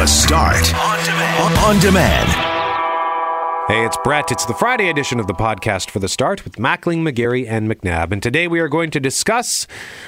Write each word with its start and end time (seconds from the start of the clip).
The 0.00 0.06
Start 0.06 0.74
on 0.76 1.04
demand. 1.04 1.58
On 1.58 1.78
demand. 1.78 2.28
Hey, 3.68 3.84
it's 3.84 3.98
Brett. 4.02 4.32
It's 4.32 4.46
the 4.46 4.54
Friday 4.54 4.88
edition 4.88 5.20
of 5.20 5.26
the 5.26 5.34
podcast 5.34 5.90
for 5.90 5.98
the 5.98 6.08
start 6.08 6.42
with 6.42 6.54
Mackling, 6.54 7.06
McGarry, 7.06 7.46
and 7.46 7.70
McNabb. 7.70 8.10
And 8.10 8.22
today 8.22 8.48
we 8.48 8.60
are 8.60 8.68
going 8.68 8.90
to 8.92 8.98
discuss 8.98 9.66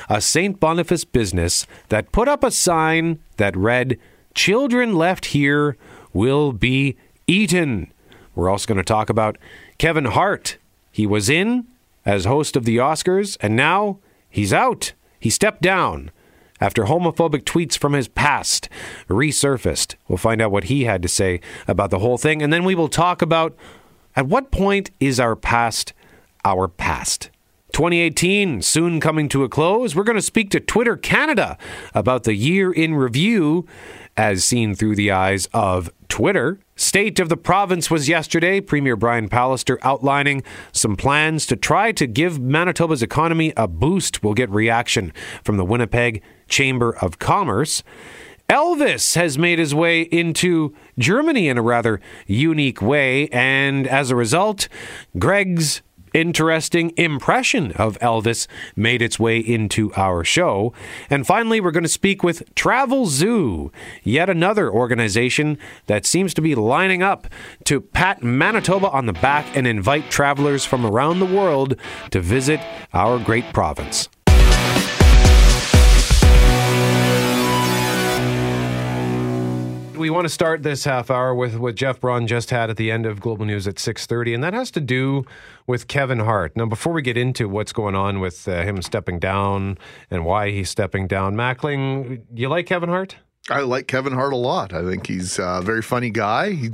a 0.08 0.22
St. 0.22 0.58
Boniface 0.58 1.04
business 1.04 1.66
that 1.90 2.10
put 2.10 2.26
up 2.26 2.42
a 2.42 2.50
sign 2.50 3.18
that 3.36 3.54
read, 3.54 3.98
Children 4.34 4.94
left 4.94 5.26
here 5.26 5.76
will 6.14 6.52
be 6.52 6.96
eaten. 7.26 7.92
We're 8.34 8.48
also 8.48 8.66
going 8.66 8.78
to 8.78 8.84
talk 8.84 9.10
about 9.10 9.36
Kevin 9.76 10.06
Hart. 10.06 10.56
He 10.90 11.06
was 11.06 11.28
in 11.28 11.66
as 12.06 12.24
host 12.24 12.56
of 12.56 12.64
the 12.64 12.78
Oscars, 12.78 13.36
and 13.42 13.54
now 13.54 13.98
he's 14.30 14.54
out. 14.54 14.94
He 15.20 15.28
stepped 15.28 15.60
down 15.60 16.10
after 16.62 16.84
homophobic 16.84 17.42
tweets 17.42 17.76
from 17.76 17.92
his 17.92 18.06
past 18.06 18.68
resurfaced. 19.08 19.96
We'll 20.06 20.16
find 20.16 20.40
out 20.40 20.52
what 20.52 20.64
he 20.64 20.84
had 20.84 21.02
to 21.02 21.08
say 21.08 21.40
about 21.66 21.90
the 21.90 21.98
whole 21.98 22.18
thing, 22.18 22.40
and 22.40 22.52
then 22.52 22.62
we 22.62 22.76
will 22.76 22.88
talk 22.88 23.20
about 23.20 23.56
at 24.14 24.28
what 24.28 24.52
point 24.52 24.92
is 25.00 25.18
our 25.18 25.34
past 25.34 25.92
our 26.44 26.68
past. 26.68 27.30
2018 27.72 28.62
soon 28.62 29.00
coming 29.00 29.28
to 29.30 29.42
a 29.42 29.48
close. 29.48 29.96
We're 29.96 30.04
going 30.04 30.16
to 30.16 30.22
speak 30.22 30.50
to 30.50 30.60
Twitter 30.60 30.96
Canada 30.96 31.58
about 31.94 32.24
the 32.24 32.34
year 32.34 32.70
in 32.70 32.94
review 32.94 33.66
as 34.16 34.44
seen 34.44 34.74
through 34.74 34.94
the 34.94 35.10
eyes 35.10 35.48
of 35.54 35.90
Twitter. 36.08 36.60
State 36.76 37.18
of 37.18 37.28
the 37.28 37.36
province 37.36 37.90
was 37.90 38.08
yesterday. 38.08 38.60
Premier 38.60 38.96
Brian 38.96 39.28
Pallister 39.28 39.78
outlining 39.82 40.42
some 40.72 40.96
plans 40.96 41.46
to 41.46 41.56
try 41.56 41.92
to 41.92 42.06
give 42.06 42.38
Manitoba's 42.38 43.02
economy 43.02 43.52
a 43.56 43.66
boost. 43.66 44.22
We'll 44.22 44.34
get 44.34 44.50
reaction 44.50 45.12
from 45.42 45.56
the 45.56 45.64
Winnipeg 45.64 46.22
Chamber 46.52 46.94
of 46.98 47.18
Commerce. 47.18 47.82
Elvis 48.48 49.16
has 49.16 49.38
made 49.38 49.58
his 49.58 49.74
way 49.74 50.02
into 50.02 50.76
Germany 50.98 51.48
in 51.48 51.56
a 51.56 51.62
rather 51.62 52.00
unique 52.26 52.82
way, 52.82 53.28
and 53.28 53.88
as 53.88 54.10
a 54.10 54.16
result, 54.16 54.68
Greg's 55.18 55.80
interesting 56.12 56.92
impression 56.98 57.72
of 57.72 57.98
Elvis 58.00 58.46
made 58.76 59.00
its 59.00 59.18
way 59.18 59.38
into 59.38 59.90
our 59.94 60.22
show. 60.22 60.74
And 61.08 61.26
finally, 61.26 61.60
we're 61.60 61.70
going 61.70 61.82
to 61.82 61.88
speak 61.88 62.22
with 62.22 62.54
Travelzoo, 62.54 63.72
yet 64.02 64.28
another 64.28 64.70
organization 64.70 65.56
that 65.86 66.04
seems 66.04 66.34
to 66.34 66.42
be 66.42 66.54
lining 66.54 67.02
up 67.02 67.26
to 67.64 67.80
pat 67.80 68.22
Manitoba 68.22 68.90
on 68.90 69.06
the 69.06 69.14
back 69.14 69.56
and 69.56 69.66
invite 69.66 70.10
travelers 70.10 70.66
from 70.66 70.84
around 70.84 71.20
the 71.20 71.26
world 71.26 71.76
to 72.10 72.20
visit 72.20 72.60
our 72.92 73.18
great 73.18 73.52
province. 73.54 74.10
We 80.02 80.10
want 80.10 80.24
to 80.24 80.28
start 80.28 80.64
this 80.64 80.82
half 80.82 81.12
hour 81.12 81.32
with 81.32 81.54
what 81.54 81.76
Jeff 81.76 82.00
Braun 82.00 82.26
just 82.26 82.50
had 82.50 82.70
at 82.70 82.76
the 82.76 82.90
end 82.90 83.06
of 83.06 83.20
Global 83.20 83.44
News 83.44 83.68
at 83.68 83.76
6:30 83.76 84.34
and 84.34 84.42
that 84.42 84.52
has 84.52 84.72
to 84.72 84.80
do 84.80 85.24
with 85.68 85.86
Kevin 85.86 86.18
Hart. 86.18 86.56
Now 86.56 86.66
before 86.66 86.92
we 86.92 87.02
get 87.02 87.16
into 87.16 87.48
what's 87.48 87.72
going 87.72 87.94
on 87.94 88.18
with 88.18 88.48
uh, 88.48 88.64
him 88.64 88.82
stepping 88.82 89.20
down 89.20 89.78
and 90.10 90.24
why 90.24 90.50
he's 90.50 90.68
stepping 90.68 91.06
down, 91.06 91.36
Mackling, 91.36 92.22
you 92.34 92.48
like 92.48 92.66
Kevin 92.66 92.88
Hart? 92.88 93.14
I 93.48 93.60
like 93.60 93.86
Kevin 93.86 94.12
Hart 94.12 94.32
a 94.32 94.36
lot. 94.36 94.72
I 94.72 94.82
think 94.82 95.06
he's 95.06 95.38
a 95.38 95.60
very 95.62 95.82
funny 95.82 96.10
guy. 96.10 96.50
He 96.50 96.70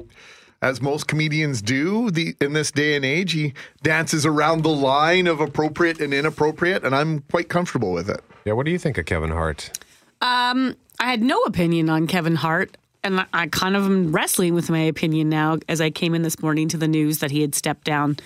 as 0.62 0.80
most 0.80 1.06
comedians 1.06 1.60
do 1.60 2.10
the, 2.10 2.34
in 2.40 2.54
this 2.54 2.70
day 2.70 2.96
and 2.96 3.04
age, 3.04 3.32
he 3.32 3.52
dances 3.82 4.24
around 4.24 4.62
the 4.62 4.70
line 4.70 5.26
of 5.26 5.38
appropriate 5.38 6.00
and 6.00 6.14
inappropriate, 6.14 6.82
and 6.82 6.96
I'm 6.96 7.20
quite 7.30 7.50
comfortable 7.50 7.92
with 7.92 8.08
it. 8.08 8.22
Yeah, 8.46 8.54
what 8.54 8.64
do 8.64 8.72
you 8.72 8.78
think 8.78 8.96
of 8.96 9.04
Kevin 9.04 9.30
Hart? 9.30 9.78
Um, 10.20 10.76
I 10.98 11.10
had 11.10 11.22
no 11.22 11.42
opinion 11.42 11.90
on 11.90 12.06
Kevin 12.06 12.36
Hart 12.36 12.76
and 13.08 13.26
I 13.32 13.46
kind 13.48 13.76
of 13.76 13.86
am 13.86 14.12
wrestling 14.12 14.54
with 14.54 14.70
my 14.70 14.80
opinion 14.80 15.28
now 15.28 15.58
as 15.68 15.80
I 15.80 15.90
came 15.90 16.14
in 16.14 16.22
this 16.22 16.40
morning 16.40 16.68
to 16.68 16.76
the 16.76 16.88
news 16.88 17.18
that 17.18 17.30
he 17.30 17.40
had 17.40 17.54
stepped 17.54 17.84
down 17.84 18.18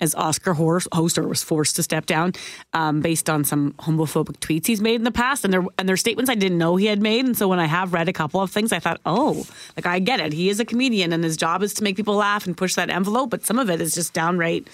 as 0.00 0.14
Oscar 0.14 0.54
host 0.54 0.88
or 1.18 1.28
was 1.28 1.42
forced 1.42 1.76
to 1.76 1.82
step 1.82 2.06
down 2.06 2.32
um, 2.72 3.02
based 3.02 3.28
on 3.28 3.44
some 3.44 3.72
homophobic 3.74 4.38
tweets 4.38 4.66
he's 4.66 4.80
made 4.80 4.94
in 4.94 5.04
the 5.04 5.10
past 5.10 5.44
and 5.44 5.52
they're 5.52 5.64
and 5.78 5.86
they're 5.86 5.98
statements 5.98 6.30
I 6.30 6.36
didn't 6.36 6.56
know 6.56 6.76
he 6.76 6.86
had 6.86 7.02
made. 7.02 7.26
And 7.26 7.36
so 7.36 7.48
when 7.48 7.58
I 7.58 7.66
have 7.66 7.92
read 7.92 8.08
a 8.08 8.12
couple 8.12 8.40
of 8.40 8.50
things 8.50 8.72
I 8.72 8.78
thought 8.78 8.98
oh 9.04 9.46
like 9.76 9.84
I 9.84 9.98
get 9.98 10.20
it. 10.20 10.32
He 10.32 10.48
is 10.48 10.58
a 10.58 10.64
comedian 10.64 11.12
and 11.12 11.22
his 11.22 11.36
job 11.36 11.62
is 11.62 11.74
to 11.74 11.84
make 11.84 11.96
people 11.96 12.14
laugh 12.14 12.46
and 12.46 12.56
push 12.56 12.74
that 12.76 12.88
envelope 12.88 13.28
but 13.28 13.44
some 13.44 13.58
of 13.58 13.68
it 13.68 13.80
is 13.80 13.94
just 13.94 14.14
downright 14.14 14.68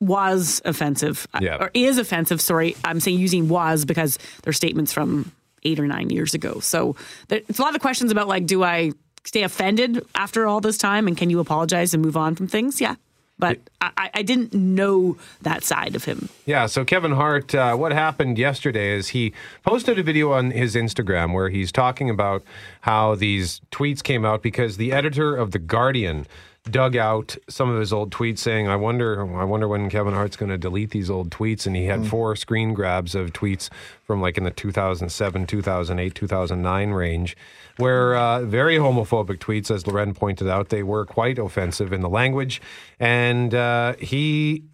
was 0.00 0.62
offensive. 0.64 1.26
Yeah. 1.40 1.58
or 1.60 1.70
is 1.74 1.98
offensive 1.98 2.40
sorry. 2.40 2.74
I'm 2.84 3.00
saying 3.00 3.18
using 3.18 3.48
was 3.48 3.84
because 3.84 4.18
they're 4.44 4.52
statements 4.54 4.94
from 4.94 5.30
eight 5.64 5.80
or 5.80 5.86
nine 5.86 6.10
years 6.10 6.34
ago. 6.34 6.60
So 6.60 6.96
it's 7.30 7.58
a 7.58 7.62
lot 7.62 7.74
of 7.74 7.80
questions 7.80 8.10
about 8.12 8.28
like, 8.28 8.46
do 8.46 8.62
I 8.64 8.92
stay 9.24 9.42
offended 9.42 10.06
after 10.14 10.46
all 10.46 10.60
this 10.60 10.78
time, 10.78 11.06
and 11.06 11.16
can 11.16 11.30
you 11.30 11.40
apologize 11.40 11.92
and 11.94 12.02
move 12.02 12.16
on 12.16 12.34
from 12.34 12.48
things? 12.48 12.80
Yeah. 12.80 12.96
But 13.40 13.58
I, 13.80 14.10
I 14.14 14.22
didn't 14.22 14.52
know 14.52 15.16
that 15.42 15.62
side 15.62 15.94
of 15.94 16.02
him. 16.04 16.28
Yeah. 16.44 16.66
So 16.66 16.84
Kevin 16.84 17.12
Hart, 17.12 17.54
uh, 17.54 17.76
what 17.76 17.92
happened 17.92 18.36
yesterday 18.36 18.96
is 18.96 19.08
he 19.08 19.32
posted 19.64 19.96
a 19.96 20.02
video 20.02 20.32
on 20.32 20.50
his 20.50 20.74
Instagram 20.74 21.32
where 21.32 21.48
he's 21.48 21.70
talking 21.70 22.10
about 22.10 22.42
how 22.80 23.14
these 23.14 23.60
tweets 23.70 24.02
came 24.02 24.24
out 24.24 24.42
because 24.42 24.76
the 24.76 24.92
editor 24.92 25.36
of 25.36 25.52
the 25.52 25.60
Guardian 25.60 26.26
dug 26.70 26.96
out 26.96 27.36
some 27.48 27.70
of 27.70 27.80
his 27.80 27.92
old 27.92 28.10
tweets 28.10 28.38
saying, 28.38 28.68
I 28.68 28.76
wonder 28.76 29.20
I 29.36 29.44
wonder 29.44 29.68
when 29.68 29.90
Kevin 29.90 30.14
Hart's 30.14 30.36
going 30.36 30.50
to 30.50 30.58
delete 30.58 30.90
these 30.90 31.10
old 31.10 31.30
tweets. 31.30 31.66
And 31.66 31.74
he 31.74 31.86
had 31.86 32.00
mm. 32.00 32.08
four 32.08 32.36
screen 32.36 32.74
grabs 32.74 33.14
of 33.14 33.32
tweets 33.32 33.68
from 34.04 34.20
like 34.20 34.38
in 34.38 34.44
the 34.44 34.50
2007, 34.50 35.46
2008, 35.46 36.14
2009 36.14 36.90
range, 36.90 37.36
where 37.76 38.16
uh, 38.16 38.42
very 38.42 38.76
homophobic 38.76 39.38
tweets, 39.38 39.70
as 39.70 39.86
Loren 39.86 40.14
pointed 40.14 40.48
out, 40.48 40.68
they 40.68 40.82
were 40.82 41.04
quite 41.04 41.38
offensive 41.38 41.92
in 41.92 42.00
the 42.00 42.08
language. 42.08 42.60
And 42.98 43.54
uh, 43.54 43.94
he 43.98 44.64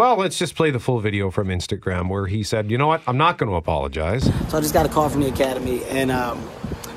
well, 0.00 0.16
let's 0.16 0.38
just 0.38 0.54
play 0.54 0.70
the 0.70 0.80
full 0.80 0.98
video 0.98 1.30
from 1.30 1.48
Instagram 1.48 2.08
where 2.08 2.26
he 2.26 2.42
said, 2.42 2.70
you 2.70 2.78
know 2.78 2.86
what, 2.86 3.02
I'm 3.06 3.18
not 3.18 3.36
going 3.36 3.50
to 3.50 3.56
apologize. 3.56 4.24
So 4.48 4.56
I 4.56 4.62
just 4.62 4.72
got 4.72 4.86
a 4.86 4.88
call 4.88 5.10
from 5.10 5.20
the 5.20 5.28
Academy, 5.28 5.84
and 5.90 6.10
um, 6.10 6.42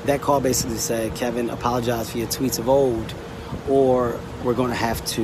that 0.06 0.22
call 0.22 0.40
basically 0.40 0.78
said, 0.78 1.14
Kevin, 1.14 1.50
apologize 1.50 2.10
for 2.10 2.16
your 2.16 2.28
tweets 2.28 2.58
of 2.58 2.66
old 2.66 3.14
or 3.68 4.18
we're 4.44 4.54
going 4.54 4.70
to 4.70 4.76
have 4.76 5.04
to 5.06 5.22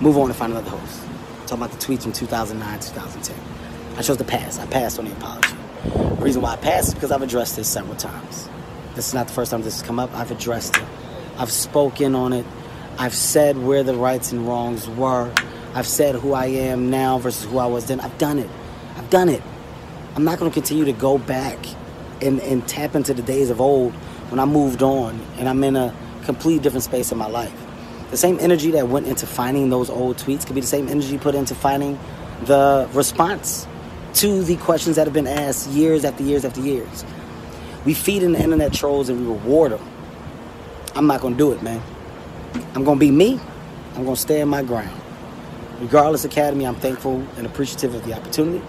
move 0.00 0.18
on 0.18 0.28
and 0.28 0.36
find 0.36 0.52
another 0.52 0.70
host. 0.70 1.02
talking 1.46 1.58
about 1.62 1.70
the 1.70 1.78
tweets 1.78 2.02
from 2.02 2.12
2009, 2.12 2.80
2010. 2.80 3.36
I 3.96 4.02
chose 4.02 4.16
to 4.16 4.24
pass. 4.24 4.58
I 4.58 4.66
passed 4.66 4.98
on 4.98 5.04
the 5.04 5.12
apology. 5.12 5.54
The 5.84 6.24
reason 6.24 6.42
why 6.42 6.52
I 6.52 6.56
passed 6.56 6.88
is 6.88 6.94
because 6.94 7.12
I've 7.12 7.22
addressed 7.22 7.56
this 7.56 7.68
several 7.68 7.96
times. 7.96 8.48
This 8.94 9.08
is 9.08 9.14
not 9.14 9.28
the 9.28 9.32
first 9.32 9.52
time 9.52 9.62
this 9.62 9.78
has 9.78 9.86
come 9.86 10.00
up. 10.00 10.12
I've 10.14 10.30
addressed 10.32 10.76
it. 10.76 10.84
I've 11.38 11.52
spoken 11.52 12.14
on 12.14 12.32
it. 12.32 12.44
I've 12.98 13.14
said 13.14 13.56
where 13.56 13.82
the 13.82 13.94
rights 13.94 14.32
and 14.32 14.46
wrongs 14.46 14.88
were. 14.88 15.32
I've 15.74 15.86
said 15.86 16.16
who 16.16 16.32
I 16.32 16.46
am 16.46 16.90
now 16.90 17.18
versus 17.18 17.48
who 17.48 17.58
I 17.58 17.66
was 17.66 17.86
then. 17.86 18.00
I've 18.00 18.18
done 18.18 18.40
it. 18.40 18.50
I've 18.96 19.08
done 19.10 19.28
it. 19.28 19.42
I'm 20.16 20.24
not 20.24 20.38
going 20.40 20.50
to 20.50 20.54
continue 20.54 20.84
to 20.86 20.92
go 20.92 21.18
back 21.18 21.56
and, 22.20 22.40
and 22.40 22.66
tap 22.66 22.96
into 22.96 23.14
the 23.14 23.22
days 23.22 23.48
of 23.48 23.60
old 23.60 23.92
when 24.28 24.40
I 24.40 24.44
moved 24.44 24.82
on 24.82 25.20
and 25.38 25.48
I'm 25.48 25.62
in 25.62 25.76
a 25.76 25.94
completely 26.24 26.60
different 26.60 26.82
space 26.82 27.12
in 27.12 27.18
my 27.18 27.28
life. 27.28 27.54
The 28.10 28.16
same 28.16 28.38
energy 28.40 28.72
that 28.72 28.88
went 28.88 29.06
into 29.06 29.26
finding 29.26 29.70
those 29.70 29.88
old 29.88 30.16
tweets 30.16 30.44
could 30.44 30.54
be 30.54 30.60
the 30.60 30.66
same 30.66 30.88
energy 30.88 31.16
put 31.16 31.34
into 31.34 31.54
finding 31.54 31.98
the 32.44 32.88
response 32.92 33.66
to 34.14 34.42
the 34.42 34.56
questions 34.56 34.96
that 34.96 35.06
have 35.06 35.14
been 35.14 35.28
asked 35.28 35.68
years 35.68 36.04
after 36.04 36.24
years 36.24 36.44
after 36.44 36.60
years. 36.60 37.04
We 37.84 37.94
feed 37.94 38.22
in 38.22 38.32
the 38.32 38.42
internet 38.42 38.72
trolls 38.72 39.08
and 39.08 39.20
we 39.20 39.26
reward 39.26 39.72
them. 39.72 39.86
I'm 40.94 41.06
not 41.06 41.20
to 41.34 41.38
do 41.38 41.52
it, 41.52 41.62
man. 41.62 41.80
I'm 42.74 42.84
to 42.98 43.00
be 43.00 43.12
me. 43.12 43.38
I'm 43.94 44.04
to 44.16 44.20
stay 44.20 44.40
in 44.40 44.48
my 44.48 44.62
ground. 44.62 45.00
Regardless, 45.80 46.24
Academy, 46.24 46.66
I'm 46.66 46.74
thankful 46.74 47.24
and 47.36 47.46
appreciative 47.46 47.94
of 47.94 48.04
the 48.04 48.12
opportunity. 48.12 48.64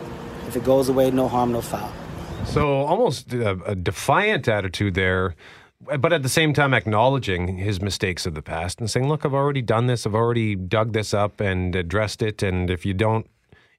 If 0.47 0.55
it 0.55 0.63
goes 0.63 0.87
away, 0.87 1.11
no 1.11 1.27
harm, 1.27 1.51
no 1.51 1.61
foul. 1.61 1.91
So, 2.45 2.81
almost 2.81 3.33
a, 3.33 3.59
a 3.65 3.75
defiant 3.75 4.47
attitude 4.47 4.93
there 4.93 5.35
but 5.99 6.13
at 6.13 6.23
the 6.23 6.29
same 6.29 6.53
time 6.53 6.73
acknowledging 6.73 7.57
his 7.57 7.81
mistakes 7.81 8.25
of 8.25 8.33
the 8.33 8.41
past 8.41 8.79
and 8.79 8.89
saying, 8.89 9.07
"Look, 9.07 9.25
I've 9.25 9.33
already 9.33 9.61
done 9.61 9.87
this. 9.87 10.05
I've 10.05 10.15
already 10.15 10.55
dug 10.55 10.93
this 10.93 11.13
up 11.13 11.39
and 11.39 11.75
addressed 11.75 12.21
it. 12.21 12.43
And 12.43 12.69
if 12.69 12.85
you 12.85 12.93
don't, 12.93 13.25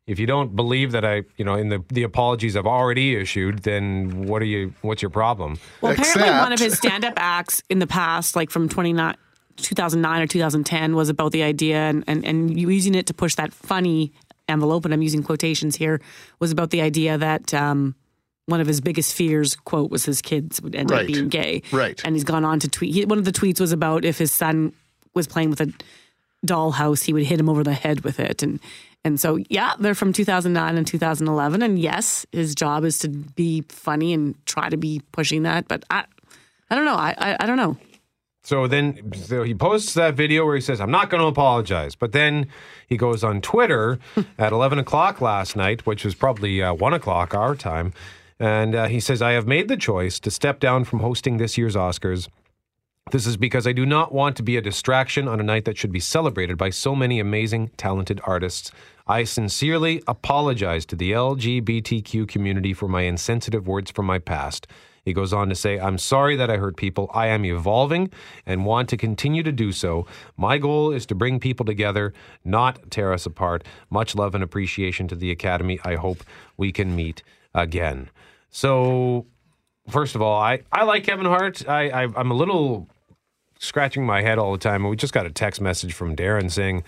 if 0.06 0.18
you 0.18 0.26
don't 0.26 0.56
believe 0.56 0.92
that 0.92 1.04
I, 1.04 1.22
you 1.36 1.44
know, 1.44 1.54
in 1.54 1.68
the 1.68 1.82
the 1.88 2.02
apologies 2.02 2.56
I've 2.56 2.66
already 2.66 3.14
issued, 3.14 3.60
then 3.60 4.26
what 4.26 4.42
are 4.42 4.46
you? 4.46 4.74
What's 4.82 5.02
your 5.02 5.10
problem?" 5.10 5.58
Well, 5.80 5.92
apparently, 5.92 6.30
one 6.30 6.52
of 6.52 6.58
his 6.58 6.76
stand-up 6.76 7.14
acts 7.16 7.62
in 7.70 7.78
the 7.78 7.86
past, 7.86 8.36
like 8.36 8.50
from 8.50 8.68
29 8.68 9.16
2009 9.56 10.22
or 10.22 10.26
2010, 10.26 10.96
was 10.96 11.08
about 11.08 11.32
the 11.32 11.42
idea 11.42 11.78
and, 11.78 12.04
and 12.06 12.24
and 12.24 12.58
using 12.58 12.94
it 12.94 13.06
to 13.06 13.14
push 13.14 13.36
that 13.36 13.52
funny 13.52 14.12
envelope. 14.48 14.84
And 14.84 14.92
I'm 14.92 15.02
using 15.02 15.22
quotations 15.22 15.76
here. 15.76 16.00
Was 16.40 16.50
about 16.50 16.70
the 16.70 16.82
idea 16.82 17.16
that. 17.18 17.54
Um, 17.54 17.94
one 18.52 18.60
of 18.60 18.66
his 18.66 18.82
biggest 18.82 19.14
fears, 19.14 19.56
quote, 19.56 19.90
was 19.90 20.04
his 20.04 20.20
kids 20.20 20.60
would 20.60 20.74
end 20.74 20.90
right. 20.90 21.00
up 21.00 21.06
being 21.06 21.30
gay. 21.30 21.62
Right. 21.72 21.98
And 22.04 22.14
he's 22.14 22.22
gone 22.22 22.44
on 22.44 22.60
to 22.60 22.68
tweet. 22.68 22.92
He, 22.92 23.04
one 23.06 23.16
of 23.16 23.24
the 23.24 23.32
tweets 23.32 23.58
was 23.58 23.72
about 23.72 24.04
if 24.04 24.18
his 24.18 24.30
son 24.30 24.74
was 25.14 25.26
playing 25.26 25.48
with 25.48 25.62
a 25.62 25.72
dollhouse, 26.46 27.02
he 27.02 27.14
would 27.14 27.24
hit 27.24 27.40
him 27.40 27.48
over 27.48 27.64
the 27.64 27.72
head 27.72 28.02
with 28.04 28.20
it. 28.20 28.42
And 28.42 28.60
and 29.04 29.18
so, 29.18 29.38
yeah, 29.48 29.72
they're 29.78 29.94
from 29.94 30.12
2009 30.12 30.76
and 30.76 30.86
2011. 30.86 31.62
And 31.62 31.78
yes, 31.78 32.26
his 32.30 32.54
job 32.54 32.84
is 32.84 32.98
to 32.98 33.08
be 33.08 33.64
funny 33.70 34.12
and 34.12 34.34
try 34.46 34.68
to 34.68 34.76
be 34.76 35.00
pushing 35.12 35.42
that. 35.44 35.66
But 35.66 35.84
I, 35.90 36.04
I 36.70 36.74
don't 36.76 36.84
know. 36.84 36.94
I, 36.94 37.14
I, 37.18 37.36
I 37.40 37.46
don't 37.46 37.56
know. 37.56 37.78
So 38.44 38.66
then 38.66 39.12
so 39.14 39.44
he 39.44 39.54
posts 39.54 39.94
that 39.94 40.14
video 40.14 40.44
where 40.44 40.54
he 40.54 40.60
says, 40.60 40.80
I'm 40.80 40.90
not 40.90 41.10
going 41.10 41.20
to 41.20 41.26
apologize. 41.26 41.94
But 41.94 42.12
then 42.12 42.46
he 42.86 42.96
goes 42.96 43.24
on 43.24 43.40
Twitter 43.40 43.98
at 44.38 44.52
11 44.52 44.78
o'clock 44.78 45.20
last 45.20 45.56
night, 45.56 45.86
which 45.86 46.04
was 46.04 46.14
probably 46.14 46.62
uh, 46.62 46.74
1 46.74 46.92
o'clock 46.92 47.34
our 47.34 47.56
time. 47.56 47.92
And 48.42 48.74
uh, 48.74 48.88
he 48.88 48.98
says, 48.98 49.22
I 49.22 49.32
have 49.32 49.46
made 49.46 49.68
the 49.68 49.76
choice 49.76 50.18
to 50.18 50.28
step 50.28 50.58
down 50.58 50.82
from 50.82 50.98
hosting 50.98 51.36
this 51.36 51.56
year's 51.56 51.76
Oscars. 51.76 52.26
This 53.12 53.24
is 53.24 53.36
because 53.36 53.68
I 53.68 53.72
do 53.72 53.86
not 53.86 54.10
want 54.10 54.34
to 54.34 54.42
be 54.42 54.56
a 54.56 54.60
distraction 54.60 55.28
on 55.28 55.38
a 55.38 55.44
night 55.44 55.64
that 55.64 55.78
should 55.78 55.92
be 55.92 56.00
celebrated 56.00 56.58
by 56.58 56.70
so 56.70 56.96
many 56.96 57.20
amazing, 57.20 57.70
talented 57.76 58.20
artists. 58.24 58.72
I 59.06 59.22
sincerely 59.22 60.02
apologize 60.08 60.84
to 60.86 60.96
the 60.96 61.12
LGBTQ 61.12 62.26
community 62.26 62.74
for 62.74 62.88
my 62.88 63.02
insensitive 63.02 63.68
words 63.68 63.92
from 63.92 64.06
my 64.06 64.18
past. 64.18 64.66
He 65.04 65.12
goes 65.12 65.32
on 65.32 65.48
to 65.48 65.54
say, 65.54 65.78
I'm 65.78 65.96
sorry 65.96 66.34
that 66.34 66.50
I 66.50 66.56
hurt 66.56 66.76
people. 66.76 67.12
I 67.14 67.28
am 67.28 67.44
evolving 67.44 68.10
and 68.44 68.66
want 68.66 68.88
to 68.88 68.96
continue 68.96 69.44
to 69.44 69.52
do 69.52 69.70
so. 69.70 70.04
My 70.36 70.58
goal 70.58 70.90
is 70.90 71.06
to 71.06 71.14
bring 71.14 71.38
people 71.38 71.64
together, 71.64 72.12
not 72.44 72.90
tear 72.90 73.12
us 73.12 73.24
apart. 73.24 73.62
Much 73.88 74.16
love 74.16 74.34
and 74.34 74.42
appreciation 74.42 75.06
to 75.06 75.14
the 75.14 75.30
Academy. 75.30 75.78
I 75.84 75.94
hope 75.94 76.24
we 76.56 76.72
can 76.72 76.96
meet 76.96 77.22
again. 77.54 78.10
So, 78.52 79.26
first 79.88 80.14
of 80.14 80.22
all, 80.22 80.40
I, 80.40 80.60
I 80.70 80.84
like 80.84 81.04
Kevin 81.04 81.26
Hart. 81.26 81.66
I, 81.68 81.88
I, 81.88 82.02
I'm 82.14 82.30
a 82.30 82.34
little 82.34 82.88
scratching 83.58 84.04
my 84.04 84.20
head 84.20 84.38
all 84.38 84.52
the 84.52 84.58
time. 84.58 84.86
We 84.86 84.94
just 84.94 85.14
got 85.14 85.26
a 85.26 85.30
text 85.30 85.60
message 85.60 85.94
from 85.94 86.14
Darren 86.14 86.50
saying, 86.50 86.84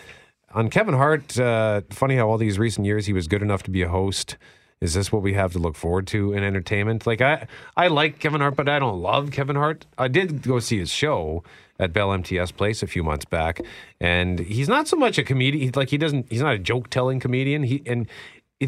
on 0.53 0.69
Kevin 0.71 0.95
Hart, 0.95 1.39
uh, 1.39 1.81
funny 1.91 2.17
how 2.17 2.29
all 2.29 2.39
these 2.39 2.59
recent 2.59 2.87
years 2.87 3.07
he 3.07 3.13
was 3.13 3.27
good 3.27 3.43
enough 3.43 3.63
to 3.65 3.71
be 3.71 3.83
a 3.83 3.89
host. 3.89 4.37
Is 4.81 4.93
this 4.93 5.11
what 5.11 5.23
we 5.23 5.33
have 5.33 5.53
to 5.53 5.59
look 5.59 5.75
forward 5.75 6.07
to 6.09 6.35
in 6.35 6.45
entertainment? 6.45 7.07
Like 7.07 7.23
I, 7.23 7.47
I 7.77 7.89
like 7.89 8.19
Kevin 8.19 8.43
Hart, 8.43 8.57
but 8.57 8.69
I 8.69 8.79
don't 8.79 9.01
love 9.01 9.31
Kevin 9.31 9.57
Hart. 9.57 9.87
I 9.97 10.09
did 10.09 10.43
go 10.43 10.59
see 10.59 10.79
his 10.79 10.91
show 10.91 11.43
at 11.81 11.93
Bell 11.93 12.13
MTS 12.13 12.53
Place 12.53 12.83
a 12.83 12.87
few 12.87 13.03
months 13.03 13.25
back, 13.25 13.61
and 14.01 14.39
he's 14.39 14.69
not 14.69 14.87
so 14.87 14.97
much 14.97 15.17
a 15.17 15.25
comedian. 15.25 15.73
Like 15.75 15.89
he 15.89 15.97
doesn't, 15.97 16.27
he's 16.31 16.43
not 16.43 16.55
a 16.55 16.59
joke 16.59 16.91
telling 16.91 17.19
comedian. 17.19 17.63
He 17.63 17.83
and 17.87 18.07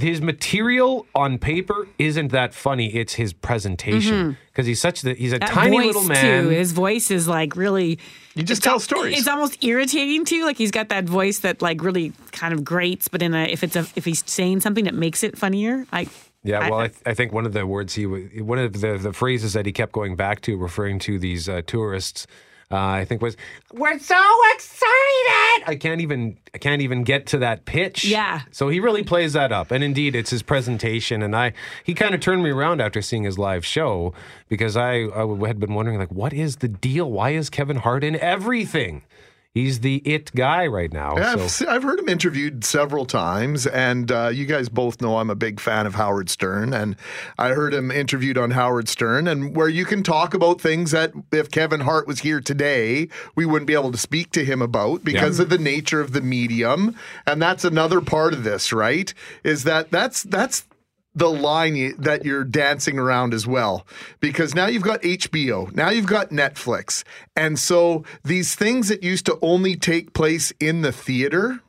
his 0.03 0.21
material 0.21 1.07
on 1.15 1.39
paper 1.39 1.87
isn't 1.99 2.29
that 2.33 2.55
funny. 2.55 2.95
It's 2.95 3.15
his 3.15 3.33
presentation 3.33 4.37
because 4.49 4.67
he's 4.67 4.81
such 4.81 5.03
that 5.03 5.19
he's 5.19 5.33
a 5.33 5.39
That 5.39 5.49
tiny 5.51 5.77
voice 5.77 5.87
little 5.87 6.05
man. 6.05 6.45
too. 6.45 6.49
His 6.51 6.73
voice 6.73 7.11
is 7.11 7.29
like 7.29 7.57
really. 7.57 7.99
You 8.35 8.43
just 8.43 8.63
tell 8.63 8.75
al- 8.75 8.81
stories. 8.81 9.19
It's 9.19 9.29
almost 9.29 9.63
irritating 9.65 10.25
too. 10.25 10.45
Like 10.45 10.57
he's 10.59 10.71
got 10.71 10.89
that 10.91 11.05
voice 11.05 11.39
that 11.41 11.63
like 11.63 11.83
really 11.83 12.13
kind 12.33 12.53
of 12.55 12.65
grates, 12.65 13.09
but 13.09 13.23
in 13.23 13.35
a 13.35 13.45
if 13.45 13.63
it's 13.65 13.77
a 13.77 13.87
if 13.97 14.05
he's 14.05 14.23
saying 14.27 14.61
something 14.61 14.85
that 14.85 14.95
makes 14.95 15.23
it 15.23 15.37
funnier, 15.39 15.87
I 15.93 16.09
Yeah, 16.45 16.69
well, 16.71 16.81
I, 16.81 16.89
th- 16.89 17.01
I 17.07 17.15
think 17.15 17.33
one 17.33 17.47
of 17.47 17.53
the 17.53 17.67
words 17.67 17.95
he, 17.95 18.07
wa- 18.07 18.19
one 18.43 18.59
of 18.59 18.73
the, 18.81 18.99
the 18.99 19.13
phrases 19.13 19.53
that 19.55 19.67
he 19.67 19.73
kept 19.73 19.93
going 19.93 20.17
back 20.17 20.41
to, 20.43 20.57
referring 20.57 20.99
to 21.01 21.19
these 21.19 21.49
uh, 21.49 21.63
tourists, 21.67 22.27
uh, 22.71 22.77
I 22.77 23.05
think 23.05 23.23
was, 23.23 23.37
"We're 23.73 23.99
so 23.99 24.23
excited." 24.55 25.65
I 25.67 25.77
can't 25.79 26.01
even, 26.01 26.37
I 26.55 26.59
can't 26.59 26.83
even 26.83 27.05
get 27.05 27.27
to 27.27 27.39
that 27.39 27.65
pitch. 27.65 28.05
Yeah. 28.05 28.43
So 28.51 28.69
he 28.69 28.81
really 28.81 29.03
plays 29.03 29.33
that 29.35 29.53
up, 29.53 29.71
and 29.71 29.85
indeed, 29.85 30.15
it's 30.17 30.31
his 30.31 30.43
presentation. 30.43 31.23
And 31.23 31.37
I, 31.37 31.53
he 31.85 31.95
kind 31.95 32.15
of 32.15 32.21
turned 32.21 32.43
me 32.43 32.51
around 32.51 32.81
after 32.81 33.01
seeing 33.03 33.25
his 33.25 33.39
live 33.39 33.65
show 33.65 34.15
because 34.49 34.77
I, 34.77 35.05
I 35.05 35.47
had 35.47 35.61
been 35.61 35.75
wondering, 35.75 35.99
like, 35.99 36.13
what 36.13 36.33
is 36.33 36.57
the 36.57 36.69
deal? 36.69 37.11
Why 37.11 37.31
is 37.31 37.51
Kevin 37.51 37.77
Hart 37.77 38.03
in 38.05 38.17
everything? 38.17 39.03
He's 39.57 39.81
the 39.81 40.03
it 40.05 40.33
guy 40.37 40.67
right 40.67 40.93
now. 40.93 41.17
So. 41.17 41.65
I've, 41.67 41.77
I've 41.77 41.83
heard 41.83 41.99
him 41.99 42.11
interviewed 42.11 42.63
several 42.63 43.07
times, 43.07 43.67
and 43.67 44.13
uh, 44.13 44.29
you 44.29 44.45
guys 44.45 44.69
both 44.69 45.01
know 45.01 45.17
I'm 45.17 45.31
a 45.31 45.35
big 45.35 45.61
fan 45.61 45.87
of 45.87 45.95
Howard 45.95 46.29
Stern. 46.29 46.75
And 46.75 46.95
I 47.39 47.49
heard 47.55 47.73
him 47.73 47.91
interviewed 47.91 48.37
on 48.37 48.51
Howard 48.51 48.87
Stern, 48.87 49.27
and 49.27 49.57
where 49.57 49.71
you 49.71 49.87
can 49.87 50.03
talk 50.03 50.35
about 50.35 50.61
things 50.61 50.91
that 50.91 51.15
if 51.33 51.51
Kevin 51.51 51.81
Hart 51.81 52.07
was 52.07 52.19
here 52.21 52.43
today, 52.43 53.09
we 53.35 53.47
wouldn't 53.47 53.67
be 53.67 53.73
able 53.73 53.93
to 53.93 53.97
speak 53.97 54.31
to 54.33 54.45
him 54.45 54.61
about 54.61 55.03
because 55.05 55.39
Yeah. 55.39 55.45
of 55.45 55.49
the 55.49 55.57
nature 55.57 56.03
of 56.03 56.13
the 56.13 56.21
medium. 56.21 56.95
And 57.27 57.41
that's 57.41 57.65
another 57.65 58.03
part 58.03 58.35
of 58.35 58.45
this, 58.45 58.75
right? 58.75 59.15
Is 59.43 59.65
that 59.65 59.91
that's 59.91 60.23
that's 60.25 60.67
the 61.17 61.31
line 61.31 61.75
you, 61.75 61.95
that 61.95 62.25
you're 62.25 62.45
dancing 62.45 62.99
around 62.99 63.35
as 63.35 63.47
well 63.47 63.87
because 64.21 64.55
now 64.55 64.67
you've 64.67 64.83
got 64.83 65.01
HBO, 65.03 65.75
now 65.75 65.89
you've 65.89 66.07
got 66.07 66.31
Netflix. 66.31 67.03
And 67.35 67.59
so 67.59 68.05
these 68.23 68.55
things 68.55 68.89
that 68.89 69.03
used 69.03 69.27
to 69.27 69.39
only 69.43 69.75
take 69.75 70.13
place 70.13 70.53
in 70.61 70.83
the 70.83 70.93
theater 70.93 71.61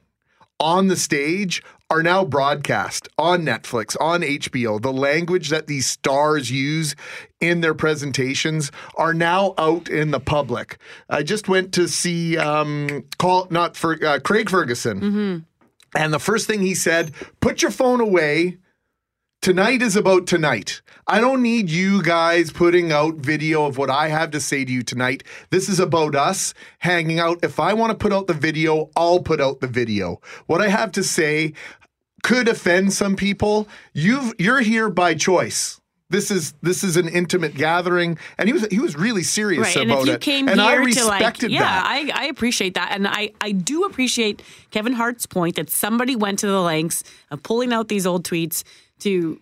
on 0.59 0.87
the 0.87 0.97
stage 0.97 1.63
are 1.89 2.03
now 2.03 2.25
broadcast 2.25 3.07
on 3.17 3.43
Netflix, 3.43 3.95
on 4.01 4.21
HBO. 4.21 4.81
The 4.81 4.91
language 4.91 5.49
that 5.49 5.67
these 5.67 5.85
stars 5.87 6.51
use 6.51 6.95
in 7.39 7.61
their 7.61 7.73
presentations 7.73 8.71
are 8.95 9.13
now 9.13 9.53
out 9.57 9.87
in 9.87 10.11
the 10.11 10.19
public. 10.19 10.77
I 11.09 11.23
just 11.23 11.47
went 11.47 11.73
to 11.75 11.87
see 11.87 12.37
um, 12.37 13.05
call 13.17 13.47
not 13.49 13.77
for 13.77 13.97
uh, 14.05 14.19
Craig 14.19 14.49
Ferguson. 14.49 15.45
And 15.95 16.13
the 16.13 16.19
first 16.19 16.47
thing 16.47 16.61
he 16.61 16.75
said, 16.75 17.13
put 17.39 17.61
your 17.61 17.71
phone 17.71 18.01
away. 18.01 18.57
Tonight 19.41 19.81
is 19.81 19.95
about 19.95 20.27
tonight. 20.27 20.81
I 21.07 21.21
don't 21.21 21.41
need 21.41 21.69
you 21.69 22.03
guys 22.03 22.51
putting 22.51 22.91
out 22.91 23.15
video 23.15 23.65
of 23.65 23.77
what 23.77 23.89
I 23.89 24.09
have 24.09 24.31
to 24.31 24.41
say 24.41 24.65
to 24.65 24.71
you 24.71 24.83
tonight. 24.83 25.23
This 25.51 25.69
is 25.69 25.79
about 25.79 26.15
us 26.15 26.53
hanging 26.79 27.19
out. 27.19 27.39
If 27.43 27.59
I 27.59 27.73
want 27.73 27.91
to 27.91 27.97
put 27.97 28.11
out 28.11 28.27
the 28.27 28.33
video, 28.33 28.89
I'll 28.95 29.21
put 29.21 29.39
out 29.39 29.61
the 29.61 29.67
video. 29.67 30.19
What 30.47 30.61
I 30.61 30.67
have 30.67 30.91
to 30.93 31.03
say 31.03 31.53
could 32.23 32.49
offend 32.49 32.91
some 32.91 33.15
people. 33.15 33.69
You've 33.93 34.33
you're 34.37 34.61
here 34.61 34.89
by 34.89 35.13
choice. 35.13 35.79
This 36.09 36.31
is 36.31 36.53
this 36.61 36.83
is 36.83 36.97
an 36.97 37.07
intimate 37.07 37.53
gathering, 37.55 38.17
and 38.37 38.47
he 38.47 38.53
was 38.53 38.65
he 38.67 38.79
was 38.79 38.95
really 38.95 39.23
serious 39.23 39.63
right. 39.63 39.77
And 39.77 39.91
about 39.91 40.01
if 40.03 40.07
you 40.07 40.13
it. 40.13 40.21
came 40.21 40.47
and 40.49 40.59
I 40.59 40.75
to 40.75 41.05
like, 41.05 41.41
yeah, 41.43 41.59
that. 41.59 41.83
I 41.85 42.11
I 42.13 42.25
appreciate 42.25 42.73
that, 42.73 42.91
and 42.91 43.07
I 43.07 43.31
I 43.39 43.51
do 43.51 43.83
appreciate 43.83 44.41
Kevin 44.71 44.93
Hart's 44.93 45.25
point 45.25 45.55
that 45.57 45.69
somebody 45.69 46.15
went 46.15 46.39
to 46.39 46.47
the 46.47 46.61
lengths 46.61 47.03
of 47.29 47.43
pulling 47.43 47.71
out 47.71 47.89
these 47.89 48.07
old 48.07 48.23
tweets 48.23 48.63
to 48.99 49.39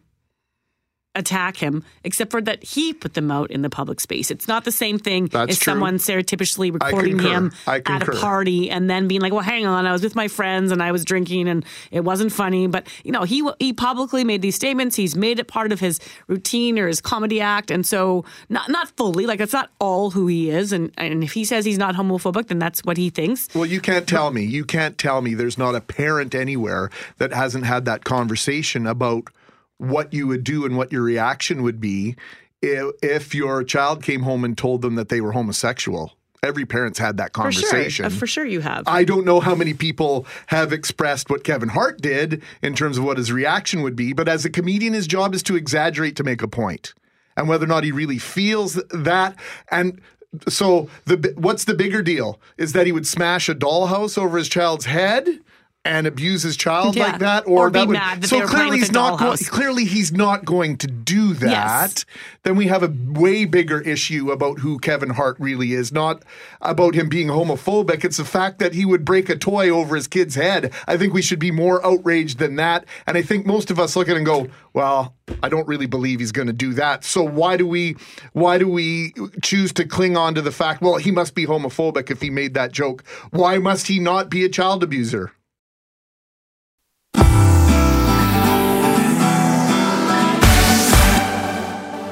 attack 1.15 1.57
him, 1.57 1.83
except 2.03 2.29
for 2.29 2.41
that 2.41 2.63
he 2.63 2.93
put 2.93 3.13
them 3.13 3.31
out 3.31 3.49
in 3.49 3.61
the 3.61 3.69
public 3.69 3.99
space. 3.99 4.29
It's 4.29 4.47
not 4.47 4.65
the 4.65 4.71
same 4.71 4.99
thing 4.99 5.27
That's 5.27 5.51
as 5.51 5.59
true. 5.59 5.71
someone 5.71 5.97
surreptitiously 5.97 6.71
recording 6.71 7.17
him 7.17 7.53
at 7.65 8.07
a 8.07 8.11
party 8.11 8.69
and 8.69 8.89
then 8.89 9.07
being 9.07 9.21
like, 9.21 9.31
"Well, 9.31 9.41
hang 9.41 9.65
on, 9.65 9.85
I 9.85 9.91
was 9.91 10.03
with 10.03 10.15
my 10.15 10.27
friends 10.27 10.71
and 10.71 10.83
I 10.83 10.91
was 10.91 11.05
drinking 11.05 11.47
and 11.47 11.65
it 11.89 12.01
wasn't 12.01 12.31
funny." 12.31 12.67
But 12.67 12.87
you 13.03 13.11
know, 13.11 13.23
he 13.23 13.47
he 13.59 13.73
publicly 13.73 14.23
made 14.23 14.41
these 14.41 14.55
statements. 14.55 14.95
He's 14.95 15.15
made 15.15 15.39
it 15.39 15.47
part 15.47 15.71
of 15.71 15.79
his 15.79 15.99
routine 16.27 16.77
or 16.77 16.87
his 16.87 17.01
comedy 17.01 17.41
act, 17.41 17.71
and 17.71 17.85
so 17.85 18.25
not 18.49 18.69
not 18.69 18.89
fully 18.97 19.25
like 19.25 19.39
it's 19.39 19.53
not 19.53 19.71
all 19.79 20.11
who 20.11 20.27
he 20.27 20.49
is. 20.49 20.73
And 20.73 20.91
and 20.97 21.23
if 21.23 21.31
he 21.31 21.45
says 21.45 21.65
he's 21.65 21.77
not 21.77 21.95
homophobic, 21.95 22.47
then 22.47 22.59
that's 22.59 22.81
what 22.83 22.97
he 22.97 23.09
thinks. 23.09 23.47
Well, 23.55 23.65
you 23.65 23.79
can't 23.79 24.07
tell 24.07 24.31
me. 24.31 24.43
You 24.43 24.65
can't 24.65 24.97
tell 24.97 25.21
me 25.21 25.33
there's 25.33 25.57
not 25.57 25.75
a 25.75 25.81
parent 25.81 26.35
anywhere 26.35 26.89
that 27.17 27.31
hasn't 27.31 27.65
had 27.65 27.85
that 27.85 28.03
conversation 28.03 28.85
about 28.85 29.29
what 29.77 30.13
you 30.13 30.27
would 30.27 30.43
do 30.43 30.65
and 30.65 30.77
what 30.77 30.91
your 30.91 31.03
reaction 31.03 31.63
would 31.63 31.79
be 31.79 32.15
if, 32.61 32.93
if 33.01 33.35
your 33.35 33.63
child 33.63 34.03
came 34.03 34.23
home 34.23 34.43
and 34.43 34.57
told 34.57 34.81
them 34.81 34.95
that 34.95 35.09
they 35.09 35.21
were 35.21 35.33
homosexual. 35.33 36.13
Every 36.43 36.65
parent's 36.65 36.99
had 36.99 37.17
that 37.17 37.33
For 37.33 37.51
sure, 37.51 37.63
conversation. 37.63 38.05
Uh, 38.05 38.09
for 38.09 38.27
sure, 38.27 38.45
you 38.45 38.61
have. 38.61 38.83
I 38.85 39.03
don't 39.03 39.25
know 39.25 39.39
how 39.39 39.55
many 39.55 39.73
people 39.73 40.27
have 40.47 40.71
expressed 40.71 41.29
what 41.29 41.43
Kevin 41.43 41.69
Hart 41.69 42.01
did 42.01 42.43
in 42.61 42.75
terms 42.75 42.99
of 42.99 43.03
what 43.03 43.17
his 43.17 43.31
reaction 43.31 43.81
would 43.81 43.95
be, 43.95 44.13
but 44.13 44.27
as 44.27 44.45
a 44.45 44.49
comedian, 44.51 44.93
his 44.93 45.07
job 45.07 45.33
is 45.33 45.41
to 45.43 45.55
exaggerate 45.55 46.15
to 46.17 46.23
make 46.23 46.43
a 46.43 46.47
point. 46.47 46.93
And 47.35 47.49
whether 47.49 47.65
or 47.65 47.67
not 47.67 47.83
he 47.83 47.91
really 47.91 48.19
feels 48.19 48.75
that. 48.91 49.35
And 49.71 49.99
so, 50.47 50.87
the 51.05 51.33
what's 51.35 51.65
the 51.65 51.73
bigger 51.73 52.01
deal? 52.01 52.39
Is 52.57 52.73
that 52.73 52.85
he 52.85 52.91
would 52.91 53.07
smash 53.07 53.49
a 53.49 53.55
dollhouse 53.55 54.17
over 54.17 54.37
his 54.37 54.47
child's 54.47 54.85
head? 54.85 55.39
And 55.85 56.07
abuse 56.07 56.41
his 56.41 56.57
child 56.57 56.95
Yeah. 56.95 57.03
like 57.11 57.19
that, 57.19 57.43
Or 57.45 57.69
that 57.69 57.79
be 57.79 57.85
would, 57.87 57.93
mad 57.93 58.21
that 58.21 58.27
so 58.27 58.37
they 58.37 58.41
were 58.41 58.47
playing 58.47 58.63
clearly 58.69 58.79
he's 58.79 58.91
not. 58.91 59.19
Go, 59.19 59.35
clearly 59.37 59.85
he's 59.85 60.11
not 60.11 60.43
going 60.43 60.77
to 60.77 60.87
do 60.87 61.35
that 61.35 61.49
Yes. 61.51 62.05
then 62.41 62.55
we 62.55 62.65
have 62.67 62.81
a 62.81 62.91
way 63.11 63.45
bigger 63.45 63.81
issue 63.81 64.31
about 64.31 64.59
who 64.59 64.79
Kevin 64.79 65.11
Hart 65.11 65.35
really 65.39 65.73
is, 65.73 65.91
not 65.91 66.23
about 66.59 66.95
him 66.95 67.07
being 67.07 67.27
homophobic. 67.27 68.03
It's 68.03 68.17
the 68.17 68.25
fact 68.25 68.57
that 68.57 68.73
he 68.73 68.83
would 68.83 69.05
break 69.05 69.29
a 69.29 69.35
toy 69.35 69.69
over 69.69 69.95
his 69.95 70.07
kid's 70.07 70.33
head. 70.33 70.73
I 70.87 70.97
think 70.97 71.13
we 71.13 71.21
should 71.21 71.37
be 71.39 71.51
more 71.51 71.85
outraged 71.85 72.39
than 72.39 72.55
that. 72.55 72.85
And 73.05 73.15
I 73.15 73.21
think 73.21 73.45
most 73.45 73.69
of 73.69 73.79
us 73.79 73.95
look 73.95 74.09
at 74.09 74.15
it 74.15 74.17
and 74.17 74.25
go, 74.25 74.47
well, 74.73 75.13
I 75.43 75.49
don't 75.49 75.67
really 75.67 75.85
believe 75.85 76.19
he's 76.19 76.31
going 76.31 76.47
to 76.47 76.53
do 76.53 76.73
that. 76.73 77.03
So 77.03 77.21
why 77.23 77.57
do 77.57 77.67
we 77.67 77.95
why 78.33 78.57
do 78.57 78.67
we 78.67 79.13
choose 79.43 79.71
to 79.73 79.85
cling 79.85 80.17
on 80.17 80.33
to 80.33 80.41
the 80.41 80.51
fact, 80.51 80.81
well, 80.81 80.97
he 80.97 81.11
must 81.11 81.35
be 81.35 81.45
homophobic 81.45 82.09
if 82.09 82.21
he 82.21 82.31
made 82.31 82.55
that 82.55 82.71
joke? 82.71 83.03
Why 83.29 83.59
must 83.59 83.85
he 83.87 83.99
not 83.99 84.29
be 84.31 84.43
a 84.43 84.49
child 84.49 84.81
abuser? 84.83 85.31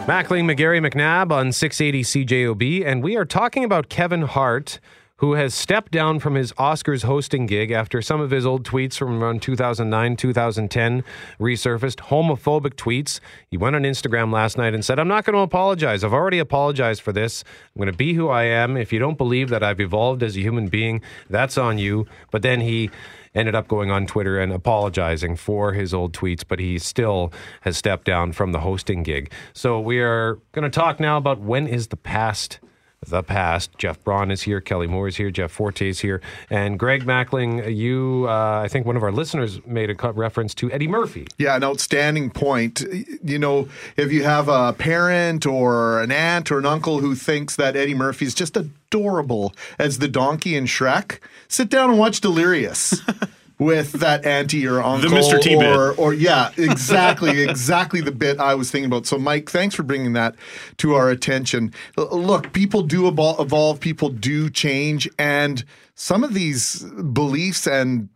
Mackling, 0.06 0.54
McGarry, 0.54 0.86
McNabb 0.86 1.32
on 1.32 1.54
680 1.54 2.26
CJOB, 2.26 2.86
and 2.86 3.02
we 3.02 3.16
are 3.16 3.24
talking 3.24 3.64
about 3.64 3.88
Kevin 3.88 4.24
Hart, 4.24 4.82
who 5.18 5.36
has 5.36 5.54
stepped 5.54 5.94
down 5.94 6.20
from 6.20 6.36
his 6.36 6.52
Oscars 6.54 7.04
hosting 7.04 7.46
gig 7.46 7.72
after 7.72 8.02
some 8.02 8.20
of 8.20 8.30
his 8.30 8.46
old 8.46 8.66
tweets 8.66 8.98
from 8.98 9.24
around 9.24 9.42
2009, 9.42 10.18
2010 10.18 11.06
resurfaced, 11.40 11.96
homophobic 12.10 12.74
tweets. 12.74 13.22
He 13.48 13.56
went 13.56 13.78
on 13.78 13.84
Instagram 13.84 14.34
last 14.34 14.58
night 14.58 14.74
and 14.74 14.84
said, 14.84 15.00
I'm 15.00 15.08
not 15.08 15.24
going 15.24 15.36
to 15.36 15.40
apologize. 15.40 16.04
I've 16.04 16.12
already 16.12 16.40
apologized 16.40 17.02
for 17.02 17.14
this. 17.14 17.46
I'm 17.74 17.80
going 17.80 17.90
to 17.90 17.98
be 17.98 18.14
who 18.14 18.28
I 18.28 18.44
am. 18.44 18.76
If 18.76 18.92
you 18.92 19.00
don't 19.00 19.18
believe 19.18 19.48
that 19.52 19.64
I've 19.64 19.80
evolved 19.80 20.22
as 20.22 20.36
a 20.36 20.42
human 20.42 20.68
being, 20.68 21.02
that's 21.30 21.58
on 21.58 21.78
you. 21.78 22.08
But 22.30 22.42
then 22.42 22.60
he 22.60 22.90
ended 23.36 23.56
up 23.56 23.68
going 23.68 23.92
on 23.92 24.06
Twitter 24.06 24.40
and 24.40 24.52
apologizing 24.52 25.36
for 25.36 25.74
his 25.74 25.94
old 25.94 26.14
tweets, 26.14 26.44
but 26.48 26.60
he 26.60 26.78
still 26.80 27.32
has 27.62 27.78
stepped 27.78 28.06
down 28.06 28.32
from 28.32 28.52
the 28.52 28.60
hosting 28.60 29.04
gig. 29.04 29.32
So 29.54 29.80
we 29.80 30.00
are 30.00 30.40
going 30.52 30.64
to 30.64 30.70
talk 30.70 31.00
now 31.00 31.18
about 31.18 31.40
when 31.40 31.68
is 31.68 31.88
the 31.88 31.98
past 31.98 32.60
the 33.06 33.24
past. 33.24 33.78
Jeff 33.78 34.04
Braun 34.04 34.32
is 34.32 34.44
here, 34.44 34.62
Kelly 34.62 34.88
Moore 34.88 35.08
is 35.08 35.18
here, 35.18 35.32
Jeff 35.32 35.52
Forte 35.52 35.88
is 35.88 36.00
here, 36.00 36.22
and 36.50 36.78
Greg 36.80 37.06
Mackling. 37.06 37.76
You, 37.76 38.26
uh, 38.28 38.62
I 38.64 38.68
think 38.68 38.86
one 38.86 38.98
of 38.98 39.04
our 39.04 39.12
listeners 39.12 39.60
made 39.66 39.90
a 39.90 40.12
reference 40.12 40.54
to 40.56 40.72
Eddie 40.72 40.88
Murphy. 40.88 41.28
Yeah, 41.38 41.56
an 41.56 41.64
outstanding 41.64 42.30
point. 42.30 42.84
You 43.24 43.40
know, 43.40 43.68
if 43.98 44.12
you 44.12 44.24
have 44.24 44.48
a 44.48 44.74
parent 44.74 45.46
or 45.46 46.02
an 46.02 46.12
aunt 46.12 46.52
or 46.52 46.60
an 46.60 46.66
uncle 46.66 47.00
who 47.00 47.16
thinks 47.16 47.56
that 47.56 47.76
Eddie 47.76 47.96
Murphy 47.96 48.26
is 48.26 48.34
just 48.34 48.58
adorable 48.58 49.54
as 49.80 50.00
the 50.00 50.08
donkey 50.08 50.56
in 50.56 50.66
Shrek, 50.66 51.20
sit 51.48 51.70
down 51.70 51.90
and 51.90 52.00
watch 52.00 52.22
Delirious. 52.22 53.02
with 53.60 53.94
that 53.94 54.26
auntie 54.26 54.68
or 54.68 54.82
uncle 54.82 55.10
the 55.10 55.16
Mr. 55.16 55.42
T 55.42 55.56
or, 55.56 55.92
bit. 55.92 56.00
or 56.00 56.14
yeah, 56.14 56.52
exactly, 56.58 57.42
exactly 57.50 58.02
the 58.02 58.12
bit 58.12 58.40
I 58.40 58.56
was 58.56 58.72
thinking 58.72 58.88
about. 58.88 59.06
So, 59.06 59.18
Mike, 59.18 59.50
thanks 59.50 59.76
for 59.76 59.84
bringing 59.84 60.14
that 60.14 60.36
to 60.78 60.96
our 60.96 61.10
attention. 61.10 61.74
Look, 61.98 62.54
people 62.54 62.82
do 62.82 63.08
evolve, 63.08 63.80
people 63.80 64.10
do 64.10 64.50
change, 64.50 65.10
and 65.18 65.64
some 65.96 66.24
of 66.24 66.34
these 66.34 66.84
beliefs 66.84 67.68
and 67.68 68.10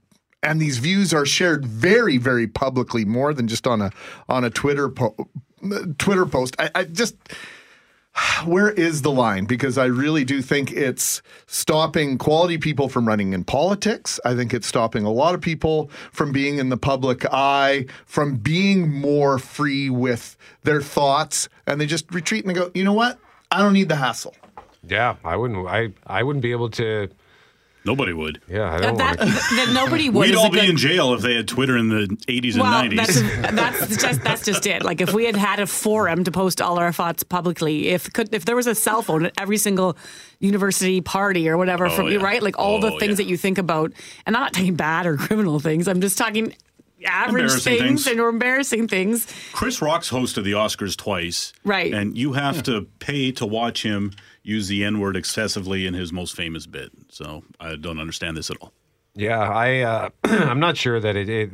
and 0.44 0.62
these 0.62 0.78
views 0.78 1.14
are 1.14 1.26
shared 1.26 1.66
very, 1.66 2.18
very 2.18 2.48
publicly, 2.48 3.06
more 3.06 3.34
than 3.34 3.48
just 3.48 3.68
on 3.68 3.82
a 3.82 3.92
on 4.30 4.44
a 4.44 4.50
Twitter 4.50 4.90
po- 4.90 5.16
Twitter 5.98 6.26
post. 6.26 6.56
I, 6.60 6.70
I 6.76 6.84
just 6.86 7.16
where 8.46 8.70
is 8.72 9.02
the 9.02 9.12
line? 9.12 9.46
Because 9.46 9.78
I 9.78 9.86
really 9.86 10.24
do 10.24 10.42
think 10.42 10.72
it's 10.72 11.22
stopping 11.46 12.18
quality 12.18 12.58
people 12.58 12.90
from 12.90 13.08
running 13.08 13.34
in 13.34 13.44
politics. 13.44 14.20
I 14.26 14.36
think 14.36 14.54
it's 14.54 14.68
stopping 14.68 15.04
a 15.04 15.12
lot 15.12 15.36
of 15.36 15.42
people 15.42 15.90
from 16.12 16.32
being 16.32 16.58
in 16.58 16.70
the 16.70 16.78
public 16.78 17.26
eye, 17.32 17.86
from 18.06 18.38
being 18.38 18.90
more 18.90 19.40
free 19.40 19.90
with 19.90 20.38
their 20.64 20.82
thoughts, 20.82 21.50
and 21.66 21.80
they 21.80 21.86
just 21.86 22.12
retreat 22.14 22.46
and 22.46 22.56
they 22.56 22.60
go, 22.60 22.72
you 22.74 22.84
know 22.84 22.94
what? 22.94 23.20
I 23.52 23.62
don't 23.62 23.74
need 23.74 23.90
the 23.90 23.96
hassle. 23.96 24.36
Yeah, 24.88 25.16
I 25.24 25.36
wouldn't. 25.36 25.68
I 25.68 25.92
I 26.06 26.24
wouldn't 26.24 26.44
be 26.44 26.52
able 26.52 26.70
to. 26.72 27.10
Nobody 27.88 28.14
would. 28.14 28.42
Yeah, 28.48 28.72
I 28.72 28.80
don't 28.80 28.98
that, 28.98 29.18
want 29.18 29.30
to. 29.50 29.56
that 29.56 29.72
nobody 29.74 30.10
would. 30.10 30.28
We'd 30.30 30.36
all 30.36 30.52
be 30.52 30.60
good- 30.60 30.70
in 30.70 30.78
jail 30.78 31.14
if 31.14 31.22
they 31.22 31.34
had 31.36 31.48
Twitter 31.48 31.76
in 31.78 31.88
the 31.90 32.08
80s 32.28 32.60
well, 32.60 32.66
and 32.84 32.92
90s. 32.94 32.98
that's 32.98 33.52
that's 33.80 33.98
just 34.04 34.22
that's 34.24 34.46
just 34.46 34.68
it. 34.68 34.84
Like 34.84 35.02
if 35.02 35.14
we 35.14 35.26
had 35.26 35.36
had 35.36 35.60
a 35.60 35.66
forum 35.66 36.24
to 36.26 36.32
post 36.32 36.62
all 36.62 36.78
our 36.78 36.92
thoughts 36.92 37.24
publicly, 37.24 37.88
if 37.88 38.12
could 38.14 38.34
if 38.36 38.46
there 38.46 38.56
was 38.56 38.68
a 38.68 38.76
cell 38.76 39.02
phone 39.02 39.26
at 39.26 39.34
every 39.40 39.58
single 39.58 39.98
university 40.40 41.02
party 41.02 41.50
or 41.50 41.58
whatever 41.58 41.88
Oh, 41.88 41.90
from 41.90 42.08
you, 42.08 42.20
yeah. 42.20 42.26
right? 42.26 42.44
Like 42.44 42.60
all 42.60 42.80
the 42.80 42.92
Oh, 42.92 43.00
things 43.00 43.12
yeah. 43.12 43.16
that 43.16 43.26
you 43.28 43.38
think 43.38 43.58
about, 43.58 43.92
and 44.26 44.36
I'm 44.36 44.44
not 44.44 44.54
talking 44.54 44.76
bad 44.76 45.06
or 45.08 45.18
criminal 45.28 45.60
things. 45.60 45.88
I'm 45.88 46.02
just 46.02 46.18
talking 46.18 46.54
average 47.06 47.52
things, 47.52 47.80
things. 47.80 48.08
and 48.08 48.20
or 48.20 48.30
embarrassing 48.30 48.88
things. 48.88 49.28
Chris 49.54 49.82
Rock's 49.82 50.10
hosted 50.10 50.44
the 50.44 50.54
Oscars 50.54 50.98
twice. 50.98 51.54
Right. 51.64 51.94
And 51.94 52.18
you 52.18 52.34
have 52.34 52.64
to 52.64 52.88
pay 53.00 53.32
to 53.34 53.46
watch 53.46 53.84
him 53.84 54.14
use 54.44 54.68
the 54.68 54.84
N 54.84 55.00
word 55.00 55.16
excessively 55.16 55.86
in 55.86 55.94
his 55.94 56.12
most 56.14 56.36
famous 56.36 56.66
bit. 56.66 56.92
So 57.10 57.44
I 57.60 57.76
don't 57.76 58.00
understand 58.00 58.38
this 58.38 58.50
at 58.50 58.58
all. 58.62 58.72
Yeah, 59.14 59.40
I 59.40 59.80
uh, 59.80 60.10
I'm 60.24 60.60
not 60.60 60.78
sure 60.78 61.00
that 61.00 61.16
it, 61.16 61.30
it 61.30 61.52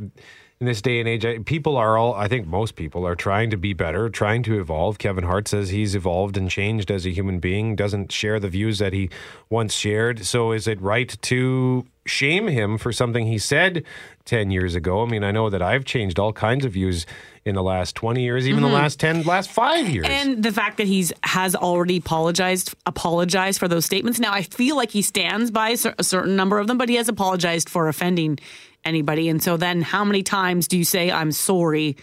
in 0.60 0.68
this 0.68 0.82
day 0.82 1.00
and 1.00 1.10
age 1.10 1.26
I, 1.26 1.40
people 1.40 1.76
are 1.76 1.98
all 1.98 2.14
I 2.14 2.28
think 2.28 2.46
most 2.46 2.76
people 2.76 3.06
are 3.08 3.16
trying 3.16 3.50
to 3.50 3.58
be 3.58 3.74
better, 3.74 4.10
trying 4.10 4.44
to 4.44 4.60
evolve. 4.60 4.98
Kevin 4.98 5.24
Hart 5.24 5.48
says 5.48 5.70
he's 5.70 5.96
evolved 5.96 6.38
and 6.38 6.50
changed 6.50 6.92
as 6.92 7.06
a 7.06 7.10
human 7.10 7.40
being, 7.40 7.76
doesn't 7.76 8.12
share 8.12 8.40
the 8.40 8.50
views 8.50 8.80
that 8.80 8.94
he 8.94 9.10
once 9.50 9.74
shared. 9.74 10.26
So 10.26 10.52
is 10.52 10.68
it 10.68 10.80
right 10.82 11.18
to 11.24 11.86
shame 12.06 12.48
him 12.48 12.78
for 12.78 12.92
something 12.92 13.26
he 13.26 13.38
said 13.38 13.84
10 14.26 14.52
years 14.52 14.76
ago? 14.76 15.04
I 15.04 15.10
mean, 15.10 15.24
I 15.24 15.32
know 15.32 15.50
that 15.50 15.62
I've 15.62 15.86
changed 15.86 16.20
all 16.20 16.34
kinds 16.34 16.66
of 16.66 16.74
views 16.74 17.06
in 17.46 17.56
the 17.56 17.64
last 17.64 17.96
20 17.96 18.22
years, 18.22 18.48
even 18.48 18.62
the 18.62 18.68
mm-hmm. 18.68 18.76
last 18.76 19.00
10 19.00 19.24
last 19.24 19.50
5 19.50 19.90
years. 19.90 20.06
And 20.10 20.44
the 20.44 20.52
fact 20.52 20.78
that 20.78 20.88
he's 20.88 21.12
has 21.24 21.56
already 21.56 21.98
apologized 21.98 22.74
apologized 22.86 23.60
for 23.60 23.68
those 23.68 23.86
statements. 23.86 24.20
Now 24.20 24.34
I 24.34 24.44
feel 24.44 24.76
like 24.76 24.92
he 24.92 25.02
stands 25.02 25.52
by 25.52 25.76
a 25.98 26.04
certain 26.04 26.36
number 26.36 26.60
of 26.60 26.68
them, 26.68 26.78
but 26.78 26.90
he 26.90 26.96
has 26.96 27.10
apologized 27.10 27.70
for 27.70 27.88
offending 27.88 28.40
anybody. 28.86 29.30
And 29.30 29.42
so 29.42 29.58
then, 29.58 29.82
how 29.82 30.04
many 30.04 30.24
times 30.24 30.68
do 30.68 30.78
you 30.78 30.86
say 30.86 31.12
"I'm 31.12 31.32
sorry" 31.32 31.98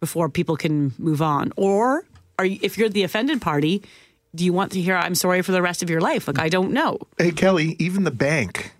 before 0.00 0.28
people 0.28 0.56
can 0.56 0.94
move 0.98 1.22
on? 1.22 1.52
Or 1.56 2.04
are 2.38 2.46
you, 2.46 2.58
if 2.62 2.78
you're 2.78 2.88
the 2.88 3.02
offended 3.02 3.40
party, 3.40 3.82
do 4.34 4.44
you 4.44 4.52
want 4.52 4.72
to 4.72 4.80
hear 4.80 4.96
"I'm 4.96 5.14
sorry" 5.14 5.42
for 5.42 5.52
the 5.52 5.62
rest 5.62 5.82
of 5.82 5.90
your 5.90 6.00
life? 6.00 6.26
Like 6.26 6.38
I 6.38 6.48
don't 6.48 6.72
know. 6.72 6.98
Hey, 7.18 7.32
Kelly, 7.32 7.76
even 7.78 8.04
the 8.04 8.10
bank 8.10 8.72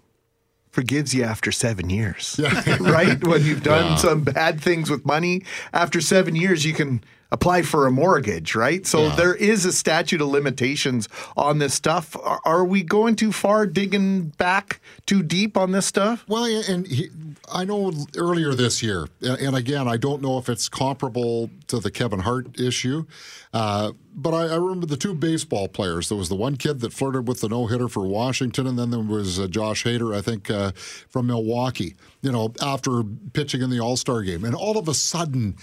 forgives 0.76 1.14
you 1.14 1.22
after 1.24 1.50
seven 1.50 1.88
years. 1.88 2.38
right? 2.80 3.26
When 3.26 3.42
you've 3.42 3.62
done 3.62 3.96
some 3.96 4.20
bad 4.20 4.60
things 4.60 4.90
with 4.90 5.06
money, 5.06 5.42
after 5.72 6.02
seven 6.02 6.36
years, 6.36 6.66
you 6.66 6.74
can 6.74 7.02
apply 7.30 7.62
for 7.62 7.86
a 7.86 7.90
mortgage, 7.90 8.54
right? 8.54 8.86
So 8.86 9.10
there 9.10 9.34
is 9.34 9.64
a 9.64 9.72
statute 9.72 10.20
of 10.20 10.28
limitations 10.28 11.08
on 11.36 11.58
this 11.58 11.74
stuff. 11.74 12.16
Are, 12.16 12.40
are 12.44 12.64
we 12.64 12.82
going 12.82 13.16
too 13.16 13.32
far, 13.32 13.66
digging 13.66 14.28
back 14.38 14.80
too 15.06 15.22
deep 15.22 15.56
on 15.56 15.72
this 15.72 15.86
stuff? 15.86 16.24
Well, 16.28 16.44
and 16.44 16.86
he, 16.86 17.10
I 17.52 17.64
know 17.64 17.92
earlier 18.16 18.54
this 18.54 18.82
year, 18.82 19.08
and 19.20 19.56
again, 19.56 19.88
I 19.88 19.96
don't 19.96 20.22
know 20.22 20.38
if 20.38 20.48
it's 20.48 20.68
comparable 20.68 21.50
to 21.68 21.80
the 21.80 21.90
Kevin 21.90 22.20
Hart 22.20 22.60
issue, 22.60 23.06
uh, 23.52 23.92
but 24.14 24.32
I, 24.32 24.54
I 24.54 24.56
remember 24.56 24.86
the 24.86 24.96
two 24.96 25.14
baseball 25.14 25.68
players. 25.68 26.08
There 26.08 26.18
was 26.18 26.28
the 26.28 26.34
one 26.34 26.56
kid 26.56 26.80
that 26.80 26.92
flirted 26.92 27.28
with 27.28 27.40
the 27.40 27.48
no 27.48 27.66
hitter 27.66 27.88
for 27.88 28.06
Washington, 28.06 28.66
and 28.66 28.78
then 28.78 28.90
there 28.90 29.00
was 29.00 29.38
uh, 29.38 29.46
Josh 29.46 29.84
Hader, 29.84 30.16
I 30.16 30.22
think, 30.22 30.50
uh, 30.50 30.72
from 31.08 31.26
Milwaukee, 31.26 31.96
you 32.22 32.32
know, 32.32 32.52
after 32.62 33.02
pitching 33.32 33.62
in 33.62 33.70
the 33.70 33.80
All 33.80 33.96
Star 33.96 34.22
game. 34.22 34.44
And 34.44 34.54
all 34.54 34.78
of 34.78 34.88
a 34.88 34.94
sudden, 34.94 35.56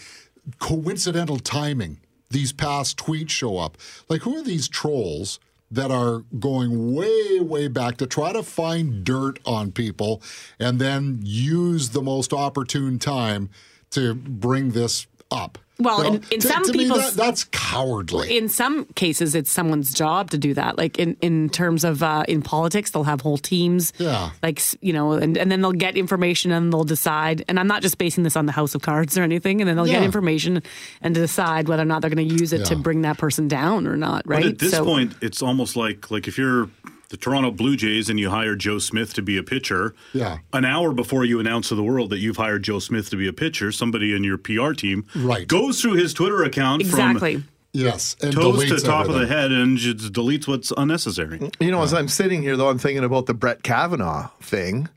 coincidental 0.60 1.40
timing, 1.40 2.00
these 2.30 2.52
past 2.52 2.98
tweets 2.98 3.30
show 3.30 3.58
up. 3.58 3.78
Like, 4.10 4.22
who 4.22 4.38
are 4.38 4.44
these 4.44 4.68
trolls? 4.68 5.40
that 5.72 5.90
are 5.90 6.24
going 6.40 6.94
way, 6.94 7.40
way 7.40 7.68
back 7.68 7.98
to 7.98 8.06
try 8.06 8.32
to 8.32 8.44
find 8.44 9.04
dirt 9.04 9.40
on 9.44 9.72
people 9.72 10.22
and 10.60 10.78
then 10.78 11.20
use 11.24 11.90
the 11.90 12.02
most 12.02 12.32
opportune 12.32 13.00
time 13.00 13.50
to 13.90 14.14
bring 14.14 14.70
this 14.70 15.08
up. 15.32 15.58
Well, 15.80 15.98
You 16.04 16.10
know, 16.12 16.16
in- 16.18 16.24
in 16.32 16.40
to- 16.40 16.48
some 16.48 16.64
to 16.66 16.72
me, 16.74 16.86
that- 16.86 17.14
that's 17.16 17.46
cowardly. 17.46 18.38
in 18.38 18.48
some 18.48 18.86
cases 18.96 19.34
it's 19.34 19.52
someone's 19.52 19.92
job 19.94 20.30
to 20.30 20.38
do 20.38 20.54
that. 20.54 20.78
Like 20.78 21.00
in, 21.00 21.18
in 21.22 21.50
terms 21.50 21.84
of 21.84 22.04
uh, 22.04 22.24
in 22.28 22.44
politics 22.44 22.92
they'll 22.92 23.04
have 23.06 23.22
whole 23.22 23.40
teams 23.40 23.92
Yeah. 23.98 24.30
like 24.44 24.62
you 24.82 24.94
know 24.94 25.14
and, 25.14 25.36
and 25.36 25.52
then 25.52 25.62
they'll 25.62 25.72
get 25.72 25.98
information 25.98 26.52
and 26.52 26.72
they'll 26.72 26.84
decide. 26.84 27.44
And 27.48 27.60
i'm 27.60 27.68
not 27.68 27.82
just 27.82 27.98
basing 27.98 28.24
this 28.24 28.36
on 28.36 28.46
the 28.46 28.52
house 28.52 28.76
of 28.76 28.82
cards 28.84 29.18
or 29.18 29.24
anything. 29.24 29.62
And 29.62 29.68
then 29.68 29.76
they'll 29.76 29.86
get 29.86 30.04
information 30.04 30.62
and 31.02 31.16
decide 31.16 31.68
whether 31.68 31.82
or 31.82 31.86
not 31.86 32.02
they're 32.02 32.12
going 32.12 32.28
to 32.30 32.36
use 32.36 32.54
it 32.54 32.66
to 32.66 32.76
bring 32.76 33.02
that 33.02 33.18
person 33.18 33.48
down 33.48 33.88
or 33.88 33.98
not 33.98 34.22
right 34.28 34.44
But 34.44 34.52
at 34.52 34.60
this 34.60 34.72
So- 34.72 34.86
point, 34.86 35.16
it's 35.22 35.42
almost 35.42 35.76
like 35.76 36.12
like 36.12 36.28
if 36.28 36.38
you're 36.38 36.70
the 37.10 37.18
Toronto 37.18 37.52
Blue 37.52 37.76
Jays 37.76 38.10
and 38.10 38.20
you 38.20 38.30
hire 38.30 38.56
Joe 38.56 38.80
Smith 38.80 39.14
to 39.16 39.22
be 39.22 39.38
a 39.38 39.44
pitcher. 39.44 39.94
Yeah. 40.14 40.40
An 40.52 40.66
hour 40.66 40.94
before 40.94 41.26
you 41.26 41.40
announce 41.40 41.70
to 41.70 41.76
the 41.76 41.84
world 41.84 42.10
that 42.10 42.20
you've 42.20 42.38
hired 42.38 42.64
Joe 42.64 42.80
Smith 42.80 43.10
to 43.12 43.16
be 43.18 43.28
a 43.28 43.34
pitcher, 43.34 43.72
somebody 43.72 44.16
in 44.16 44.24
your 44.24 44.38
PR 44.38 44.72
team 44.74 45.06
Right. 45.16 45.48
goes 45.48 45.82
through 45.82 45.94
his 45.94 46.14
Twitter 46.14 46.44
account 46.44 46.82
exactly 46.82 47.36
from 47.36 47.48
yes. 47.74 48.16
And 48.22 48.34
toes 48.34 48.64
to 48.66 48.74
deletes 48.74 48.84
top 48.86 49.08
of 49.08 49.14
the 49.14 49.22
everything. 49.22 49.38
head 49.38 49.52
and 49.52 49.78
just 49.78 50.12
deletes 50.14 50.48
what's 50.48 50.72
unnecessary. 50.76 51.52
You 51.60 51.72
know, 51.72 51.84
as 51.84 51.94
I'm 51.94 52.08
sitting 52.08 52.42
here, 52.42 52.58
though, 52.58 52.70
I'm 52.70 52.80
thinking 52.80 53.04
about 53.04 53.28
the 53.28 53.34
Brett 53.34 53.62
Kavanaugh 53.64 54.30
thing. 54.42 54.90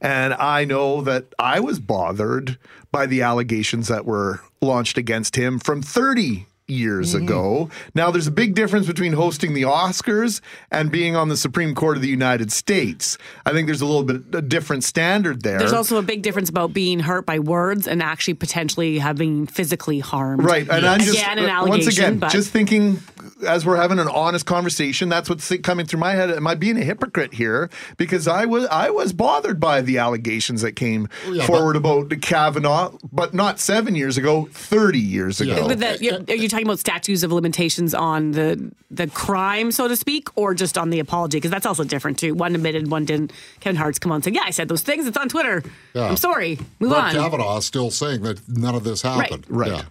And 0.00 0.32
I 0.34 0.64
know 0.64 1.02
that 1.02 1.26
I 1.38 1.60
was 1.60 1.78
bothered 1.78 2.56
by 2.90 3.04
the 3.06 3.20
allegations 3.22 3.88
that 3.88 4.06
were 4.06 4.40
launched 4.62 4.96
against 4.96 5.36
him 5.36 5.58
from 5.58 5.82
30 5.82 6.46
years 6.70 7.14
ago. 7.14 7.70
Now, 7.94 8.10
there's 8.10 8.26
a 8.26 8.30
big 8.32 8.54
difference 8.54 8.86
between 8.86 9.12
hosting 9.12 9.54
the 9.54 9.62
Oscars 9.62 10.40
and 10.70 10.90
being 10.90 11.16
on 11.16 11.28
the 11.28 11.36
Supreme 11.36 11.74
Court 11.74 11.96
of 11.96 12.02
the 12.02 12.08
United 12.08 12.52
States. 12.52 13.18
I 13.46 13.52
think 13.52 13.66
there's 13.66 13.80
a 13.80 13.86
little 13.86 14.04
bit 14.04 14.34
a 14.34 14.42
different 14.42 14.84
standard 14.84 15.42
there. 15.42 15.58
there's 15.58 15.72
also 15.72 15.96
a 15.96 16.02
big 16.02 16.22
difference 16.22 16.48
about 16.48 16.72
being 16.72 17.00
hurt 17.00 17.26
by 17.26 17.38
words 17.38 17.86
and 17.86 18.02
actually 18.02 18.34
potentially 18.34 18.98
having 18.98 19.46
physically 19.46 20.00
harmed 20.00 20.42
Right, 20.44 20.68
and 20.68 20.86
I'm 20.86 21.00
just 21.00 21.18
again 21.18 21.38
an 21.38 21.46
uh, 21.46 21.52
allegation 21.52 21.84
once 21.86 21.96
again 21.96 22.18
but 22.18 22.30
just 22.30 22.50
thinking 22.50 23.00
as 23.46 23.64
we're 23.64 23.76
having 23.76 23.98
an 23.98 24.08
honest 24.08 24.46
conversation. 24.46 25.08
That's 25.08 25.28
what's 25.28 25.54
coming 25.58 25.86
through 25.86 26.00
my 26.00 26.12
head. 26.12 26.30
Am 26.30 26.46
I 26.46 26.54
being 26.54 26.76
a 26.76 26.84
hypocrite 26.84 27.34
here? 27.34 27.70
Because 27.96 28.28
I 28.28 28.44
was 28.44 28.66
I 28.66 28.90
was 28.90 29.12
bothered 29.12 29.60
by 29.60 29.80
the 29.80 29.98
allegations 29.98 30.62
that 30.62 30.72
came 30.72 31.08
Yeah, 31.28 31.46
forward 31.46 31.76
about 31.76 32.10
Kavanaugh, 32.20 32.92
but 33.12 33.34
not 33.34 33.58
seven 33.58 33.94
years 33.94 34.16
ago, 34.18 34.48
thirty 34.52 34.98
years 34.98 35.40
ago. 35.40 35.56
Yeah. 35.56 35.68
But 35.68 35.78
that, 35.80 36.02
you're, 36.02 36.20
are 36.28 36.34
you 36.34 36.48
talking 36.48 36.59
talking 36.60 36.70
about 36.70 36.78
statutes 36.78 37.22
of 37.22 37.32
limitations 37.32 37.94
on 37.94 38.32
the 38.32 38.72
the 38.90 39.06
crime, 39.08 39.70
so 39.70 39.88
to 39.88 39.96
speak, 39.96 40.28
or 40.36 40.54
just 40.54 40.76
on 40.78 40.90
the 40.90 41.00
apology? 41.00 41.38
Because 41.38 41.50
that's 41.50 41.66
also 41.66 41.84
different 41.84 42.18
too. 42.18 42.34
One 42.34 42.54
admitted, 42.54 42.90
one 42.90 43.04
didn't. 43.04 43.32
Kevin 43.60 43.76
Hart's 43.76 43.98
come 43.98 44.12
on 44.12 44.16
and 44.16 44.24
said, 44.24 44.34
"Yeah, 44.34 44.42
I 44.44 44.50
said 44.50 44.68
those 44.68 44.82
things. 44.82 45.06
It's 45.06 45.16
on 45.16 45.28
Twitter. 45.28 45.62
Yeah. 45.94 46.08
I'm 46.08 46.16
sorry. 46.16 46.58
Move 46.78 46.90
Brett 46.90 47.04
on." 47.04 47.12
Kavanaugh 47.12 47.58
is 47.58 47.64
still 47.66 47.90
saying 47.90 48.22
that 48.22 48.40
none 48.48 48.74
of 48.74 48.84
this 48.84 49.02
happened. 49.02 49.46
Right. 49.48 49.70
Yeah. 49.72 49.82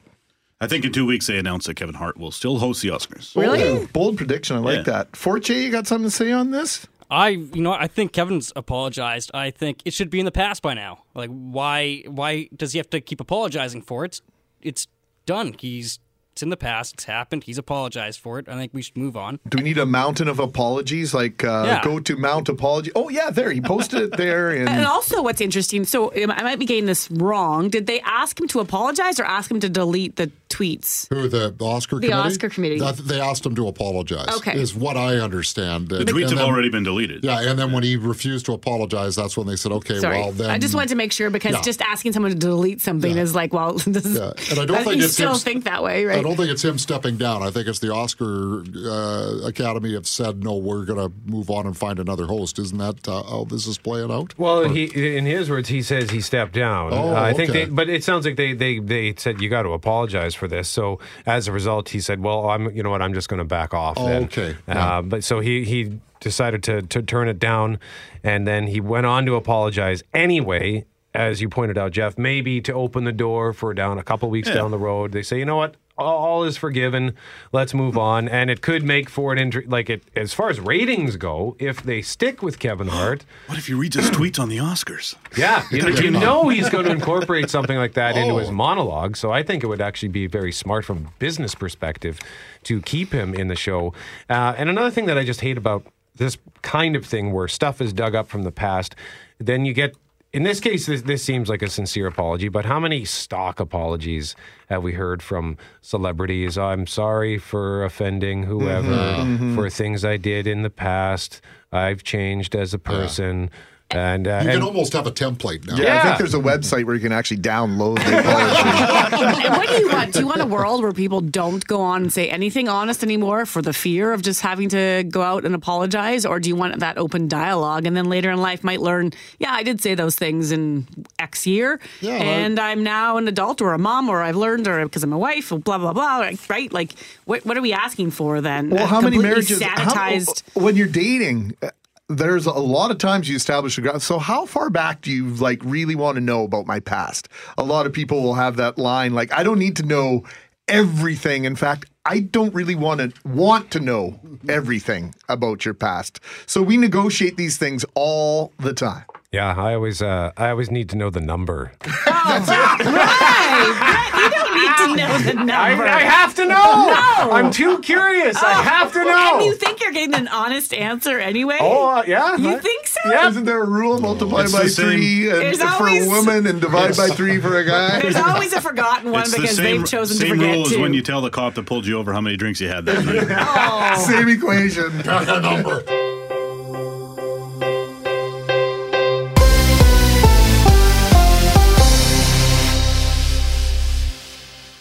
I 0.61 0.67
think 0.67 0.83
in 0.83 0.91
two 0.91 1.05
weeks 1.05 1.27
they 1.27 1.38
announced 1.38 1.67
that 1.67 1.75
Kevin 1.75 1.95
Hart 1.95 2.17
will 2.17 2.31
still 2.31 2.59
host 2.59 2.81
the 2.81 2.89
Oscars. 2.89 3.31
Oh, 3.35 3.41
really? 3.41 3.63
Oh, 3.63 3.88
bold 3.93 4.17
prediction. 4.17 4.57
I 4.57 4.59
like 4.59 4.77
Yeah. 4.77 4.83
that. 4.93 5.15
Forte, 5.15 5.53
you 5.57 5.71
got 5.71 5.88
something 5.88 6.09
to 6.09 6.15
say 6.15 6.31
on 6.33 6.51
this? 6.51 6.85
I, 7.09 7.29
you 7.29 7.61
know, 7.61 7.71
I 7.71 7.88
think 7.88 8.11
Kevin's 8.11 8.51
apologized. 8.55 9.31
I 9.33 9.49
think 9.51 9.81
it 9.85 9.93
should 9.93 10.09
be 10.09 10.19
in 10.19 10.25
the 10.25 10.31
past 10.33 10.61
by 10.61 10.73
now. 10.75 11.03
Like, 11.15 11.29
why, 11.31 12.03
why 12.07 12.49
does 12.55 12.73
he 12.73 12.77
have 12.77 12.89
to 12.91 12.99
keep 13.01 13.19
apologizing 13.21 13.81
for 13.83 14.03
it? 14.05 14.09
It's, 14.09 14.21
it's 14.61 14.88
done. 15.25 15.55
He's, 15.57 15.99
it's 16.39 16.43
in 16.43 16.50
the 16.50 16.55
past. 16.58 16.93
It's 16.93 17.03
happened. 17.03 17.43
He's 17.43 17.58
apologized 17.58 18.22
for 18.22 18.39
it. 18.39 18.48
I 18.48 18.55
think 18.55 18.74
we 18.74 18.81
should 18.81 18.96
move 18.96 19.17
on. 19.17 19.39
Do 19.50 19.58
we 19.58 19.63
need 19.65 19.77
a 19.77 19.86
mountain 19.86 20.29
of 20.29 20.39
apologies? 20.39 21.13
Like 21.13 21.43
uh, 21.43 21.63
Yeah. 21.65 21.84
go 21.84 22.00
to 22.00 22.15
Mount 22.15 22.48
Apology. 22.48 22.91
Oh 22.96 23.10
yeah, 23.10 23.29
there 23.29 23.51
he 23.51 23.60
posted 23.60 24.01
it 24.03 24.15
there. 24.17 24.50
And 24.60 24.69
And 24.69 24.86
also, 24.86 25.22
what's 25.22 25.41
interesting, 25.41 25.84
so 25.84 26.13
um, 26.24 26.31
I 26.31 26.41
might 26.43 26.58
be 26.60 26.65
getting 26.65 26.86
this 26.86 27.12
wrong. 27.12 27.69
Did 27.69 27.88
they 27.88 28.00
ask 28.01 28.39
him 28.39 28.48
to 28.50 28.60
apologize 28.62 29.19
or 29.19 29.25
ask 29.25 29.51
him 29.51 29.60
to 29.60 29.67
delete 29.69 30.15
the 30.15 30.31
tweets? 30.49 31.07
Who 31.09 31.27
the, 31.29 31.53
the 31.55 31.65
Oscar 31.65 31.97
The 31.97 32.07
committee? 32.09 32.27
Oscar 32.27 32.49
committee. 32.49 32.79
That, 32.79 32.97
they 32.97 33.19
asked 33.21 33.45
him 33.45 33.55
to 33.55 33.67
apologize. 33.67 34.27
Okay. 34.37 34.59
is 34.59 34.73
what 34.75 34.97
I 34.97 35.17
understand. 35.17 35.89
The 35.89 36.03
tweets 36.03 36.29
have 36.31 36.39
already 36.39 36.69
been 36.69 36.83
deleted. 36.83 37.23
Yeah, 37.23 37.41
and 37.41 37.57
then 37.57 37.71
when 37.71 37.83
he 37.83 37.95
refused 37.95 38.45
to 38.47 38.53
apologize, 38.53 39.15
that's 39.15 39.37
when 39.37 39.47
they 39.47 39.55
said, 39.55 39.71
"Okay, 39.71 39.99
Sorry, 39.99 40.19
well 40.19 40.31
then." 40.31 40.49
I 40.49 40.57
just 40.57 40.73
wanted 40.75 40.89
to 40.89 40.95
make 40.95 41.11
sure 41.11 41.29
because 41.29 41.53
Yeah. 41.53 41.61
just 41.61 41.81
asking 41.81 42.13
someone 42.13 42.31
to 42.31 42.37
delete 42.37 42.81
something 42.81 43.15
Yeah. 43.15 43.21
is 43.21 43.35
like, 43.35 43.53
well, 43.53 43.73
this 43.85 44.05
Yeah, 44.05 44.31
and 44.49 44.59
I 44.59 44.65
don't 44.65 44.83
think 44.83 44.97
you 44.97 45.05
it's 45.05 45.13
still 45.13 45.33
him- 45.33 45.37
think 45.39 45.63
that 45.65 45.83
way, 45.83 46.05
right? 46.05 46.17
I 46.17 46.21
don't 46.21 46.35
think 46.35 46.49
it's 46.49 46.63
him 46.65 46.77
stepping 46.77 47.17
down. 47.17 47.43
I 47.43 47.51
think 47.51 47.67
it's 47.67 47.79
the 47.79 47.93
Oscar 47.93 48.63
uh, 48.85 49.47
Academy 49.47 49.93
have 49.93 50.07
said, 50.07 50.43
"No, 50.43 50.57
we're 50.57 50.85
going 50.85 50.99
to 50.99 51.11
move 51.31 51.49
on 51.49 51.65
and 51.67 51.77
find 51.77 51.99
another 51.99 52.25
host." 52.25 52.57
Isn't 52.59 52.77
that 52.79 53.07
uh, 53.07 53.23
how 53.23 53.45
this 53.49 53.67
is 53.67 53.77
playing 53.77 54.11
out? 54.11 54.37
Well, 54.37 54.67
he 54.67 55.17
in 55.17 55.25
his 55.25 55.49
words, 55.49 55.69
he 55.69 55.81
says 55.81 56.09
he 56.09 56.21
stepped 56.21 56.53
down. 56.53 56.93
Oh, 56.93 57.09
Uh, 57.15 57.21
I 57.21 57.33
think, 57.33 57.51
they, 57.51 57.65
but 57.65 57.89
it 57.89 58.03
sounds 58.03 58.25
like 58.25 58.35
they 58.35 58.53
they 58.53 58.79
they 58.79 59.13
said 59.15 59.41
you 59.41 59.49
got 59.49 59.63
to 59.63 59.69
apologize 59.73 60.33
for 60.39 60.48
this. 60.48 60.67
So 60.67 60.98
as 61.27 61.48
a 61.48 61.51
result, 61.51 61.89
he 61.89 62.00
said, 62.00 62.24
"Well, 62.24 62.50
I'm 62.50 62.72
you 62.75 62.81
know 62.81 62.89
what, 62.89 63.01
I'm 63.03 63.13
just 63.13 63.29
going 63.29 63.38
to 63.38 63.43
back 63.46 63.74
off." 63.75 63.96
Oh, 63.98 64.08
then. 64.08 64.24
okay. 64.24 64.51
Uh, 64.67 64.74
Yeah. 64.74 65.01
but 65.03 65.24
so 65.24 65.39
he 65.41 65.63
he 65.65 66.00
decided 66.19 66.63
to 66.63 66.81
to 66.81 67.03
turn 67.03 67.27
it 67.27 67.38
down, 67.38 67.77
and 68.24 68.48
then 68.48 68.65
he 68.67 68.81
went 68.81 69.05
on 69.05 69.25
to 69.27 69.36
apologize 69.36 70.01
anyway. 70.13 70.86
As 71.12 71.41
you 71.41 71.50
pointed 71.50 71.75
out, 71.75 71.91
Jeff, 71.91 72.19
maybe 72.19 72.62
to 72.62 72.72
open 72.74 73.03
the 73.03 73.12
door 73.12 73.51
for 73.51 73.74
down 73.74 73.98
a 73.98 74.03
couple 74.03 74.29
weeks 74.29 74.48
down 74.48 74.69
the 74.69 74.77
road, 74.77 75.12
they 75.12 75.24
say, 75.24 75.39
you 75.39 75.46
know 75.46 75.55
what, 75.55 75.75
all, 75.99 76.43
is 76.43 76.57
forgiven. 76.57 77.15
Let's 77.51 77.73
move 77.73 77.97
on, 77.97 78.27
and 78.27 78.49
it 78.49 78.61
could 78.61 78.83
make 78.83 79.09
for 79.09 79.31
an 79.33 79.37
injury. 79.39 79.65
Like 79.67 79.89
it, 79.89 80.03
as 80.15 80.33
far 80.33 80.49
as 80.49 80.59
ratings 80.59 81.15
go, 81.17 81.55
if 81.59 81.83
they 81.83 82.01
stick 82.01 82.41
with 82.41 82.59
Kevin 82.59 82.87
Hart, 82.97 83.25
What 83.47 83.57
if 83.57 83.67
he 83.67 83.73
reads 83.73 83.95
his 83.95 84.09
tweets 84.09 84.39
on 84.39 84.49
the 84.49 84.57
Oscars? 84.57 85.15
yeah, 85.37 85.65
you 85.71 85.81
know, 85.81 85.89
you 85.89 86.11
know 86.11 86.49
he's 86.49 86.69
going 86.69 86.85
to 86.85 86.91
incorporate 86.91 87.49
something 87.49 87.77
like 87.77 87.93
that 87.93 88.15
into 88.17 88.33
Oh. 88.33 88.37
his 88.37 88.51
monologue. 88.51 89.15
So 89.17 89.31
I 89.31 89.43
think 89.43 89.63
it 89.63 89.67
would 89.67 89.81
actually 89.81 90.09
be 90.09 90.27
very 90.27 90.51
smart 90.51 90.85
from 90.85 91.05
a 91.07 91.09
business 91.19 91.55
perspective 91.55 92.19
to 92.63 92.81
keep 92.81 93.11
him 93.11 93.33
in 93.33 93.47
the 93.47 93.55
show. 93.55 93.93
Uh, 94.29 94.53
and 94.57 94.69
another 94.69 94.91
thing 94.91 95.05
that 95.05 95.17
I 95.17 95.23
just 95.23 95.41
hate 95.41 95.57
about 95.57 95.85
this 96.15 96.37
kind 96.61 96.95
of 96.95 97.05
thing, 97.05 97.31
where 97.31 97.47
stuff 97.47 97.79
is 97.81 97.93
dug 97.93 98.13
up 98.15 98.27
from 98.27 98.43
the 98.43 98.51
past, 98.51 98.95
then 99.39 99.65
you 99.65 99.73
get. 99.73 99.95
In 100.31 100.43
this 100.43 100.59
case, 100.59 100.86
this, 100.86 101.01
this 101.01 101.24
seems 101.24 101.50
like 101.50 101.63
a 101.63 101.69
sincere 101.69 102.05
apology, 102.05 102.50
but 102.50 102.65
how 102.65 102.79
many 102.79 103.03
stock 103.03 103.59
apologies 103.59 104.36
have 104.67 104.83
we 104.83 104.93
heard 104.93 105.24
from 105.24 105.57
celebrities? 105.81 106.55
I'm 106.55 106.86
sorry 106.86 107.39
for 107.39 107.83
offending 107.83 108.41
mm-hmm. 108.41 108.51
whoever, 108.51 108.88
mm-hmm. 108.88 109.55
for 109.55 109.69
things 109.71 110.05
I 110.05 110.17
did 110.17 110.45
in 110.45 110.62
the 110.62 110.69
past. 110.69 111.41
I've 111.71 112.03
changed 112.03 112.55
as 112.55 112.74
a 112.74 112.79
person. 112.79 113.50
And, 113.91 114.27
uh, 114.27 114.41
You 114.43 114.50
and 114.50 114.60
can 114.60 114.62
almost 114.62 114.93
have 114.93 115.08
a 115.08 115.12
template 115.12 115.65
now. 115.65 115.75
yeah, 115.75 115.98
I 116.00 116.03
think 116.03 116.17
there's 116.19 116.36
a 116.36 116.38
website 116.39 116.84
where 116.86 116.93
you 116.93 117.01
can 117.01 117.12
actually 117.12 117.38
download 117.38 117.96
the 118.05 118.19
apology. 118.19 119.46
and 119.48 119.58
what 119.58 119.67
do 119.67 119.74
you 119.77 119.89
want? 119.89 120.13
Do 120.13 120.19
you 120.19 120.27
want 120.27 120.41
a 120.41 120.46
world 120.46 120.84
where 120.84 120.91
people 120.91 121.22
don't 121.22 121.65
go 121.65 121.81
on 121.81 122.03
and 122.03 122.13
say 122.13 122.29
anything 122.29 122.69
honest 122.69 123.01
anymore 123.01 123.48
for 123.48 123.63
the 123.63 123.74
fear 123.74 124.13
of 124.13 124.22
just 124.22 124.41
having 124.41 124.69
to 124.69 125.03
go 125.10 125.24
out 125.24 125.43
and 125.43 125.55
apologize? 125.55 126.24
Or 126.24 126.39
do 126.39 126.50
you 126.50 126.55
want 126.55 126.79
that 126.81 127.00
open 127.00 127.27
dialogue 127.27 127.88
and 127.88 127.98
then 127.98 128.05
later 128.10 128.29
in 128.29 128.38
life 128.38 128.63
might 128.63 128.79
learn, 128.79 129.12
yeah, 129.39 129.53
I 129.53 129.63
did 129.63 129.82
say 129.82 129.95
those 129.95 130.15
things 130.15 130.52
in 130.52 130.86
X 131.17 131.47
year 131.47 131.80
Yeah, 131.99 132.13
and 132.13 132.60
I'm 132.60 132.84
now 132.84 133.17
an 133.17 133.28
adult 133.28 133.60
or 133.60 133.73
a 133.73 133.80
mom 133.80 134.08
or 134.08 134.21
I've 134.21 134.36
learned 134.36 134.67
or 134.67 134.84
because 134.84 135.04
I'm 135.04 135.13
a 135.13 135.17
wife 135.17 135.52
or 135.52 135.58
blah, 135.58 135.80
blah, 135.80 135.93
blah, 135.93 136.30
right? 136.47 136.71
Like, 136.71 136.93
what, 137.25 137.43
what 137.43 137.58
are 137.58 137.62
we 137.62 137.73
asking 137.73 138.12
for 138.12 138.39
then? 138.39 138.69
Well, 138.69 138.86
how 138.86 139.02
many 139.02 139.15
completely 139.17 139.56
marriages? 139.58 139.62
how- 139.63 140.23
when 140.54 140.75
you're 140.75 140.86
dating, 140.88 141.56
uh, 141.63 141.69
there's 142.10 142.45
a 142.48 142.52
lot 142.52 142.91
of 142.91 142.98
times 142.98 143.30
you 143.30 143.36
establish 143.36 143.78
a. 143.78 143.82
ground. 143.82 144.02
So 144.02 144.19
how 144.19 144.45
far 144.45 144.69
back 144.69 145.02
do 145.02 145.12
you 145.12 145.30
like 145.36 145.62
really 145.63 145.95
want 145.95 146.15
to 146.15 146.22
know 146.22 146.43
about 146.43 146.65
my 146.65 146.80
past? 146.80 147.30
A 147.58 147.63
lot 147.63 147.86
of 147.86 147.93
people 147.93 148.22
will 148.24 148.34
have 148.34 148.56
that 148.58 148.78
line 148.78 149.13
like, 149.13 149.32
"I 149.32 149.43
don't 149.43 149.60
need 149.60 149.76
to 149.78 149.84
know 149.84 150.24
everything." 150.67 151.45
In 151.45 151.56
fact, 151.56 151.86
I 152.06 152.22
don't 152.22 152.54
really 152.54 152.76
want 152.76 153.00
to 153.02 153.13
want 153.28 153.69
to 153.72 153.80
know 153.80 154.19
everything 154.48 155.13
about 155.30 155.63
your 155.65 155.76
past. 155.76 156.19
So 156.48 156.62
we 156.63 156.76
negotiate 156.78 157.38
these 157.38 157.58
things 157.58 157.86
all 157.93 158.52
the 158.58 158.74
time. 158.74 159.06
Yeah, 159.32 159.54
I 159.56 159.76
always 159.76 160.02
uh, 160.02 160.32
I 160.36 160.50
always 160.50 160.72
need 160.72 160.89
to 160.89 160.98
know 160.98 161.10
the 161.12 161.22
number. 161.22 161.72
Right. 162.30 162.78
Brett, 162.80 164.13
you 164.15 164.30
don't 164.30 164.38
need 164.62 164.78
to 164.78 164.95
know 164.95 165.17
the 165.19 165.34
number. 165.34 165.86
have 165.88 166.36
to 166.36 166.45
know. 166.45 166.54
No. 166.56 167.32
I'm 167.32 167.52
too 167.52 167.80
curious. 167.80 168.36
I 168.41 168.54
have 168.63 168.91
to 168.93 169.04
know. 169.04 169.36
And 169.38 169.45
you 169.45 169.56
think 169.56 169.82
you're 169.82 169.91
getting 169.91 170.15
an 170.15 170.28
honest 170.28 170.74
answer 170.74 171.19
anyway? 171.19 171.58
oh 171.62 171.88
uh, 172.00 172.04
yeah. 172.08 172.36
You 172.36 172.50
I- 172.56 172.60
think 172.60 172.88
so? 172.88 173.00
Yeah. 173.06 173.30
Isn't 173.30 173.45
there 173.45 173.62
a 173.63 173.69
rule? 173.69 174.00
Multiply 174.00 174.43
It's 174.43 174.54
by 174.54 174.67
three 174.67 175.30
and 175.30 175.58
for 175.58 175.65
always- 175.67 176.06
a 176.08 176.10
woman 176.10 176.48
and 176.48 176.60
divide 176.62 176.95
by 176.98 177.08
three 177.10 177.39
for 177.39 177.58
a 177.58 177.65
guy. 177.65 178.02
There's 178.02 178.15
always 178.28 178.54
a 178.54 178.62
forgotten 178.62 179.12
one 179.12 179.22
It's 179.22 179.32
the 179.32 179.41
because 179.41 179.56
same, 179.58 179.78
they've 179.82 179.89
chosen 179.89 180.17
same 180.17 180.30
to 180.30 180.36
forget 180.36 180.45
Same 180.54 180.54
rule 180.63 180.67
as 180.67 180.78
when 180.78 180.93
you 180.93 181.02
tell 181.02 181.22
the 181.22 181.30
cop 181.30 181.56
that 181.56 181.65
pulled 181.65 181.86
you 181.86 181.98
over 181.98 182.13
how 182.13 182.22
many 182.22 182.38
drinks 182.38 182.60
you 182.62 182.67
had 182.69 182.86
that 182.86 183.06
night. 183.06 183.28
oh. 183.30 184.06
Same 184.08 184.30
equation. 184.30 184.91
Pick 184.98 185.06
a 185.08 185.39
number. 185.41 185.84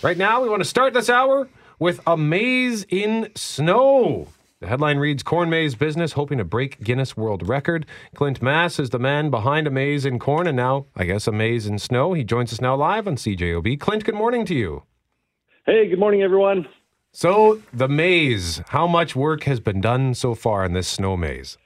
Right 0.09 0.16
now, 0.16 0.40
we 0.40 0.49
want 0.49 0.62
to 0.62 0.68
start 0.68 0.94
this 0.94 1.11
hour 1.11 1.51
with 1.79 2.01
a 2.07 2.16
maze 2.16 2.87
in 2.88 3.29
snow. 3.35 4.29
The 4.59 4.66
headline 4.66 4.97
reads 4.97 5.23
Corn 5.23 5.51
Maze 5.51 5.75
Business 5.75 6.12
hoping 6.12 6.38
to 6.38 6.44
break 6.44 6.83
Guinness 6.83 7.14
World 7.14 7.47
Record. 7.47 7.85
Clint 8.14 8.40
Masse 8.40 8.79
is 8.79 8.88
the 8.88 8.99
man 8.99 9.29
behind 9.29 9.66
a 9.66 9.71
maze 9.71 10.07
in 10.07 10.18
corn 10.18 10.47
and 10.47 10.57
now, 10.57 10.87
I 10.97 11.05
guess, 11.05 11.27
a 11.27 11.33
maze 11.33 11.66
in 11.66 11.79
snow. 11.79 12.14
He 12.14 12.25
joins 12.25 12.55
us 12.55 12.61
now 12.62 12.75
live 12.75 13.07
on 13.07 13.16
CJOB. 13.16 13.79
Clint, 13.79 14.05
good 14.05 14.14
morning 14.14 14.47
to 14.47 14.55
you. 14.55 14.85
Hey, 15.66 15.90
good 15.90 15.99
morning, 15.99 16.23
everyone. 16.23 16.66
So, 17.12 17.61
the 17.75 17.87
maze, 17.87 18.62
how 18.68 18.87
much 18.87 19.14
work 19.14 19.42
has 19.42 19.61
been 19.61 19.83
done 19.83 20.14
so 20.14 20.35
far 20.35 20.64
in 20.64 20.73
this 20.73 20.88
snow 20.88 21.18
maze? 21.18 21.59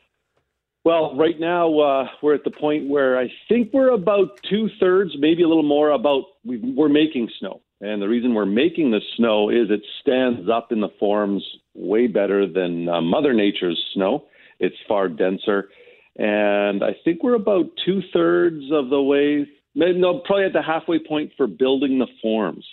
Well, 0.83 1.17
right 1.17 1.39
now 1.39 1.79
uh, 1.79 2.09
we're 2.25 2.35
at 2.35 2.43
the 2.43 2.51
point 2.51 2.89
where 2.89 3.21
I 3.21 3.31
think 3.49 3.73
we're 3.73 3.93
about 3.93 4.41
two 4.51 4.69
thirds, 4.81 5.13
maybe 5.17 5.45
a 5.45 5.49
little 5.49 5.63
more, 5.63 5.91
about 5.91 6.25
we 6.45 6.59
we're 6.59 6.89
making 6.89 7.31
snow. 7.39 7.61
And 7.83 8.01
the 8.01 8.09
reason 8.09 8.33
we're 8.33 8.47
making 8.47 8.93
the 8.93 9.01
snow 9.17 9.51
is 9.51 9.69
it 9.69 9.83
stands 10.01 10.49
up 10.49 10.71
in 10.71 10.81
the 10.81 10.89
forms 11.01 11.45
way 11.75 12.07
better 12.07 12.47
than 12.47 12.89
uh, 12.89 13.01
Mother 13.01 13.33
Nature's 13.33 13.79
snow. 13.93 14.25
It's 14.61 14.77
far 14.87 15.09
denser. 15.09 15.69
And 16.17 16.85
I 16.85 16.95
think 17.05 17.25
we're 17.25 17.35
about 17.35 17.67
two 17.85 18.01
thirds 18.13 18.65
of 18.71 18.89
the 18.89 19.03
way, 19.03 19.49
maybe, 19.75 19.99
no, 19.99 20.21
probably 20.21 20.45
at 20.45 20.53
the 20.53 20.63
halfway 20.63 21.01
point 21.01 21.33
for 21.37 21.49
building 21.49 21.99
the 21.99 22.07
forms. 22.23 22.65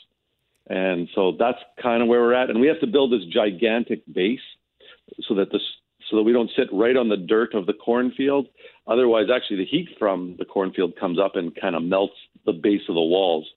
And 0.67 1.09
so 1.15 1.35
that's 1.39 1.57
kind 1.81 2.03
of 2.03 2.07
where 2.07 2.21
we're 2.21 2.35
at. 2.35 2.51
And 2.51 2.61
we 2.61 2.67
have 2.67 2.79
to 2.81 2.87
build 2.87 3.11
this 3.11 3.25
gigantic 3.33 4.03
base 4.13 4.39
so 5.27 5.33
that 5.35 5.49
the 5.49 5.59
so 6.09 6.17
that 6.17 6.23
we 6.23 6.33
don't 6.33 6.49
sit 6.55 6.67
right 6.71 6.97
on 6.97 7.09
the 7.09 7.17
dirt 7.17 7.53
of 7.53 7.67
the 7.67 7.73
cornfield. 7.73 8.47
Otherwise, 8.87 9.27
actually, 9.33 9.57
the 9.57 9.65
heat 9.65 9.89
from 9.99 10.35
the 10.39 10.45
cornfield 10.45 10.95
comes 10.99 11.19
up 11.19 11.35
and 11.35 11.55
kind 11.59 11.75
of 11.75 11.83
melts 11.83 12.15
the 12.45 12.51
base 12.51 12.81
of 12.89 12.95
the 12.95 13.01
walls. 13.01 13.47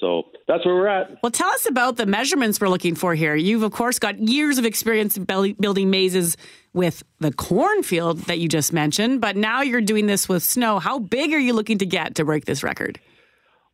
So 0.00 0.22
that's 0.48 0.64
where 0.64 0.74
we're 0.74 0.88
at. 0.88 1.18
Well, 1.22 1.30
tell 1.30 1.50
us 1.50 1.66
about 1.66 1.96
the 1.96 2.06
measurements 2.06 2.60
we're 2.60 2.68
looking 2.68 2.94
for 2.94 3.14
here. 3.14 3.36
You've, 3.36 3.62
of 3.62 3.72
course, 3.72 3.98
got 3.98 4.18
years 4.18 4.56
of 4.56 4.64
experience 4.64 5.18
building 5.18 5.90
mazes 5.90 6.36
with 6.72 7.02
the 7.18 7.32
cornfield 7.32 8.20
that 8.20 8.38
you 8.38 8.48
just 8.48 8.72
mentioned, 8.72 9.20
but 9.20 9.36
now 9.36 9.60
you're 9.60 9.80
doing 9.82 10.06
this 10.06 10.28
with 10.28 10.42
snow. 10.42 10.78
How 10.78 10.98
big 10.98 11.32
are 11.32 11.38
you 11.38 11.52
looking 11.52 11.78
to 11.78 11.86
get 11.86 12.14
to 12.14 12.24
break 12.24 12.46
this 12.46 12.62
record? 12.62 12.98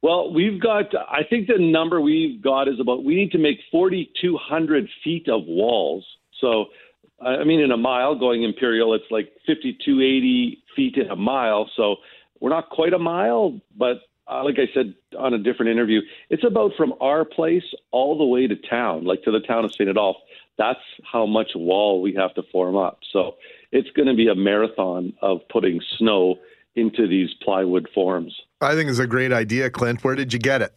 Well, 0.02 0.32
we've 0.32 0.60
got, 0.60 0.94
I 0.94 1.22
think 1.28 1.46
the 1.46 1.58
number 1.58 2.00
we've 2.00 2.42
got 2.42 2.68
is 2.68 2.80
about, 2.80 3.04
we 3.04 3.14
need 3.14 3.30
to 3.32 3.38
make 3.38 3.58
4,200 3.70 4.88
feet 5.02 5.28
of 5.28 5.42
walls. 5.46 6.04
So, 6.40 6.66
I 7.24 7.44
mean, 7.44 7.60
in 7.60 7.70
a 7.70 7.76
mile 7.76 8.14
going 8.14 8.42
imperial, 8.42 8.94
it's 8.94 9.10
like 9.10 9.32
5,280 9.46 10.62
feet 10.74 10.96
in 10.96 11.08
a 11.08 11.16
mile. 11.16 11.70
So 11.76 11.96
we're 12.40 12.50
not 12.50 12.68
quite 12.68 12.92
a 12.92 12.98
mile, 12.98 13.60
but 13.76 13.98
uh, 14.30 14.44
like 14.44 14.56
I 14.58 14.72
said 14.74 14.94
on 15.18 15.34
a 15.34 15.38
different 15.38 15.70
interview, 15.70 16.00
it's 16.30 16.44
about 16.44 16.72
from 16.76 16.94
our 17.00 17.24
place 17.24 17.64
all 17.90 18.18
the 18.18 18.24
way 18.24 18.46
to 18.46 18.56
town, 18.56 19.04
like 19.04 19.22
to 19.22 19.30
the 19.30 19.40
town 19.40 19.64
of 19.64 19.72
St. 19.72 19.88
Adolphe. 19.88 20.18
That's 20.58 20.80
how 21.10 21.26
much 21.26 21.50
wall 21.54 22.00
we 22.00 22.14
have 22.14 22.34
to 22.34 22.42
form 22.50 22.76
up. 22.76 23.00
So 23.12 23.36
it's 23.72 23.90
going 23.90 24.08
to 24.08 24.14
be 24.14 24.28
a 24.28 24.34
marathon 24.34 25.12
of 25.22 25.40
putting 25.50 25.80
snow 25.98 26.36
into 26.74 27.06
these 27.06 27.30
plywood 27.42 27.88
forms. 27.94 28.34
I 28.60 28.74
think 28.74 28.90
it's 28.90 28.98
a 28.98 29.06
great 29.06 29.32
idea, 29.32 29.70
Clint. 29.70 30.02
Where 30.02 30.14
did 30.14 30.32
you 30.32 30.38
get 30.38 30.62
it? 30.62 30.72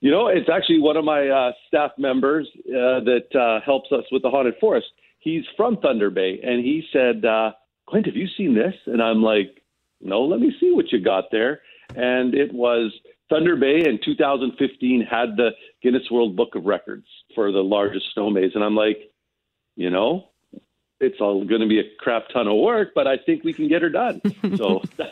You 0.00 0.10
know, 0.10 0.28
it's 0.28 0.48
actually 0.52 0.80
one 0.80 0.96
of 0.96 1.04
my 1.04 1.28
uh, 1.28 1.52
staff 1.68 1.92
members 1.98 2.48
uh, 2.68 3.04
that 3.04 3.26
uh, 3.34 3.60
helps 3.64 3.92
us 3.92 4.04
with 4.10 4.22
the 4.22 4.30
haunted 4.30 4.54
forest. 4.58 4.86
He's 5.18 5.44
from 5.56 5.76
Thunder 5.76 6.08
Bay, 6.08 6.40
and 6.42 6.64
he 6.64 6.82
said, 6.90 7.24
uh, 7.24 7.52
"Clint, 7.86 8.06
have 8.06 8.16
you 8.16 8.26
seen 8.38 8.54
this?" 8.54 8.74
And 8.86 9.02
I'm 9.02 9.22
like, 9.22 9.62
"No, 10.00 10.22
let 10.22 10.40
me 10.40 10.54
see 10.58 10.72
what 10.72 10.90
you 10.90 11.00
got 11.00 11.24
there." 11.30 11.60
And 11.96 12.34
it 12.34 12.52
was 12.52 12.92
Thunder 13.28 13.56
Bay 13.56 13.82
in 13.86 13.98
2015 14.04 15.06
had 15.08 15.36
the 15.36 15.50
Guinness 15.82 16.10
World 16.10 16.36
Book 16.36 16.54
of 16.54 16.64
Records 16.64 17.06
for 17.34 17.52
the 17.52 17.62
largest 17.62 18.06
snow 18.12 18.30
maze, 18.30 18.52
and 18.54 18.64
I'm 18.64 18.74
like, 18.74 18.98
you 19.76 19.90
know, 19.90 20.28
it's 20.98 21.20
all 21.20 21.44
going 21.44 21.60
to 21.60 21.68
be 21.68 21.78
a 21.80 21.84
crap 21.98 22.24
ton 22.32 22.48
of 22.48 22.58
work, 22.58 22.88
but 22.94 23.06
I 23.06 23.16
think 23.24 23.44
we 23.44 23.52
can 23.52 23.68
get 23.68 23.82
her 23.82 23.88
done. 23.88 24.20
so 24.56 24.82
that's 24.96 25.10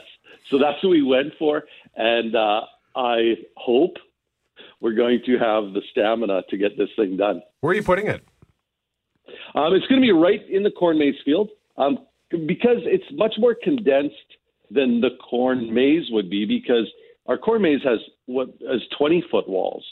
so 0.50 0.58
that's 0.58 0.82
what 0.82 0.90
we 0.90 1.02
went 1.02 1.32
for, 1.38 1.64
and 1.96 2.34
uh, 2.34 2.62
I 2.96 3.34
hope 3.56 3.96
we're 4.80 4.94
going 4.94 5.20
to 5.26 5.32
have 5.38 5.72
the 5.72 5.82
stamina 5.90 6.42
to 6.50 6.56
get 6.56 6.76
this 6.76 6.88
thing 6.96 7.16
done. 7.16 7.42
Where 7.60 7.72
are 7.72 7.74
you 7.74 7.82
putting 7.82 8.08
it? 8.08 8.24
Um, 9.54 9.74
it's 9.74 9.86
going 9.86 10.00
to 10.00 10.06
be 10.06 10.12
right 10.12 10.40
in 10.48 10.62
the 10.62 10.70
corn 10.70 10.98
maze 10.98 11.14
field 11.24 11.50
um, 11.76 11.98
because 12.30 12.78
it's 12.84 13.04
much 13.12 13.34
more 13.38 13.54
condensed 13.54 14.14
than 14.70 15.00
the 15.00 15.10
corn 15.28 15.72
maze 15.72 16.06
would 16.10 16.30
be 16.30 16.44
because 16.44 16.90
our 17.26 17.38
corn 17.38 17.62
maze 17.62 17.82
has 17.84 17.98
what 18.26 18.48
is 18.60 18.82
20 18.96 19.24
foot 19.30 19.48
walls. 19.48 19.84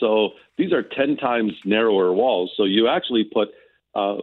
So 0.00 0.30
these 0.58 0.72
are 0.72 0.82
10 0.82 1.16
times 1.16 1.52
narrower 1.64 2.12
walls. 2.12 2.52
So 2.56 2.64
you 2.64 2.88
actually 2.88 3.24
put 3.24 3.48
uh, 3.94 4.16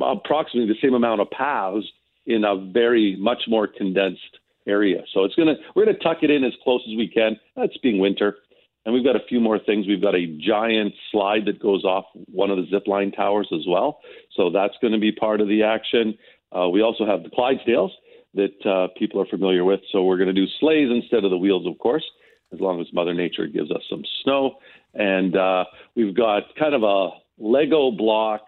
approximately 0.00 0.72
the 0.72 0.78
same 0.82 0.94
amount 0.94 1.20
of 1.20 1.30
paths 1.30 1.86
in 2.26 2.44
a 2.44 2.56
very 2.56 3.16
much 3.18 3.42
more 3.48 3.66
condensed 3.66 4.38
area. 4.66 5.02
So 5.12 5.24
it's 5.24 5.34
gonna 5.34 5.54
we're 5.74 5.84
gonna 5.84 5.98
tuck 5.98 6.18
it 6.22 6.30
in 6.30 6.42
as 6.44 6.52
close 6.62 6.82
as 6.88 6.96
we 6.96 7.08
can. 7.08 7.38
That's 7.56 7.76
being 7.78 7.98
winter. 7.98 8.36
And 8.84 8.94
we've 8.94 9.04
got 9.04 9.16
a 9.16 9.26
few 9.28 9.40
more 9.40 9.58
things. 9.58 9.86
We've 9.86 10.02
got 10.02 10.14
a 10.14 10.26
giant 10.26 10.92
slide 11.10 11.46
that 11.46 11.60
goes 11.60 11.84
off 11.84 12.04
one 12.26 12.50
of 12.50 12.58
the 12.58 12.66
zip 12.70 12.86
line 12.86 13.12
towers 13.12 13.48
as 13.52 13.64
well. 13.66 14.00
So 14.36 14.50
that's 14.50 14.74
going 14.82 14.92
to 14.92 14.98
be 14.98 15.10
part 15.10 15.40
of 15.40 15.48
the 15.48 15.62
action. 15.62 16.18
Uh, 16.54 16.68
we 16.68 16.82
also 16.82 17.06
have 17.06 17.22
the 17.22 17.30
Clydesdales 17.30 17.90
that 18.34 18.66
uh, 18.70 18.88
people 18.98 19.20
are 19.20 19.26
familiar 19.26 19.64
with. 19.64 19.80
So 19.92 20.04
we're 20.04 20.16
going 20.16 20.28
to 20.28 20.32
do 20.32 20.46
sleighs 20.60 20.88
instead 20.90 21.24
of 21.24 21.30
the 21.30 21.38
wheels, 21.38 21.66
of 21.66 21.78
course, 21.78 22.04
as 22.52 22.60
long 22.60 22.80
as 22.80 22.86
Mother 22.92 23.14
Nature 23.14 23.46
gives 23.46 23.70
us 23.70 23.82
some 23.88 24.02
snow. 24.22 24.56
And 24.94 25.36
uh, 25.36 25.64
we've 25.94 26.16
got 26.16 26.42
kind 26.58 26.74
of 26.74 26.82
a 26.82 27.10
Lego 27.38 27.90
block 27.90 28.42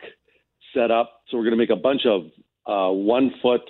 set 0.74 0.90
up. 0.90 1.22
So 1.28 1.36
we're 1.36 1.44
going 1.44 1.52
to 1.52 1.58
make 1.58 1.70
a 1.70 1.76
bunch 1.76 2.02
of 2.06 2.26
uh, 2.66 2.92
one 2.92 3.32
foot 3.42 3.62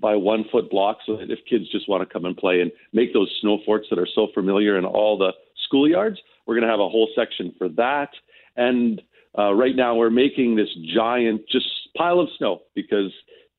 by 0.00 0.16
one 0.16 0.44
foot 0.50 0.70
blocks 0.70 1.04
so 1.06 1.16
that 1.16 1.30
if 1.30 1.38
kids 1.48 1.70
just 1.70 1.88
want 1.88 2.06
to 2.06 2.12
come 2.12 2.24
and 2.24 2.36
play 2.36 2.60
and 2.60 2.72
make 2.92 3.12
those 3.12 3.30
snow 3.40 3.58
forts 3.64 3.86
that 3.90 3.98
are 3.98 4.08
so 4.12 4.28
familiar 4.34 4.76
in 4.76 4.84
all 4.84 5.16
the 5.16 5.32
schoolyards. 5.70 6.16
We're 6.46 6.54
going 6.54 6.66
to 6.66 6.70
have 6.70 6.80
a 6.80 6.88
whole 6.88 7.08
section 7.14 7.54
for 7.58 7.68
that. 7.70 8.10
And 8.56 9.00
uh, 9.38 9.54
right 9.54 9.74
now, 9.74 9.94
we're 9.94 10.10
making 10.10 10.56
this 10.56 10.68
giant 10.94 11.42
just 11.50 11.66
pile 11.96 12.20
of 12.20 12.28
snow 12.38 12.62
because 12.74 13.12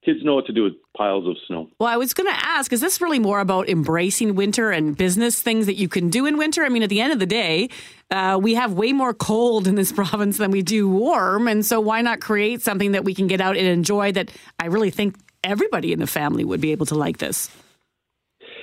kids 0.05 0.23
know 0.23 0.35
what 0.35 0.45
to 0.45 0.53
do 0.53 0.63
with 0.63 0.73
piles 0.95 1.27
of 1.27 1.35
snow. 1.47 1.69
Well, 1.79 1.89
I 1.89 1.97
was 1.97 2.13
going 2.13 2.31
to 2.31 2.45
ask, 2.45 2.71
is 2.71 2.81
this 2.81 3.01
really 3.01 3.19
more 3.19 3.39
about 3.39 3.67
embracing 3.67 4.35
winter 4.35 4.71
and 4.71 4.95
business 4.95 5.41
things 5.41 5.65
that 5.65 5.75
you 5.75 5.89
can 5.89 6.09
do 6.09 6.25
in 6.25 6.37
winter? 6.37 6.63
I 6.63 6.69
mean, 6.69 6.83
at 6.83 6.89
the 6.89 7.01
end 7.01 7.11
of 7.11 7.19
the 7.19 7.25
day, 7.25 7.69
uh, 8.11 8.39
we 8.41 8.53
have 8.53 8.73
way 8.73 8.93
more 8.93 9.13
cold 9.13 9.67
in 9.67 9.75
this 9.75 9.91
province 10.01 10.37
than 10.37 10.51
we 10.51 10.61
do 10.61 10.87
warm. 10.87 11.47
And 11.47 11.65
so 11.65 11.79
why 11.81 12.01
not 12.01 12.21
create 12.21 12.61
something 12.61 12.91
that 12.91 13.03
we 13.03 13.15
can 13.15 13.27
get 13.27 13.41
out 13.41 13.57
and 13.57 13.65
enjoy 13.65 14.11
that 14.13 14.31
I 14.59 14.67
really 14.67 14.91
think 14.91 15.17
everybody 15.43 15.91
in 15.91 15.99
the 15.99 16.07
family 16.07 16.43
would 16.43 16.61
be 16.61 16.71
able 16.71 16.85
to 16.87 16.95
like 16.95 17.17
this? 17.17 17.49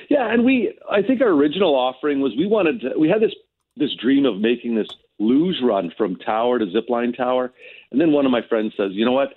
Yeah, 0.08 0.30
and 0.30 0.44
we 0.44 0.78
I 0.90 1.00
think 1.00 1.22
our 1.22 1.28
original 1.28 1.74
offering 1.74 2.20
was 2.20 2.32
we 2.36 2.46
wanted 2.46 2.80
to, 2.82 2.98
we 2.98 3.08
had 3.08 3.22
this 3.22 3.32
this 3.76 3.94
dream 3.94 4.26
of 4.26 4.38
making 4.38 4.74
this 4.74 4.88
luge 5.18 5.56
run 5.62 5.90
from 5.96 6.16
tower 6.16 6.58
to 6.58 6.66
zipline 6.66 7.16
tower, 7.16 7.50
and 7.90 8.00
then 8.00 8.12
one 8.12 8.26
of 8.26 8.32
my 8.32 8.42
friends 8.46 8.74
says, 8.76 8.90
you 8.92 9.06
know 9.06 9.12
what? 9.12 9.32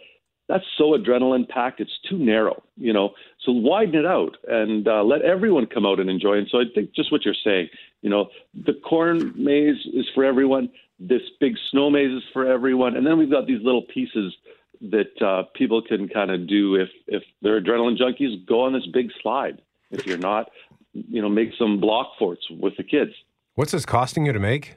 That's 0.47 0.63
so 0.77 0.91
adrenaline 0.91 1.47
packed. 1.49 1.79
It's 1.79 1.97
too 2.07 2.17
narrow, 2.17 2.61
you 2.77 2.93
know. 2.93 3.13
So 3.43 3.51
widen 3.51 3.95
it 3.95 4.05
out 4.05 4.37
and 4.47 4.87
uh, 4.87 5.03
let 5.03 5.23
everyone 5.23 5.65
come 5.65 5.85
out 5.85 5.99
and 5.99 6.09
enjoy. 6.09 6.37
And 6.37 6.47
so 6.51 6.59
I 6.59 6.65
think 6.73 6.93
just 6.93 7.11
what 7.11 7.25
you're 7.25 7.33
saying, 7.43 7.69
you 8.01 8.09
know, 8.09 8.27
the 8.53 8.73
corn 8.73 9.33
maze 9.35 9.77
is 9.93 10.05
for 10.13 10.23
everyone. 10.23 10.69
This 10.99 11.21
big 11.39 11.53
snow 11.71 11.89
maze 11.89 12.11
is 12.11 12.23
for 12.31 12.45
everyone, 12.45 12.95
and 12.95 13.05
then 13.05 13.17
we've 13.17 13.31
got 13.31 13.47
these 13.47 13.61
little 13.63 13.81
pieces 13.93 14.33
that 14.81 15.21
uh, 15.21 15.43
people 15.55 15.81
can 15.81 16.07
kind 16.07 16.31
of 16.31 16.47
do 16.47 16.75
if 16.75 16.89
if 17.07 17.23
they're 17.41 17.59
adrenaline 17.59 17.97
junkies. 17.97 18.45
Go 18.45 18.61
on 18.61 18.73
this 18.73 18.85
big 18.93 19.09
slide. 19.21 19.61
If 19.91 20.05
you're 20.05 20.17
not, 20.17 20.51
you 20.93 21.21
know, 21.21 21.29
make 21.29 21.49
some 21.57 21.79
block 21.81 22.11
forts 22.17 22.45
with 22.49 22.77
the 22.77 22.83
kids. 22.83 23.11
What's 23.55 23.71
this 23.71 23.85
costing 23.85 24.25
you 24.25 24.33
to 24.33 24.39
make? 24.39 24.75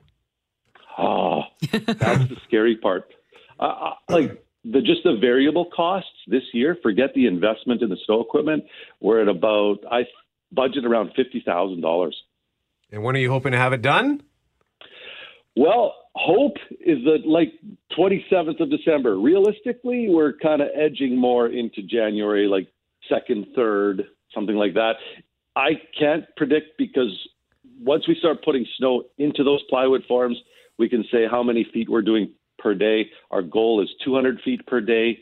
Oh, 0.98 1.42
that's 1.70 2.28
the 2.28 2.36
scary 2.44 2.76
part. 2.76 3.12
Uh, 3.60 3.92
like 4.08 4.44
the 4.70 4.80
just 4.80 5.02
the 5.04 5.16
variable 5.20 5.66
costs 5.74 6.10
this 6.26 6.42
year. 6.52 6.76
Forget 6.82 7.14
the 7.14 7.26
investment 7.26 7.82
in 7.82 7.88
the 7.88 7.96
snow 8.04 8.20
equipment. 8.20 8.64
We're 9.00 9.22
at 9.22 9.28
about 9.28 9.78
I 9.90 10.04
budget 10.52 10.84
around 10.84 11.12
fifty 11.16 11.42
thousand 11.44 11.80
dollars. 11.80 12.16
And 12.90 13.02
when 13.02 13.16
are 13.16 13.20
you 13.20 13.30
hoping 13.30 13.52
to 13.52 13.58
have 13.58 13.72
it 13.72 13.82
done? 13.82 14.22
Well, 15.56 15.94
hope 16.14 16.56
is 16.80 16.98
that 17.04 17.26
like 17.26 17.52
27th 17.98 18.60
of 18.60 18.70
December. 18.70 19.18
Realistically, 19.18 20.06
we're 20.08 20.32
kind 20.34 20.62
of 20.62 20.68
edging 20.74 21.16
more 21.16 21.48
into 21.48 21.82
January, 21.82 22.46
like 22.46 22.68
second, 23.08 23.48
third, 23.54 24.04
something 24.34 24.56
like 24.56 24.74
that. 24.74 24.94
I 25.56 25.80
can't 25.98 26.24
predict 26.36 26.78
because 26.78 27.10
once 27.80 28.06
we 28.06 28.14
start 28.18 28.44
putting 28.44 28.66
snow 28.78 29.04
into 29.18 29.44
those 29.44 29.60
plywood 29.68 30.04
forms, 30.06 30.36
we 30.78 30.88
can 30.88 31.04
say 31.10 31.26
how 31.28 31.42
many 31.42 31.66
feet 31.72 31.88
we're 31.88 32.02
doing 32.02 32.30
per 32.58 32.74
day. 32.74 33.08
Our 33.30 33.42
goal 33.42 33.82
is 33.82 33.88
200 34.04 34.40
feet 34.44 34.66
per 34.66 34.80
day, 34.80 35.18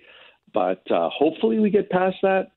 but 0.52 0.82
uh, 0.90 1.08
hopefully 1.10 1.58
we 1.58 1.70
get 1.70 1.90
past 1.90 2.16
that. 2.22 2.48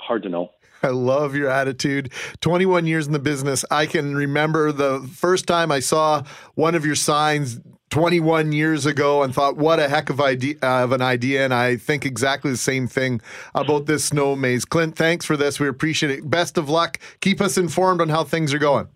Hard 0.00 0.22
to 0.24 0.28
know. 0.28 0.50
I 0.82 0.88
love 0.88 1.34
your 1.34 1.48
attitude. 1.48 2.12
21 2.40 2.86
years 2.86 3.06
in 3.06 3.12
the 3.12 3.18
business. 3.18 3.64
I 3.70 3.86
can 3.86 4.14
remember 4.14 4.72
the 4.72 5.08
first 5.14 5.46
time 5.46 5.70
I 5.70 5.80
saw 5.80 6.22
one 6.54 6.74
of 6.74 6.86
your 6.86 6.94
signs 6.94 7.60
21 7.90 8.52
years 8.52 8.86
ago 8.86 9.22
and 9.22 9.34
thought, 9.34 9.56
what 9.56 9.80
a 9.80 9.88
heck 9.88 10.10
of, 10.10 10.20
idea, 10.20 10.54
uh, 10.62 10.84
of 10.84 10.92
an 10.92 11.02
idea. 11.02 11.44
And 11.44 11.52
I 11.52 11.76
think 11.76 12.06
exactly 12.06 12.50
the 12.50 12.56
same 12.56 12.86
thing 12.86 13.20
about 13.54 13.86
this 13.86 14.04
snow 14.04 14.36
maze. 14.36 14.64
Clint, 14.64 14.96
thanks 14.96 15.24
for 15.24 15.36
this. 15.36 15.58
We 15.58 15.68
appreciate 15.68 16.10
it. 16.10 16.30
Best 16.30 16.56
of 16.56 16.68
luck. 16.68 16.98
Keep 17.20 17.40
us 17.40 17.58
informed 17.58 18.00
on 18.00 18.08
how 18.08 18.24
things 18.24 18.54
are 18.54 18.58
going. 18.58 18.88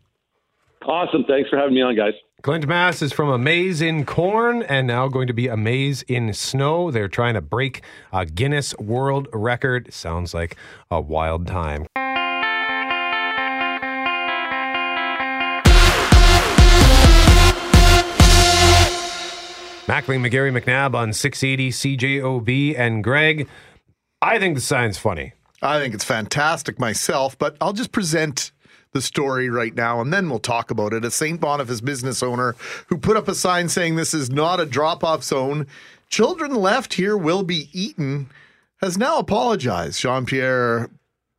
Awesome. 0.86 1.24
Thanks 1.24 1.50
for 1.50 1.58
having 1.58 1.74
me 1.74 1.82
on, 1.82 1.96
guys. 1.96 2.12
Clint 2.44 2.68
Masse 2.68 3.00
is 3.00 3.10
from 3.10 3.30
Amaze 3.30 3.80
in 3.80 4.04
Corn 4.04 4.62
and 4.64 4.86
now 4.86 5.08
going 5.08 5.26
to 5.28 5.32
be 5.32 5.48
Amaze 5.48 6.02
in 6.02 6.34
Snow. 6.34 6.90
They're 6.90 7.08
trying 7.08 7.32
to 7.32 7.40
break 7.40 7.80
a 8.12 8.26
Guinness 8.26 8.76
World 8.76 9.28
Record. 9.32 9.90
Sounds 9.94 10.34
like 10.34 10.54
a 10.90 11.00
wild 11.00 11.46
time. 11.46 11.86
Mackling, 19.86 20.20
McGarry, 20.20 20.52
McNabb 20.52 20.94
on 20.94 21.14
680 21.14 21.70
CJOB. 21.70 22.78
And 22.78 23.02
Greg, 23.02 23.48
I 24.20 24.38
think 24.38 24.56
the 24.56 24.60
sign's 24.60 24.98
funny. 24.98 25.32
I 25.62 25.78
think 25.78 25.94
it's 25.94 26.04
fantastic 26.04 26.78
myself, 26.78 27.38
but 27.38 27.56
I'll 27.62 27.72
just 27.72 27.90
present 27.90 28.52
the 28.94 29.02
story 29.02 29.50
right 29.50 29.74
now 29.74 30.00
and 30.00 30.12
then 30.12 30.30
we'll 30.30 30.38
talk 30.38 30.70
about 30.70 30.94
it. 30.94 31.04
A 31.04 31.10
St. 31.10 31.40
Boniface 31.40 31.82
business 31.82 32.22
owner 32.22 32.56
who 32.86 32.96
put 32.96 33.16
up 33.16 33.28
a 33.28 33.34
sign 33.34 33.68
saying 33.68 33.96
this 33.96 34.14
is 34.14 34.30
not 34.30 34.60
a 34.60 34.64
drop 34.64 35.04
off 35.04 35.22
zone. 35.22 35.66
Children 36.08 36.54
left 36.54 36.94
here 36.94 37.16
will 37.16 37.42
be 37.42 37.68
eaten 37.72 38.30
has 38.80 38.96
now 38.96 39.18
apologized. 39.18 40.00
Jean 40.00 40.24
Pierre 40.24 40.90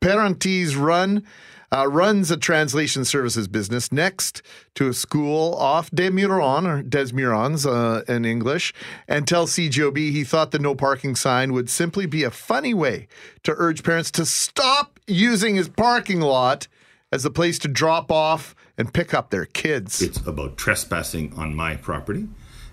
Parenti's 0.01 0.75
run 0.75 1.23
uh, 1.71 1.87
runs 1.87 2.31
a 2.31 2.37
translation 2.37 3.05
services 3.05 3.47
business 3.47 3.91
next 3.91 4.41
to 4.75 4.89
a 4.89 4.93
school 4.93 5.55
off 5.55 5.89
Des 5.91 6.11
Meurons, 6.11 7.65
or 7.65 7.75
uh, 7.75 8.01
in 8.07 8.25
English, 8.25 8.73
and 9.07 9.27
tells 9.27 9.53
CJOB 9.53 9.97
he 9.97 10.23
thought 10.23 10.51
the 10.51 10.59
no 10.59 10.75
parking 10.75 11.15
sign 11.15 11.53
would 11.53 11.69
simply 11.69 12.05
be 12.05 12.23
a 12.23 12.31
funny 12.31 12.73
way 12.73 13.07
to 13.43 13.53
urge 13.57 13.83
parents 13.83 14.11
to 14.11 14.25
stop 14.25 14.99
using 15.07 15.55
his 15.55 15.69
parking 15.69 16.21
lot 16.21 16.67
as 17.15 17.23
a 17.23 17.31
place 17.31 17.57
to 17.57 17.69
drop 17.69 18.11
off 18.11 18.53
and 18.77 18.93
pick 18.93 19.13
up 19.13 19.29
their 19.29 19.45
kids. 19.45 20.01
It's 20.01 20.19
about 20.27 20.57
trespassing 20.57 21.33
on 21.37 21.55
my 21.55 21.77
property. 21.77 22.27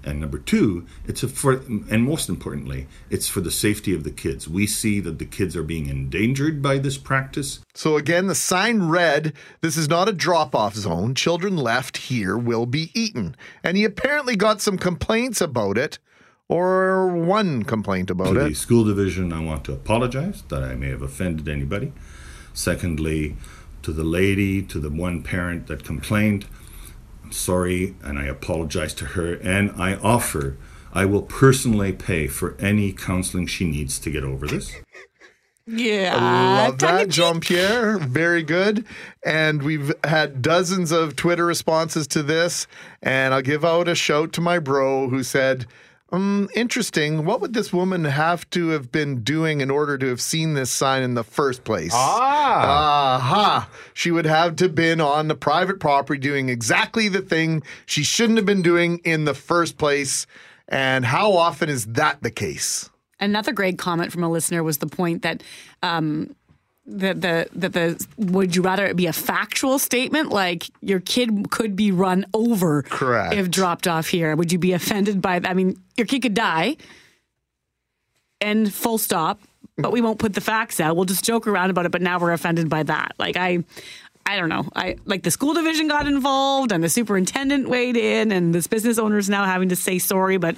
And 0.05 0.19
number 0.21 0.39
two, 0.39 0.85
it's 1.07 1.23
a 1.23 1.29
for, 1.29 1.53
and 1.53 2.03
most 2.03 2.29
importantly, 2.29 2.89
it's 3.09 3.29
for 3.29 3.41
the 3.41 3.53
safety 3.53 3.95
of 3.95 4.03
the 4.03 4.11
kids. 4.11 4.49
We 4.49 4.67
see 4.67 4.99
that 4.99 5.21
the 5.21 5.25
kids 5.25 5.55
are 5.55 5.63
being 5.63 5.89
endangered 5.89 6.61
by 6.61 6.79
this 6.79 6.99
practice. 6.99 7.61
So 7.73 7.97
again, 7.97 8.27
the 8.27 8.35
sign 8.35 8.89
read, 8.89 9.33
This 9.61 9.77
is 9.77 9.89
not 9.89 10.09
a 10.09 10.13
drop 10.13 10.57
off 10.57 10.75
zone. 10.75 11.15
Children 11.15 11.57
left 11.57 11.97
here 11.99 12.37
will 12.37 12.67
be 12.67 12.91
eaten. 12.95 13.37
And 13.63 13.77
he 13.77 13.85
apparently 13.85 14.35
got 14.35 14.61
some 14.61 14.77
complaints 14.77 15.41
about 15.41 15.79
it, 15.79 16.01
or 16.49 17.07
one 17.07 17.63
complaint 17.63 18.11
about 18.11 18.33
to 18.33 18.41
it. 18.41 18.49
the 18.49 18.55
school 18.55 18.83
division, 18.83 19.33
I 19.33 19.39
want 19.39 19.63
to 19.67 19.73
apologize 19.73 20.43
that 20.49 20.65
I 20.65 20.75
may 20.75 20.89
have 20.89 21.03
offended 21.03 21.49
anybody. 21.49 21.93
Secondly, 22.55 23.37
to 23.83 23.93
the 23.93 24.05
lady, 24.05 24.63
to 24.63 24.79
the 24.79 24.91
one 24.91 25.23
parent 25.23 25.67
that 25.67 25.85
complained, 25.85 26.47
I'm 27.25 27.33
sorry 27.33 27.95
and 28.03 28.19
I 28.19 28.27
apologize 28.27 28.95
to 28.95 29.07
her. 29.07 29.35
And 29.35 29.71
I 29.81 29.95
offer, 29.95 30.57
I 30.93 31.05
will 31.05 31.23
personally 31.23 31.93
pay 31.93 32.27
for 32.27 32.57
any 32.59 32.93
counseling 32.93 33.47
she 33.47 33.65
needs 33.65 33.99
to 34.01 34.11
get 34.11 34.25
over 34.25 34.47
this. 34.47 34.75
Yeah. 35.67 36.15
I 36.17 36.67
love 36.67 36.79
that, 36.81 37.09
Jean 37.09 37.41
Pierre. 37.41 37.99
Very 37.99 38.43
good. 38.43 38.85
And 39.25 39.63
we've 39.63 39.93
had 40.05 40.43
dozens 40.43 40.91
of 40.91 41.15
Twitter 41.15 41.47
responses 41.47 42.07
to 42.09 42.23
this. 42.23 42.67
And 43.01 43.33
I'll 43.33 43.43
give 43.43 43.65
out 43.65 43.89
a 43.89 43.95
shout 43.95 44.33
to 44.35 44.41
my 44.41 44.59
bro 44.59 45.09
who 45.09 45.23
said, 45.23 45.67
um, 46.13 46.49
interesting. 46.55 47.25
What 47.25 47.41
would 47.41 47.55
this 47.55 47.73
woman 47.73 48.05
have 48.05 48.49
to 48.51 48.69
have 48.69 48.93
been 48.93 49.23
doing 49.23 49.61
in 49.61 49.71
order 49.71 49.97
to 49.99 50.07
have 50.09 50.21
seen 50.21 50.55
this 50.55 50.71
sign 50.71 51.03
in 51.03 51.15
the 51.15 51.25
first 51.25 51.65
place? 51.65 51.93
Ah. 51.95 53.17
Aha. 53.17 53.71
She 53.95 54.11
would 54.11 54.27
have 54.27 54.57
to 54.57 54.69
been 54.69 55.01
on 55.01 55.29
the 55.29 55.35
private 55.35 55.81
property 55.81 56.21
doing 56.21 56.49
exactly 56.49 57.09
the 57.09 57.23
thing 57.23 57.63
she 57.87 58.03
shouldn't 58.03 58.37
have 58.39 58.47
been 58.47 58.63
doing 58.63 58.99
in 59.05 59.25
the 59.25 59.35
first 59.35 59.79
place. 59.79 60.27
And 60.69 61.05
how 61.05 61.33
often 61.33 61.69
is 61.69 61.87
that 61.87 62.23
the 62.23 62.31
case? 62.31 62.91
Another 63.19 63.53
great 63.53 63.79
comment 63.79 64.11
from 64.11 64.25
a 64.25 64.29
listener 64.29 64.63
was 64.63 64.79
the 64.79 64.87
point 64.87 65.23
that 65.23 65.43
um, 65.83 66.35
that 66.87 67.21
the 67.21 67.49
that 67.55 67.73
the 67.73 68.07
would 68.17 68.57
you 68.57 68.63
rather 68.63 68.87
it 68.87 68.97
be 68.97 69.07
a 69.07 69.13
factual 69.13 69.79
statement 69.79 70.31
like 70.31 70.69
your 70.81 71.01
kid 71.01 71.51
could 71.51 71.77
be 71.77 71.93
run 71.93 72.27
over 72.35 72.83
Correct. 72.83 73.35
if 73.35 73.51
dropped 73.51 73.87
off 73.87 74.09
here? 74.09 74.35
Would 74.35 74.53
you 74.53 74.59
be 74.59 74.73
offended 74.73 75.23
by? 75.23 75.41
I 75.45 75.55
mean, 75.55 75.81
your 75.97 76.07
kid 76.07 76.23
could 76.23 76.35
die, 76.35 76.77
and 78.41 78.73
full 78.73 78.99
stop. 78.99 79.41
But 79.79 79.91
we 79.91 80.03
won't 80.03 80.19
put 80.19 80.35
the 80.35 80.43
facts 80.43 80.81
out. 80.81 80.97
We'll 80.97 81.07
just 81.07 81.25
joke 81.25 81.47
around 81.47 81.71
about 81.71 81.87
it. 81.87 81.93
But 81.93 82.03
now 82.03 82.19
we're 82.19 82.33
offended 82.33 82.69
by 82.69 82.83
that. 82.85 83.13
Like 83.19 83.37
I. 83.37 83.65
I 84.25 84.37
don't 84.37 84.49
know. 84.49 84.69
I 84.77 84.99
like 85.05 85.25
the 85.25 85.33
school 85.33 85.53
division 85.53 85.89
got 85.89 86.07
involved 86.07 86.71
and 86.71 86.83
the 86.83 86.89
superintendent 86.89 87.69
weighed 87.69 87.97
in 87.97 88.31
and 88.31 88.55
this 88.55 88.69
business 88.69 88.97
owner 88.97 89.19
is 89.19 89.29
now 89.29 89.45
having 89.47 89.71
to 89.71 89.77
say 89.77 89.99
sorry, 89.99 90.37
but 90.37 90.55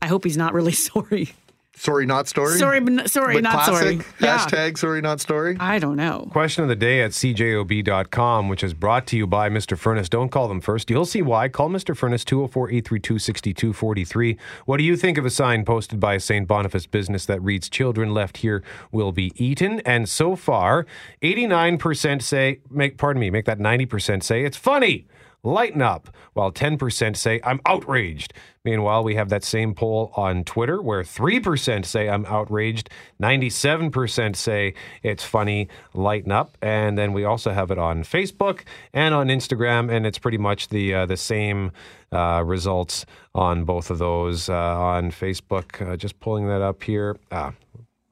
I 0.00 0.06
hope 0.06 0.24
he's 0.24 0.38
not 0.38 0.54
really 0.54 0.72
sorry. 0.72 1.34
Sorry, 1.74 2.04
not 2.06 2.28
story? 2.28 2.58
Sorry, 2.58 2.80
but 2.80 2.92
n- 2.92 3.08
sorry, 3.08 3.34
With 3.34 3.44
not 3.44 3.64
classic? 3.64 4.02
sorry. 4.02 4.14
Yeah. 4.20 4.38
Hashtag 4.38 4.76
sorry, 4.78 5.00
not 5.00 5.20
story. 5.20 5.56
I 5.58 5.78
don't 5.78 5.96
know. 5.96 6.28
Question 6.30 6.62
of 6.62 6.68
the 6.68 6.76
day 6.76 7.00
at 7.00 7.12
cjob.com, 7.12 8.48
which 8.48 8.62
is 8.62 8.74
brought 8.74 9.06
to 9.08 9.16
you 9.16 9.26
by 9.26 9.48
Mr. 9.48 9.76
Furnace. 9.76 10.08
Don't 10.08 10.28
call 10.28 10.48
them 10.48 10.60
first. 10.60 10.90
You'll 10.90 11.06
see 11.06 11.22
why. 11.22 11.48
Call 11.48 11.70
Mr. 11.70 11.96
Furnace 11.96 12.24
204 12.24 12.68
832 12.70 13.18
6243. 13.18 14.36
What 14.66 14.76
do 14.76 14.84
you 14.84 14.96
think 14.96 15.16
of 15.18 15.24
a 15.24 15.30
sign 15.30 15.64
posted 15.64 15.98
by 15.98 16.14
a 16.14 16.20
St. 16.20 16.46
Boniface 16.46 16.86
business 16.86 17.24
that 17.26 17.42
reads, 17.42 17.68
Children 17.70 18.12
left 18.12 18.38
here 18.38 18.62
will 18.90 19.10
be 19.12 19.32
eaten? 19.42 19.80
And 19.80 20.08
so 20.08 20.36
far, 20.36 20.86
89% 21.22 22.22
say, 22.22 22.60
make, 22.70 22.98
pardon 22.98 23.20
me, 23.20 23.30
make 23.30 23.46
that 23.46 23.58
90% 23.58 24.22
say 24.22 24.44
it's 24.44 24.56
funny. 24.58 25.06
Lighten 25.44 25.82
up, 25.82 26.08
while 26.34 26.52
10% 26.52 27.16
say, 27.16 27.40
I'm 27.42 27.60
outraged. 27.66 28.32
Meanwhile, 28.64 29.02
we 29.02 29.16
have 29.16 29.28
that 29.30 29.42
same 29.42 29.74
poll 29.74 30.12
on 30.14 30.44
Twitter 30.44 30.80
where 30.80 31.02
3% 31.02 31.84
say, 31.84 32.08
I'm 32.08 32.24
outraged, 32.26 32.88
97% 33.20 34.36
say, 34.36 34.74
it's 35.02 35.24
funny, 35.24 35.66
lighten 35.94 36.30
up. 36.30 36.56
And 36.62 36.96
then 36.96 37.12
we 37.12 37.24
also 37.24 37.50
have 37.50 37.72
it 37.72 37.78
on 37.78 38.04
Facebook 38.04 38.60
and 38.94 39.16
on 39.16 39.26
Instagram, 39.26 39.90
and 39.90 40.06
it's 40.06 40.18
pretty 40.18 40.38
much 40.38 40.68
the, 40.68 40.94
uh, 40.94 41.06
the 41.06 41.16
same 41.16 41.72
uh, 42.12 42.44
results 42.46 43.04
on 43.34 43.64
both 43.64 43.90
of 43.90 43.98
those. 43.98 44.48
Uh, 44.48 44.54
on 44.54 45.10
Facebook, 45.10 45.84
uh, 45.84 45.96
just 45.96 46.20
pulling 46.20 46.46
that 46.46 46.62
up 46.62 46.84
here. 46.84 47.16
Ah, 47.32 47.52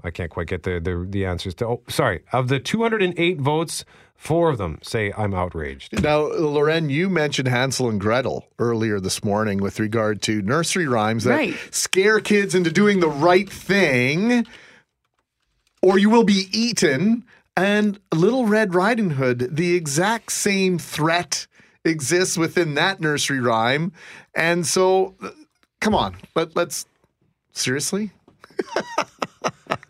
I 0.03 0.11
can't 0.11 0.31
quite 0.31 0.49
get 0.49 0.63
the, 0.63 0.81
the, 0.81 1.07
the 1.09 1.27
answers 1.27 1.55
to. 1.57 1.67
Oh, 1.67 1.83
sorry. 1.89 2.23
Of 2.33 2.49
the 2.49 2.59
208 2.59 3.41
votes, 3.41 3.85
four 4.21 4.51
of 4.51 4.59
them 4.59 4.79
say 4.83 5.13
I'm 5.17 5.33
outraged. 5.35 6.03
Now, 6.03 6.27
Loren, 6.27 6.91
you 6.91 7.09
mentioned 7.09 7.49
Hansel 7.49 7.89
and 7.89 7.99
Gretel 7.99 8.47
earlier 8.59 9.01
this 9.01 9.25
morning 9.25 9.59
with 9.63 9.81
regard 9.81 10.21
to 10.23 10.43
nursery 10.43 10.87
rhymes 10.87 11.25
that 11.25 11.31
Right. 11.31 11.55
scare 11.71 12.21
kids 12.21 12.55
into 12.55 12.71
doing 12.71 13.01
the 13.01 13.09
right 13.09 13.51
thing, 13.51 14.47
or 15.83 15.99
you 15.99 16.11
will 16.11 16.25
be 16.25 16.49
eaten. 16.53 17.25
And 17.57 17.99
Little 18.15 18.45
Red 18.47 18.75
Riding 18.75 19.11
Hood, 19.11 19.57
the 19.57 19.75
exact 19.75 20.33
same 20.33 20.79
threat 20.79 21.47
exists 21.85 22.37
within 22.37 22.75
that 22.75 23.01
nursery 23.01 23.41
rhyme. 23.41 23.91
And 24.35 24.67
so, 24.67 25.15
come 25.81 25.95
on, 25.95 26.17
let, 26.37 26.55
let's 26.55 26.85
seriously. 27.53 28.11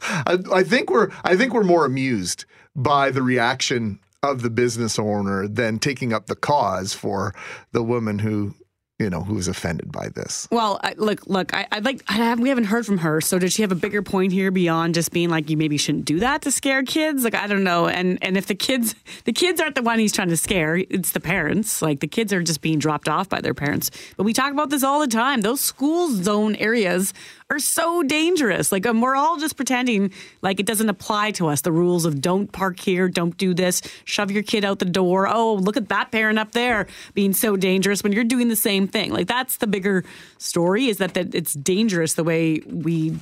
I, 0.02 0.38
I 0.52 0.62
think 0.62 0.88
we're 0.88 1.10
I 1.24 1.36
think 1.36 1.52
we're 1.52 1.64
more 1.64 1.84
amused 1.84 2.44
by 2.76 3.10
the 3.10 3.22
reaction 3.22 3.98
of 4.22 4.42
the 4.42 4.50
business 4.50 4.98
owner 4.98 5.48
than 5.48 5.78
taking 5.78 6.12
up 6.12 6.26
the 6.26 6.36
cause 6.36 6.92
for 6.92 7.34
the 7.72 7.82
woman 7.82 8.18
who 8.18 8.54
you 9.00 9.08
know 9.08 9.22
who 9.22 9.34
was 9.34 9.48
offended 9.48 9.90
by 9.90 10.10
this. 10.10 10.46
Well, 10.52 10.78
I, 10.84 10.92
look, 10.98 11.26
look. 11.26 11.54
I, 11.54 11.66
I'd 11.72 11.86
like. 11.86 12.02
I 12.08 12.12
have, 12.12 12.38
we 12.38 12.50
haven't 12.50 12.64
heard 12.64 12.84
from 12.84 12.98
her. 12.98 13.22
So, 13.22 13.38
did 13.38 13.50
she 13.50 13.62
have 13.62 13.72
a 13.72 13.76
bigger 13.76 14.02
point 14.02 14.30
here 14.30 14.50
beyond 14.50 14.94
just 14.94 15.10
being 15.10 15.30
like, 15.30 15.48
you 15.48 15.56
maybe 15.56 15.78
shouldn't 15.78 16.04
do 16.04 16.20
that 16.20 16.42
to 16.42 16.50
scare 16.50 16.82
kids? 16.82 17.24
Like, 17.24 17.34
I 17.34 17.46
don't 17.46 17.64
know. 17.64 17.88
And 17.88 18.18
and 18.20 18.36
if 18.36 18.46
the 18.46 18.54
kids, 18.54 18.94
the 19.24 19.32
kids 19.32 19.58
aren't 19.58 19.74
the 19.74 19.82
one 19.82 19.98
he's 19.98 20.12
trying 20.12 20.28
to 20.28 20.36
scare. 20.36 20.76
It's 20.76 21.12
the 21.12 21.20
parents. 21.20 21.80
Like 21.80 22.00
the 22.00 22.06
kids 22.06 22.30
are 22.34 22.42
just 22.42 22.60
being 22.60 22.78
dropped 22.78 23.08
off 23.08 23.28
by 23.28 23.40
their 23.40 23.54
parents. 23.54 23.90
But 24.18 24.24
we 24.24 24.34
talk 24.34 24.52
about 24.52 24.68
this 24.68 24.84
all 24.84 25.00
the 25.00 25.08
time. 25.08 25.40
Those 25.40 25.62
school 25.62 26.10
zone 26.10 26.54
areas 26.56 27.14
are 27.50 27.58
so 27.58 28.02
dangerous. 28.02 28.70
Like, 28.70 28.86
um, 28.86 29.00
we're 29.00 29.16
all 29.16 29.36
just 29.36 29.56
pretending 29.56 30.12
like 30.40 30.60
it 30.60 30.66
doesn't 30.66 30.88
apply 30.88 31.32
to 31.32 31.48
us. 31.48 31.62
The 31.62 31.72
rules 31.72 32.04
of 32.04 32.20
don't 32.20 32.50
park 32.50 32.78
here, 32.78 33.08
don't 33.08 33.36
do 33.36 33.52
this, 33.52 33.82
shove 34.04 34.30
your 34.30 34.44
kid 34.44 34.64
out 34.64 34.78
the 34.78 34.84
door. 34.84 35.28
Oh, 35.28 35.54
look 35.54 35.76
at 35.76 35.88
that 35.88 36.12
parent 36.12 36.38
up 36.38 36.52
there 36.52 36.86
being 37.14 37.32
so 37.32 37.56
dangerous 37.56 38.02
when 38.02 38.12
you're 38.12 38.24
doing 38.24 38.48
the 38.48 38.56
same 38.56 38.86
thing. 38.86 39.12
Like, 39.12 39.26
that's 39.26 39.56
the 39.56 39.66
bigger 39.66 40.04
story 40.38 40.86
is 40.86 40.98
that, 40.98 41.14
that 41.14 41.34
it's 41.34 41.54
dangerous 41.54 42.14
the 42.14 42.24
way 42.24 42.60
we 42.66 43.18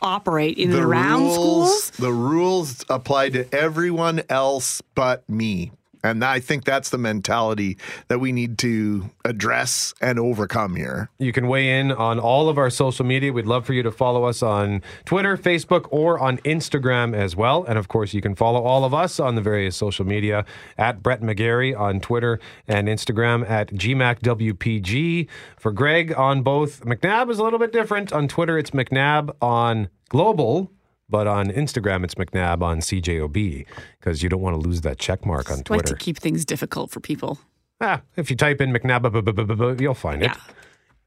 operate 0.00 0.58
in 0.58 0.72
and 0.72 0.82
around 0.82 1.22
rules, 1.22 1.84
schools. 1.84 1.90
the 1.98 2.12
rules 2.12 2.84
apply 2.88 3.30
to 3.30 3.52
everyone 3.54 4.22
else 4.28 4.82
but 4.94 5.28
me. 5.28 5.72
And 6.02 6.24
I 6.24 6.40
think 6.40 6.64
that's 6.64 6.90
the 6.90 6.98
mentality 6.98 7.78
that 8.08 8.18
we 8.18 8.32
need 8.32 8.58
to 8.58 9.10
address 9.24 9.94
and 10.00 10.18
overcome 10.18 10.74
here. 10.74 11.10
You 11.18 11.32
can 11.32 11.46
weigh 11.46 11.78
in 11.78 11.92
on 11.92 12.18
all 12.18 12.48
of 12.48 12.58
our 12.58 12.70
social 12.70 13.04
media. 13.04 13.32
We'd 13.32 13.46
love 13.46 13.64
for 13.64 13.72
you 13.72 13.82
to 13.82 13.92
follow 13.92 14.24
us 14.24 14.42
on 14.42 14.82
Twitter, 15.04 15.36
Facebook, 15.36 15.86
or 15.90 16.18
on 16.18 16.38
Instagram 16.38 17.14
as 17.14 17.36
well. 17.36 17.64
And 17.64 17.78
of 17.78 17.88
course, 17.88 18.14
you 18.14 18.20
can 18.20 18.34
follow 18.34 18.62
all 18.62 18.84
of 18.84 18.92
us 18.92 19.20
on 19.20 19.36
the 19.36 19.40
various 19.40 19.76
social 19.76 20.04
media 20.04 20.44
at 20.76 21.02
Brett 21.02 21.20
McGarry 21.20 21.78
on 21.78 22.00
Twitter 22.00 22.40
and 22.66 22.88
Instagram 22.88 23.48
at 23.48 23.68
GMACWPG. 23.68 25.28
For 25.58 25.72
Greg 25.72 26.12
on 26.14 26.42
both, 26.42 26.84
McNabb 26.84 27.30
is 27.30 27.38
a 27.38 27.44
little 27.44 27.58
bit 27.58 27.72
different. 27.72 28.12
On 28.12 28.26
Twitter, 28.26 28.58
it's 28.58 28.70
McNabb 28.70 29.34
on 29.40 29.88
Global. 30.08 30.70
But 31.12 31.26
on 31.26 31.50
Instagram, 31.50 32.04
it's 32.04 32.14
McNabb 32.14 32.62
on 32.62 32.80
CJOB 32.80 33.66
because 34.00 34.22
you 34.22 34.30
don't 34.30 34.40
want 34.40 34.60
to 34.60 34.66
lose 34.66 34.80
that 34.80 34.98
check 34.98 35.26
mark 35.26 35.50
on 35.50 35.58
like 35.68 35.84
to 35.84 35.94
keep 35.94 36.16
things 36.16 36.46
difficult 36.46 36.90
for 36.90 37.00
people. 37.00 37.38
Ah, 37.82 38.00
if 38.16 38.30
you 38.30 38.36
type 38.36 38.62
in 38.62 38.72
bu- 39.76 39.76
you'll 39.78 39.92
find 39.92 40.22
it. 40.22 40.30
Yeah. 40.30 40.36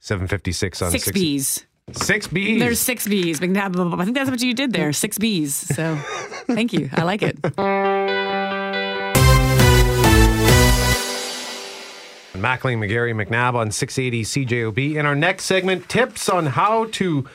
756 0.02 0.82
on 0.84 0.92
Six 0.92 1.06
six- 1.06 1.14
B's. 1.20 1.66
Six 1.94 2.28
B's. 2.28 2.60
There's 2.60 2.80
six 2.80 3.08
B's. 3.08 3.40
McNabb- 3.40 4.00
I 4.00 4.04
think 4.06 4.16
that's 4.16 4.30
what 4.30 4.42
you 4.42 4.54
did 4.54 4.74
there. 4.74 4.94
Six 4.94 5.18
B's. 5.18 5.56
So 5.56 5.96
thank 6.46 6.72
you. 6.72 6.88
I 6.94 7.02
like 7.02 7.24
it. 7.24 7.42
Mackling, 12.34 12.78
McGarry, 12.78 13.14
McNabb 13.16 13.56
on 13.56 13.72
680 13.72 14.24
CJOB. 14.24 14.96
In 14.98 15.06
our 15.06 15.16
next 15.16 15.46
segment, 15.46 15.88
tips 15.90 16.28
on 16.30 16.46
how 16.48 16.86
to 16.92 17.26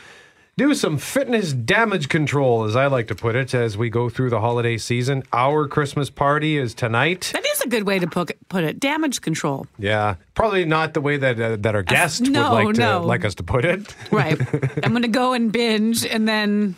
do 0.61 0.75
some 0.75 0.99
fitness 0.99 1.55
damage 1.55 2.11
control, 2.11 2.65
as 2.65 2.77
I 2.77 2.87
like 2.89 3.09
to 3.09 3.15
put 3.15 3.35
it, 3.35 3.55
as 3.55 3.79
we 3.79 3.89
go 3.89 4.11
through 4.11 4.29
the 4.29 4.41
holiday 4.41 4.77
season. 4.77 5.23
Our 5.33 5.67
Christmas 5.67 6.11
party 6.11 6.59
is 6.59 6.75
tonight. 6.75 7.31
That 7.33 7.47
is 7.47 7.63
a 7.63 7.69
good 7.69 7.85
way 7.85 7.99
to 7.99 8.07
put 8.07 8.65
it. 8.65 8.79
Damage 8.79 9.23
control. 9.23 9.67
Yeah, 9.79 10.17
probably 10.35 10.67
not 10.67 10.93
the 10.93 11.01
way 11.01 11.17
that 11.17 11.41
uh, 11.41 11.57
that 11.61 11.75
our 11.75 11.83
guest 11.83 12.21
no, 12.21 12.43
would 12.43 12.65
like 12.65 12.75
to 12.75 12.81
no. 12.81 13.03
like 13.07 13.25
us 13.25 13.37
to 13.37 13.43
put 13.43 13.65
it. 13.65 13.95
Right. 14.11 14.39
I'm 14.85 14.91
going 14.91 15.03
to 15.03 15.09
go 15.09 15.33
and 15.33 15.51
binge 15.51 16.05
and 16.05 16.29
then 16.29 16.75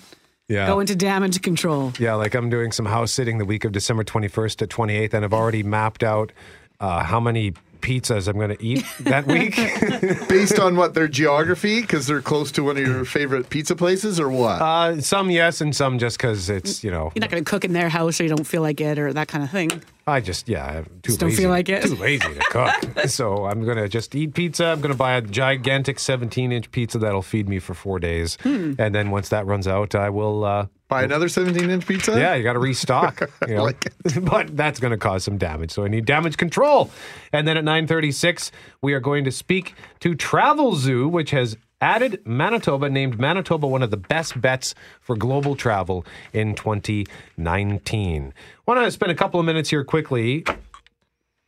Yeah. 0.47 0.66
go 0.66 0.79
into 0.79 0.95
damage 0.95 1.42
control. 1.42 1.92
Yeah, 1.99 2.14
like 2.14 2.35
I'm 2.35 2.51
doing 2.51 2.71
some 2.71 2.87
house 2.87 3.11
sitting 3.11 3.38
the 3.38 3.45
week 3.45 3.64
of 3.64 3.73
December 3.73 4.05
21st 4.05 4.57
to 4.59 4.66
28th, 4.68 5.14
and 5.14 5.25
I've 5.25 5.33
already 5.33 5.64
mapped 5.64 6.05
out 6.05 6.31
uh, 6.79 7.03
how 7.03 7.18
many 7.18 7.55
pizzas 7.83 8.29
I'm 8.29 8.37
going 8.37 8.57
to 8.57 8.64
eat 8.64 8.85
that 9.01 9.27
week. 9.27 9.57
Based 10.29 10.59
on 10.59 10.77
what 10.77 10.95
their 10.95 11.09
geography, 11.09 11.81
because 11.83 12.07
they're 12.07 12.23
close 12.23 12.51
to 12.53 12.62
one 12.64 12.77
of 12.79 12.87
your 12.87 13.05
favorite 13.05 13.51
pizza 13.51 13.77
places, 13.77 14.18
or 14.18 14.31
what? 14.31 14.62
uh, 14.62 15.01
some 15.01 15.31
yes, 15.31 15.61
and 15.61 15.75
some 15.77 15.99
just 15.99 16.16
because 16.16 16.49
it's 16.49 16.83
you 16.83 16.90
know 16.90 17.12
You're 17.14 17.21
not 17.21 17.31
going 17.31 17.45
to 17.45 17.51
cook 17.51 17.64
in 17.64 17.73
their 17.73 17.88
house 17.88 18.21
or 18.21 18.23
you 18.25 18.29
don't 18.31 18.47
feel 18.47 18.62
like 18.62 18.81
it 18.81 18.99
or 18.99 19.12
that 19.12 19.29
kind 19.29 19.45
of 19.45 19.51
thing. 19.51 19.83
I 20.05 20.21
just 20.21 20.49
yeah 20.49 20.66
I'm 20.66 20.85
too 20.85 20.90
Just 21.05 21.21
don't 21.21 21.31
feel 21.33 21.51
like 21.51 21.68
it. 21.68 21.83
Too 21.85 21.95
lazy 21.95 22.27
to 22.35 22.40
cook. 22.51 23.07
so 23.09 23.47
I'm 23.47 23.64
gonna 23.64 23.88
just 23.88 24.16
eat 24.16 24.35
pizza. 24.35 24.66
I'm 24.66 24.81
gonna 24.81 24.95
buy 24.97 25.12
a 25.12 25.21
gigantic 25.21 26.01
17 26.01 26.51
inch 26.51 26.71
pizza 26.73 26.99
that'll 26.99 27.23
feed 27.23 27.49
me 27.49 27.61
for 27.61 27.75
four 27.75 28.01
days, 28.01 28.37
Hmm. 28.42 28.73
and 28.81 28.92
then 28.95 29.11
once 29.12 29.29
that 29.29 29.47
runs 29.47 29.68
out, 29.68 29.95
I 29.95 30.11
will. 30.11 30.45
Uh, 30.45 30.66
Buy 30.92 31.02
another 31.05 31.28
17 31.28 31.70
inch 31.70 31.87
pizza? 31.87 32.12
Yeah, 32.18 32.35
you 32.35 32.42
got 32.42 32.52
to 32.55 32.59
restock. 32.59 33.31
You 33.48 33.57
know, 33.57 33.64
Like 33.64 33.92
but 34.22 34.57
that's 34.57 34.78
going 34.78 34.92
to 34.92 34.96
cause 34.96 35.24
some 35.24 35.37
damage. 35.38 35.72
So 35.72 35.85
I 35.85 35.88
need 35.88 36.05
damage 36.05 36.37
control. 36.37 36.90
And 37.33 37.46
then 37.46 37.57
at 37.57 37.64
9:36, 37.64 38.50
we 38.83 38.92
are 38.94 39.00
going 39.00 39.24
to 39.24 39.31
speak 39.33 39.74
to 40.00 40.14
Travelzoo, 40.14 41.11
which 41.11 41.31
has 41.31 41.57
added 41.81 42.22
Manitoba, 42.24 42.88
named 42.88 43.18
Manitoba 43.18 43.66
one 43.66 43.83
of 43.83 43.90
the 43.90 43.96
best 43.96 44.40
bets 44.40 44.74
for 45.00 45.16
global 45.16 45.57
travel 45.57 46.07
in 46.33 46.55
2019. 46.55 48.33
Want 48.66 48.85
to 48.85 48.90
spend 48.90 49.11
a 49.12 49.16
couple 49.16 49.40
of 49.40 49.46
minutes 49.46 49.70
here 49.70 49.85
quickly. 49.85 50.44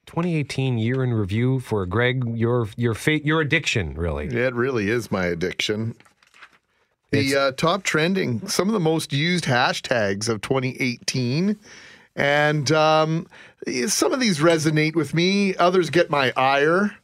2018 0.07 0.78
year 0.78 1.02
in 1.02 1.14
review 1.14 1.61
for 1.61 1.87
Greg. 1.87 2.24
Your 2.37 2.68
your 2.76 2.94
fate, 2.94 3.24
your 3.24 3.40
addiction, 3.40 3.94
really. 3.94 4.26
It 4.26 4.54
really 4.54 4.90
is 4.90 5.11
my 5.11 5.26
addiction. 5.26 5.94
The 7.14 7.37
uh, 7.37 7.53
top 7.53 7.83
trending, 7.83 8.46
some 8.48 8.68
of 8.68 8.74
the 8.74 8.81
most 8.81 9.12
used 9.12 9.44
hashtags 9.44 10.29
of 10.29 10.40
2018. 10.40 11.59
And 12.16 12.72
um, 12.72 13.27
some 13.87 14.12
of 14.12 14.20
these 14.20 14.38
resonate 14.38 14.94
with 14.94 15.14
me. 15.14 15.57
Others 15.57 15.90
get 15.90 16.11
my 16.11 16.33
ire. 16.37 16.96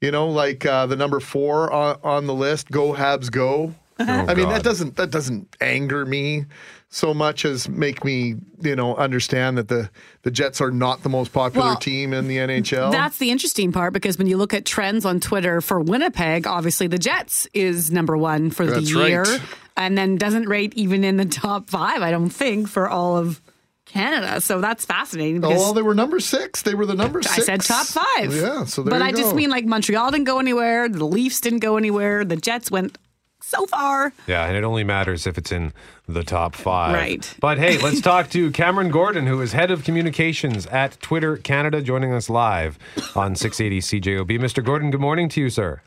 You 0.00 0.10
know, 0.10 0.28
like 0.28 0.66
uh, 0.66 0.86
the 0.86 0.96
number 0.96 1.20
four 1.20 1.72
on, 1.72 1.98
on 2.02 2.26
the 2.26 2.34
list, 2.34 2.70
"Go 2.70 2.92
Habs 2.92 3.30
Go." 3.30 3.74
I 3.98 4.34
mean, 4.34 4.46
God. 4.46 4.50
that 4.50 4.62
doesn't 4.64 4.96
that 4.96 5.10
doesn't 5.10 5.56
anger 5.60 6.04
me 6.04 6.46
so 6.94 7.14
much 7.14 7.46
as 7.46 7.70
make 7.70 8.04
me, 8.04 8.34
you 8.60 8.76
know, 8.76 8.94
understand 8.96 9.56
that 9.56 9.68
the 9.68 9.88
the 10.22 10.30
Jets 10.30 10.60
are 10.60 10.70
not 10.70 11.02
the 11.02 11.08
most 11.08 11.32
popular 11.32 11.68
Well, 11.68 11.76
team 11.76 12.12
in 12.12 12.28
the 12.28 12.36
NHL. 12.36 12.92
That's 12.92 13.16
the 13.16 13.30
interesting 13.30 13.72
part 13.72 13.94
because 13.94 14.18
when 14.18 14.26
you 14.26 14.36
look 14.36 14.52
at 14.52 14.66
trends 14.66 15.06
on 15.06 15.18
Twitter 15.18 15.62
for 15.62 15.80
Winnipeg, 15.80 16.46
obviously 16.46 16.88
the 16.88 16.98
Jets 16.98 17.48
is 17.54 17.90
number 17.90 18.16
one 18.16 18.50
for 18.50 18.66
That's 18.66 18.92
the 18.92 19.08
year, 19.08 19.22
right. 19.22 19.40
and 19.74 19.96
then 19.96 20.18
doesn't 20.18 20.46
rate 20.50 20.74
even 20.74 21.02
in 21.02 21.16
the 21.16 21.24
top 21.24 21.70
five. 21.70 22.02
I 22.02 22.10
don't 22.10 22.28
think 22.28 22.68
for 22.68 22.90
all 22.90 23.16
of 23.16 23.40
Canada. 23.86 24.42
So 24.42 24.60
that's 24.60 24.84
fascinating. 24.84 25.42
Oh, 25.42 25.48
well, 25.48 25.72
they 25.72 25.82
were 25.82 25.94
number 25.94 26.20
six. 26.20 26.60
They 26.60 26.74
were 26.74 26.84
the 26.84 26.94
number 26.94 27.20
I 27.20 27.38
said 27.38 27.62
top 27.62 27.86
five. 27.86 28.34
Yeah, 28.34 28.66
so 28.66 28.82
there 28.82 28.90
but 28.90 29.00
I 29.00 29.12
just 29.12 29.34
mean 29.34 29.48
like 29.48 29.64
Montreal 29.64 30.10
didn't 30.10 30.26
go 30.26 30.38
anywhere. 30.38 30.90
The 30.90 31.06
Leafs 31.06 31.40
didn't 31.40 31.60
go 31.60 31.78
anywhere. 31.78 32.22
The 32.22 32.36
Jets 32.36 32.70
went 32.70 32.98
so 33.42 33.66
far. 33.66 34.12
Yeah, 34.26 34.46
and 34.46 34.56
it 34.56 34.64
only 34.64 34.84
matters 34.84 35.26
if 35.26 35.38
it's 35.38 35.52
in 35.52 35.72
the 36.08 36.24
top 36.24 36.54
five. 36.54 36.94
Right. 36.94 37.34
But 37.40 37.58
hey, 37.58 37.78
let's 37.78 38.00
talk 38.00 38.30
to 38.30 38.50
Cameron 38.50 38.90
Gordon, 38.90 39.26
who 39.26 39.40
is 39.40 39.52
head 39.52 39.70
of 39.70 39.84
communications 39.84 40.66
at 40.66 41.00
Twitter 41.00 41.36
Canada, 41.36 41.82
joining 41.82 42.12
us 42.12 42.28
live 42.28 42.78
on 43.14 43.34
680 43.34 44.00
CJOB. 44.00 44.38
Mr. 44.38 44.64
Gordon, 44.64 44.90
good 44.90 45.00
morning 45.00 45.28
to 45.30 45.40
you, 45.40 45.50
sir. 45.50 45.82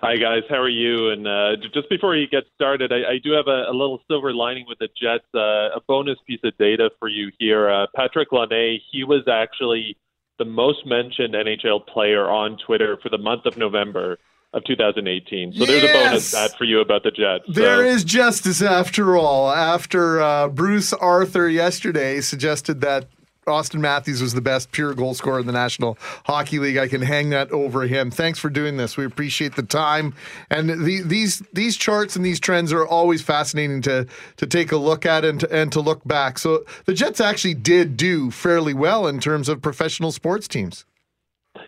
Hi 0.00 0.16
guys, 0.16 0.42
how 0.48 0.58
are 0.58 0.68
you? 0.68 1.10
And 1.10 1.26
uh, 1.26 1.56
just 1.74 1.90
before 1.90 2.14
you 2.14 2.28
get 2.28 2.44
started, 2.54 2.92
I, 2.92 3.14
I 3.14 3.18
do 3.18 3.32
have 3.32 3.48
a, 3.48 3.64
a 3.68 3.74
little 3.74 4.00
silver 4.06 4.32
lining 4.32 4.64
with 4.68 4.78
the 4.78 4.86
Jets. 4.96 5.24
Uh, 5.34 5.76
a 5.76 5.80
bonus 5.88 6.18
piece 6.24 6.38
of 6.44 6.56
data 6.56 6.90
for 7.00 7.08
you 7.08 7.32
here. 7.40 7.68
Uh, 7.68 7.86
Patrik 7.96 8.26
Laine, 8.30 8.80
he 8.92 9.02
was 9.02 9.26
actually 9.26 9.96
the 10.38 10.44
most 10.44 10.86
mentioned 10.86 11.34
NHL 11.34 11.84
player 11.84 12.30
on 12.30 12.58
Twitter 12.64 12.96
for 13.02 13.08
the 13.08 13.18
month 13.18 13.44
of 13.44 13.56
November 13.56 14.18
of 14.54 14.64
2018. 14.64 15.52
So 15.52 15.66
there's 15.66 15.82
a 15.82 15.86
bonus 15.86 16.12
Yes! 16.12 16.24
stat 16.26 16.56
for 16.56 16.64
you 16.64 16.80
about 16.80 17.02
the 17.02 17.10
Jets. 17.10 17.44
There 17.48 17.78
so. 17.78 17.82
is 17.82 18.04
justice 18.04 18.62
after 18.62 19.16
all. 19.16 19.50
After 19.50 20.20
uh, 20.20 20.48
Bruce 20.48 20.92
Arthur 20.94 21.48
yesterday 21.48 22.20
suggested 22.20 22.80
that 22.80 23.06
Auston 23.48 23.80
Matthews 23.80 24.20
was 24.22 24.34
the 24.34 24.40
best 24.40 24.70
pure 24.72 24.94
goal 24.94 25.14
scorer 25.14 25.40
in 25.40 25.46
the 25.46 25.52
National 25.52 25.98
Hockey 26.26 26.58
League, 26.58 26.76
I 26.76 26.86
can 26.86 27.00
hang 27.02 27.30
that 27.30 27.50
over 27.50 27.82
him. 27.86 28.10
Thanks 28.10 28.38
for 28.38 28.50
doing 28.50 28.76
this. 28.76 28.96
We 28.96 29.04
appreciate 29.04 29.56
the 29.56 29.62
time. 29.62 30.14
And 30.50 30.68
the, 30.68 31.02
these 31.02 31.42
these 31.52 31.76
charts 31.76 32.14
and 32.14 32.24
these 32.24 32.38
trends 32.38 32.72
are 32.72 32.86
always 32.86 33.22
fascinating 33.22 33.82
to 33.82 34.06
to 34.36 34.46
take 34.46 34.70
a 34.72 34.76
look 34.76 35.06
at 35.06 35.24
and 35.24 35.40
to, 35.40 35.52
and 35.52 35.72
to 35.72 35.80
look 35.80 36.06
back. 36.06 36.38
So 36.38 36.64
the 36.84 36.94
Jets 36.94 37.20
actually 37.20 37.54
did 37.54 37.96
do 37.96 38.30
fairly 38.30 38.74
well 38.74 39.06
in 39.06 39.18
terms 39.18 39.48
of 39.48 39.62
professional 39.62 40.12
sports 40.12 40.46
teams. 40.46 40.84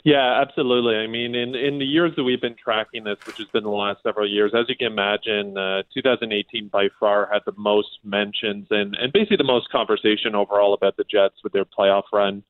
Yeah, 0.04 0.40
absolutely. 0.40 0.96
I 0.96 1.06
mean, 1.06 1.34
in 1.34 1.54
in 1.54 1.78
the 1.78 1.84
years 1.84 2.12
that 2.16 2.24
we've 2.24 2.40
been 2.40 2.56
tracking 2.56 3.04
this, 3.04 3.18
which 3.26 3.38
has 3.38 3.48
been 3.48 3.64
the 3.64 3.70
last 3.70 4.02
several 4.02 4.28
years, 4.28 4.52
as 4.54 4.66
you 4.68 4.76
can 4.76 4.88
imagine, 4.88 5.56
uh, 5.56 5.82
2018 5.94 6.68
by 6.68 6.88
far 6.98 7.28
had 7.32 7.42
the 7.46 7.52
most 7.56 7.98
mentions 8.04 8.66
and 8.70 8.96
and 8.96 9.12
basically 9.12 9.36
the 9.36 9.44
most 9.44 9.70
conversation 9.70 10.34
overall 10.34 10.74
about 10.74 10.96
the 10.96 11.04
Jets 11.04 11.36
with 11.42 11.52
their 11.52 11.64
playoff 11.64 12.04
run. 12.12 12.42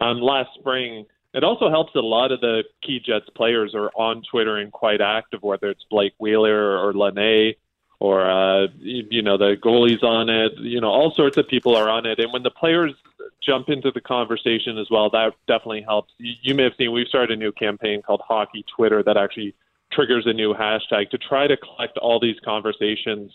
Um, 0.00 0.20
last 0.20 0.50
spring, 0.58 1.06
it 1.34 1.44
also 1.44 1.70
helps 1.70 1.92
that 1.94 2.00
a 2.00 2.06
lot 2.06 2.32
of 2.32 2.40
the 2.40 2.64
key 2.82 3.00
Jets 3.04 3.28
players 3.34 3.74
are 3.74 3.90
on 3.94 4.22
Twitter 4.30 4.56
and 4.56 4.72
quite 4.72 5.00
active, 5.00 5.42
whether 5.42 5.68
it's 5.68 5.84
Blake 5.90 6.14
Wheeler 6.18 6.78
or 6.78 6.92
Laine 6.92 7.54
or 8.00 8.28
uh, 8.28 8.68
you 8.78 9.22
know 9.22 9.36
the 9.36 9.56
goalies 9.62 10.02
on 10.02 10.28
it. 10.28 10.52
You 10.58 10.80
know, 10.80 10.88
all 10.88 11.12
sorts 11.14 11.36
of 11.36 11.48
people 11.48 11.76
are 11.76 11.88
on 11.88 12.06
it, 12.06 12.18
and 12.18 12.32
when 12.32 12.42
the 12.42 12.50
players 12.50 12.92
jump 13.44 13.68
into 13.68 13.90
the 13.90 14.00
conversation 14.00 14.78
as 14.78 14.86
well, 14.90 15.10
that 15.10 15.32
definitely 15.46 15.82
helps. 15.82 16.12
You, 16.18 16.34
you 16.42 16.54
may 16.54 16.64
have 16.64 16.72
seen 16.78 16.92
we've 16.92 17.08
started 17.08 17.30
a 17.30 17.36
new 17.36 17.52
campaign 17.52 18.02
called 18.02 18.20
Hockey 18.26 18.64
Twitter 18.76 19.02
that 19.02 19.16
actually 19.16 19.54
triggers 19.92 20.24
a 20.26 20.32
new 20.32 20.54
hashtag 20.54 21.10
to 21.10 21.18
try 21.18 21.46
to 21.46 21.56
collect 21.56 21.98
all 21.98 22.20
these 22.20 22.36
conversations 22.44 23.32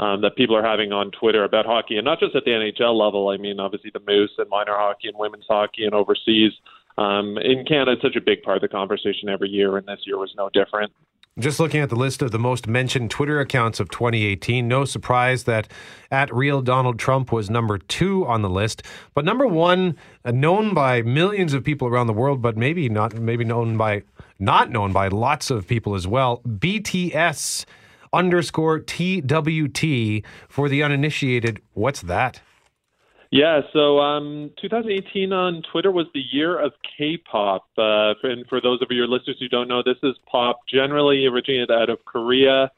um, 0.00 0.20
that 0.22 0.36
people 0.36 0.56
are 0.56 0.62
having 0.62 0.92
on 0.92 1.10
Twitter 1.12 1.44
about 1.44 1.66
hockey, 1.66 1.96
and 1.96 2.04
not 2.04 2.20
just 2.20 2.34
at 2.36 2.44
the 2.44 2.50
NHL 2.50 2.98
level. 2.98 3.28
I 3.28 3.36
mean, 3.36 3.60
obviously 3.60 3.90
the 3.92 4.02
Moose 4.06 4.32
and 4.38 4.48
minor 4.48 4.74
hockey 4.74 5.08
and 5.08 5.16
women's 5.18 5.46
hockey 5.48 5.84
and 5.84 5.94
overseas. 5.94 6.52
Um, 6.96 7.38
in 7.38 7.64
Canada, 7.64 7.92
it's 7.92 8.02
such 8.02 8.16
a 8.16 8.20
big 8.20 8.42
part 8.42 8.56
of 8.56 8.62
the 8.62 8.68
conversation 8.68 9.28
every 9.28 9.48
year, 9.48 9.76
and 9.76 9.86
this 9.86 10.00
year 10.04 10.18
was 10.18 10.32
no 10.36 10.50
different. 10.50 10.92
Just 11.36 11.58
looking 11.58 11.80
at 11.80 11.88
the 11.88 11.96
list 11.96 12.22
of 12.22 12.30
the 12.30 12.38
most 12.38 12.68
mentioned 12.68 13.10
Twitter 13.10 13.40
accounts 13.40 13.80
of 13.80 13.90
2018, 13.90 14.68
no 14.68 14.84
surprise 14.84 15.42
that 15.44 15.66
at 16.08 16.32
real 16.32 16.62
Donald 16.62 16.96
Trump 16.96 17.32
was 17.32 17.50
number 17.50 17.76
two 17.76 18.24
on 18.24 18.42
the 18.42 18.48
list, 18.48 18.84
but 19.14 19.24
number 19.24 19.44
one, 19.44 19.96
uh, 20.24 20.30
known 20.30 20.74
by 20.74 21.02
millions 21.02 21.52
of 21.52 21.64
people 21.64 21.88
around 21.88 22.06
the 22.06 22.12
world, 22.12 22.40
but 22.40 22.56
maybe 22.56 22.88
not, 22.88 23.14
maybe 23.14 23.42
known 23.42 23.76
by 23.76 24.04
not 24.38 24.70
known 24.70 24.92
by 24.92 25.08
lots 25.08 25.50
of 25.50 25.66
people 25.66 25.96
as 25.96 26.06
well. 26.06 26.40
BTS 26.46 27.64
underscore 28.12 28.78
TWT 28.78 30.22
for 30.48 30.68
the 30.68 30.84
uninitiated. 30.84 31.60
What's 31.72 32.02
that? 32.02 32.42
Yeah, 33.34 33.62
so 33.72 33.98
um, 33.98 34.52
2018 34.62 35.32
on 35.32 35.62
Twitter 35.72 35.90
was 35.90 36.06
the 36.14 36.22
year 36.30 36.56
of 36.56 36.70
K-pop. 36.96 37.66
Uh, 37.76 38.14
and 38.22 38.46
for 38.46 38.60
those 38.60 38.80
of 38.80 38.86
your 38.92 39.08
listeners 39.08 39.38
who 39.40 39.48
don't 39.48 39.66
know, 39.66 39.82
this 39.84 39.96
is 40.04 40.14
pop 40.30 40.60
generally 40.72 41.26
originated 41.26 41.68
out 41.68 41.90
of 41.90 41.98
Korea. 42.04 42.70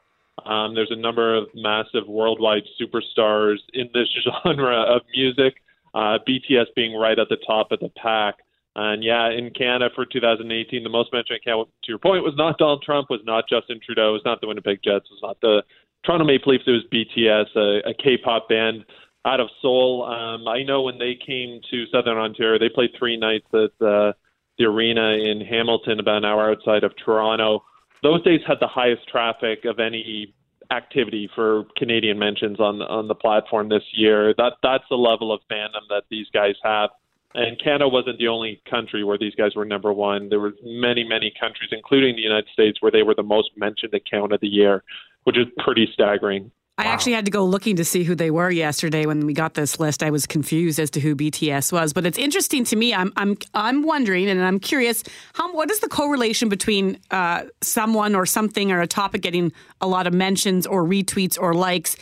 Um, 0.47 0.73
there's 0.73 0.89
a 0.89 0.95
number 0.95 1.37
of 1.37 1.45
massive 1.53 2.07
worldwide 2.07 2.63
superstars 2.81 3.57
in 3.75 3.87
this 3.93 4.07
genre 4.43 4.81
of 4.81 5.03
music. 5.15 5.61
Uh, 5.93 6.17
BTS 6.27 6.73
being 6.75 6.97
right 6.97 7.19
at 7.19 7.29
the 7.29 7.37
top 7.45 7.71
of 7.71 7.79
the 7.79 7.89
pack. 7.89 8.37
And 8.75 9.03
yeah, 9.03 9.29
in 9.29 9.51
Canada 9.51 9.91
for 9.93 10.07
2018, 10.07 10.81
the 10.83 10.89
most 10.89 11.13
mentioned 11.13 11.37
account, 11.37 11.69
to 11.83 11.91
your 11.91 11.99
point, 11.99 12.23
was 12.23 12.33
not 12.35 12.57
Donald 12.57 12.81
Trump, 12.81 13.11
was 13.11 13.21
not 13.25 13.47
Justin 13.47 13.79
Trudeau, 13.85 14.13
was 14.13 14.23
not 14.25 14.41
the 14.41 14.47
Winnipeg 14.47 14.79
Jets, 14.83 15.05
was 15.11 15.19
not 15.21 15.39
the 15.39 15.61
Toronto 16.03 16.25
Maple 16.25 16.51
Leafs. 16.51 16.63
It 16.65 16.71
was 16.71 16.85
BTS, 16.91 17.55
a, 17.55 17.89
a 17.89 17.93
K-pop 17.93 18.49
band 18.49 18.85
out 19.27 19.39
of 19.39 19.49
Seoul. 19.61 20.05
Um, 20.05 20.47
I 20.47 20.63
know 20.63 20.81
when 20.83 20.97
they 20.97 21.15
came 21.15 21.59
to 21.69 21.85
Southern 21.91 22.17
Ontario, 22.17 22.57
they 22.57 22.69
played 22.73 22.91
three 22.97 23.17
nights 23.17 23.47
at 23.53 23.85
uh, 23.85 24.13
the 24.57 24.65
arena 24.65 25.11
in 25.11 25.41
Hamilton, 25.41 25.99
about 25.99 26.17
an 26.17 26.25
hour 26.25 26.49
outside 26.51 26.83
of 26.83 26.93
Toronto. 27.03 27.63
Those 28.01 28.23
days 28.23 28.39
had 28.47 28.57
the 28.61 28.67
highest 28.67 29.07
traffic 29.07 29.65
of 29.65 29.79
any 29.79 30.33
activity 30.71 31.29
for 31.33 31.65
Canadian 31.77 32.19
mentions 32.19 32.59
on 32.59 32.81
on 32.81 33.07
the 33.07 33.15
platform 33.15 33.69
this 33.69 33.83
year. 33.93 34.33
That 34.37 34.53
that's 34.63 34.83
the 34.89 34.95
level 34.95 35.33
of 35.33 35.41
fandom 35.51 35.87
that 35.89 36.03
these 36.09 36.27
guys 36.33 36.55
have. 36.63 36.89
And 37.33 37.61
Canada 37.61 37.87
wasn't 37.87 38.17
the 38.17 38.29
only 38.29 38.61
country 38.69 39.03
where 39.03 39.17
these 39.17 39.35
guys 39.35 39.55
were 39.55 39.65
number 39.65 39.93
one. 39.93 40.29
There 40.29 40.39
were 40.39 40.53
many, 40.63 41.03
many 41.03 41.31
countries, 41.39 41.69
including 41.71 42.15
the 42.15 42.21
United 42.21 42.47
States, 42.51 42.81
where 42.81 42.91
they 42.91 43.03
were 43.03 43.13
the 43.13 43.23
most 43.23 43.51
mentioned 43.55 43.93
account 43.93 44.31
of 44.31 44.39
the 44.39 44.47
year, 44.47 44.83
which 45.25 45.37
is 45.37 45.45
pretty 45.59 45.87
staggering. 45.93 46.51
I 46.79 46.85
actually 46.85 47.13
had 47.13 47.25
to 47.25 47.31
go 47.31 47.43
looking 47.43 47.75
to 47.77 47.85
see 47.85 48.03
who 48.03 48.13
they 48.13 48.29
were 48.29 48.51
yesterday 48.51 49.07
when 49.07 49.25
we 49.25 49.33
got 49.33 49.55
this 49.55 49.79
list. 49.79 50.03
I 50.03 50.11
was 50.11 50.27
confused 50.27 50.79
as 50.79 50.91
to 50.91 50.99
who 50.99 51.15
BTS 51.15 51.73
was, 51.73 51.91
but 51.91 52.05
it's 52.05 52.19
interesting 52.19 52.63
to 52.65 52.75
me. 52.75 52.93
I'm 52.93 53.11
I'm 53.17 53.35
I'm 53.55 53.81
wondering, 53.81 54.29
and 54.29 54.43
I'm 54.43 54.59
curious 54.59 55.03
how 55.33 55.51
what 55.53 55.71
is 55.71 55.79
the 55.79 55.89
correlation 55.89 56.49
between 56.49 56.99
uh, 57.09 57.45
someone 57.61 58.13
or 58.13 58.27
something 58.27 58.71
or 58.71 58.79
a 58.81 58.87
topic 58.87 59.21
getting 59.21 59.51
a 59.81 59.87
lot 59.87 60.05
of 60.05 60.13
mentions 60.13 60.67
or 60.67 60.83
retweets 60.83 61.35
or 61.39 61.55
likes 61.55 61.95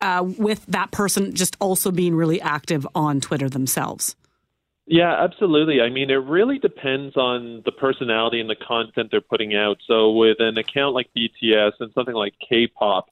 uh, 0.00 0.24
with 0.38 0.64
that 0.66 0.92
person 0.92 1.34
just 1.34 1.56
also 1.60 1.90
being 1.90 2.14
really 2.14 2.40
active 2.40 2.86
on 2.94 3.20
Twitter 3.20 3.48
themselves. 3.48 4.14
Yeah, 4.86 5.22
absolutely. 5.22 5.80
I 5.80 5.90
mean, 5.90 6.10
it 6.10 6.14
really 6.14 6.58
depends 6.58 7.16
on 7.16 7.62
the 7.64 7.72
personality 7.72 8.40
and 8.40 8.50
the 8.50 8.56
content 8.56 9.10
they're 9.10 9.20
putting 9.20 9.54
out. 9.54 9.78
So, 9.86 10.12
with 10.12 10.36
an 10.38 10.56
account 10.56 10.94
like 10.94 11.10
BTS 11.16 11.72
and 11.80 11.92
something 11.94 12.14
like 12.14 12.34
K 12.48 12.66
pop, 12.66 13.08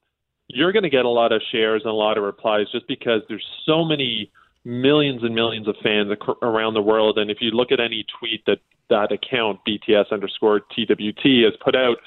you're 0.49 0.73
going 0.73 0.83
to 0.83 0.91
get 0.91 1.05
a 1.05 1.11
lot 1.11 1.33
of 1.33 1.43
shares 1.53 1.83
and 1.85 1.91
a 1.91 1.95
lot 1.95 2.19
of 2.19 2.25
replies 2.25 2.67
just 2.73 2.89
because 2.89 3.23
there's 3.29 3.47
so 3.65 3.85
many 3.85 4.31
millions 4.65 5.23
and 5.23 5.35
millions 5.35 5.69
of 5.69 5.77
fans 5.83 6.11
ac- 6.11 6.39
around 6.43 6.75
the 6.75 6.83
world. 6.83 7.19
And 7.19 7.31
if 7.31 7.39
you 7.41 7.51
look 7.51 7.71
at 7.71 7.81
any 7.81 8.05
tweet 8.19 8.45
that 8.47 8.59
that 8.91 9.13
account, 9.13 9.61
BTS 9.69 10.11
underscore 10.11 10.61
TWT, 10.61 11.45
has 11.45 11.55
put 11.63 11.77
out, 11.77 11.99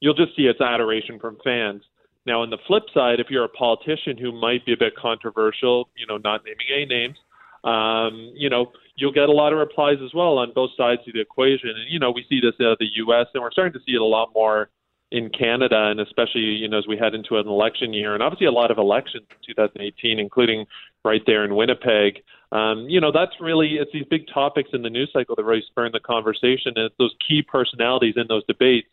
you'll 0.00 0.14
just 0.14 0.36
see 0.36 0.42
its 0.42 0.60
adoration 0.60 1.18
from 1.18 1.38
fans. 1.42 1.82
Now, 2.26 2.42
on 2.42 2.50
the 2.50 2.58
flip 2.66 2.84
side, 2.92 3.20
if 3.20 3.28
you're 3.30 3.44
a 3.44 3.48
politician 3.48 4.18
who 4.18 4.32
might 4.32 4.66
be 4.66 4.72
a 4.72 4.76
bit 4.76 4.96
controversial, 4.96 5.88
you 5.96 6.06
know, 6.06 6.18
not 6.18 6.42
naming 6.44 6.66
any 6.74 6.84
names, 6.84 7.16
um, 7.64 8.32
you 8.34 8.50
know, 8.50 8.72
you'll 8.96 9.12
get 9.12 9.28
a 9.28 9.32
lot 9.32 9.52
of 9.52 9.58
replies 9.58 9.98
as 10.04 10.12
well 10.12 10.38
on 10.38 10.52
both 10.52 10.70
sides 10.76 11.00
of 11.06 11.14
the 11.14 11.20
equation. 11.20 11.70
And, 11.70 11.88
you 11.88 11.98
know, 11.98 12.10
we 12.10 12.24
see 12.28 12.40
this 12.40 12.54
out 12.60 12.72
of 12.72 12.78
the 12.78 12.88
U.S., 12.96 13.26
and 13.32 13.42
we're 13.42 13.52
starting 13.52 13.72
to 13.72 13.84
see 13.86 13.92
it 13.92 14.00
a 14.00 14.04
lot 14.04 14.30
more 14.34 14.68
in 15.10 15.30
Canada, 15.30 15.88
and 15.90 16.00
especially, 16.00 16.40
you 16.40 16.68
know, 16.68 16.78
as 16.78 16.86
we 16.86 16.96
head 16.96 17.14
into 17.14 17.36
an 17.36 17.46
election 17.46 17.92
year, 17.92 18.14
and 18.14 18.22
obviously 18.22 18.46
a 18.46 18.52
lot 18.52 18.70
of 18.70 18.78
elections 18.78 19.24
in 19.30 19.54
2018, 19.54 20.18
including 20.18 20.66
right 21.04 21.22
there 21.26 21.44
in 21.44 21.54
Winnipeg. 21.54 22.22
Um, 22.52 22.86
you 22.88 23.00
know, 23.00 23.12
that's 23.12 23.32
really, 23.40 23.76
it's 23.80 23.92
these 23.92 24.06
big 24.10 24.26
topics 24.32 24.70
in 24.72 24.82
the 24.82 24.90
news 24.90 25.10
cycle 25.12 25.36
that 25.36 25.44
really 25.44 25.64
spur 25.66 25.90
the 25.90 26.00
conversation, 26.00 26.72
and 26.76 26.86
it's 26.86 26.94
those 26.98 27.14
key 27.26 27.42
personalities 27.42 28.14
in 28.16 28.26
those 28.28 28.44
debates 28.46 28.88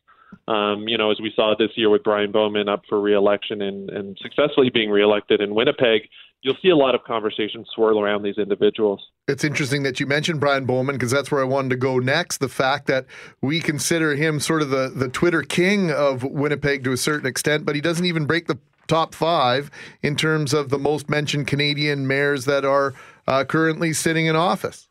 um, 0.47 0.87
you 0.87 0.97
know, 0.97 1.11
as 1.11 1.19
we 1.21 1.31
saw 1.35 1.53
this 1.57 1.71
year 1.75 1.89
with 1.89 2.03
Brian 2.03 2.31
Bowman 2.31 2.69
up 2.69 2.83
for 2.87 2.99
reelection 2.99 3.61
and, 3.61 3.89
and 3.89 4.17
successfully 4.21 4.69
being 4.69 4.89
reelected 4.89 5.41
in 5.41 5.55
Winnipeg, 5.55 6.09
you'll 6.43 6.57
see 6.61 6.69
a 6.69 6.75
lot 6.75 6.93
of 6.93 7.03
conversations 7.03 7.67
swirl 7.73 7.99
around 7.99 8.21
these 8.21 8.37
individuals. 8.37 9.01
It's 9.27 9.43
interesting 9.43 9.83
that 9.83 9.99
you 9.99 10.05
mentioned 10.05 10.39
Brian 10.39 10.65
Bowman 10.65 10.95
because 10.95 11.09
that's 11.09 11.31
where 11.31 11.41
I 11.41 11.45
wanted 11.45 11.69
to 11.69 11.77
go 11.77 11.97
next. 11.97 12.37
The 12.37 12.49
fact 12.49 12.85
that 12.87 13.05
we 13.41 13.59
consider 13.59 14.15
him 14.15 14.39
sort 14.39 14.61
of 14.61 14.69
the, 14.69 14.91
the 14.93 15.07
Twitter 15.07 15.41
king 15.41 15.89
of 15.89 16.23
Winnipeg 16.23 16.83
to 16.83 16.91
a 16.91 16.97
certain 16.97 17.25
extent, 17.25 17.65
but 17.65 17.75
he 17.75 17.81
doesn't 17.81 18.05
even 18.05 18.25
break 18.25 18.47
the 18.47 18.59
top 18.87 19.15
five 19.15 19.71
in 20.01 20.17
terms 20.17 20.53
of 20.53 20.69
the 20.69 20.77
most 20.77 21.09
mentioned 21.09 21.47
Canadian 21.47 22.05
mayors 22.05 22.43
that 22.45 22.65
are 22.65 22.93
uh, 23.25 23.45
currently 23.45 23.93
sitting 23.93 24.25
in 24.25 24.35
office. 24.35 24.89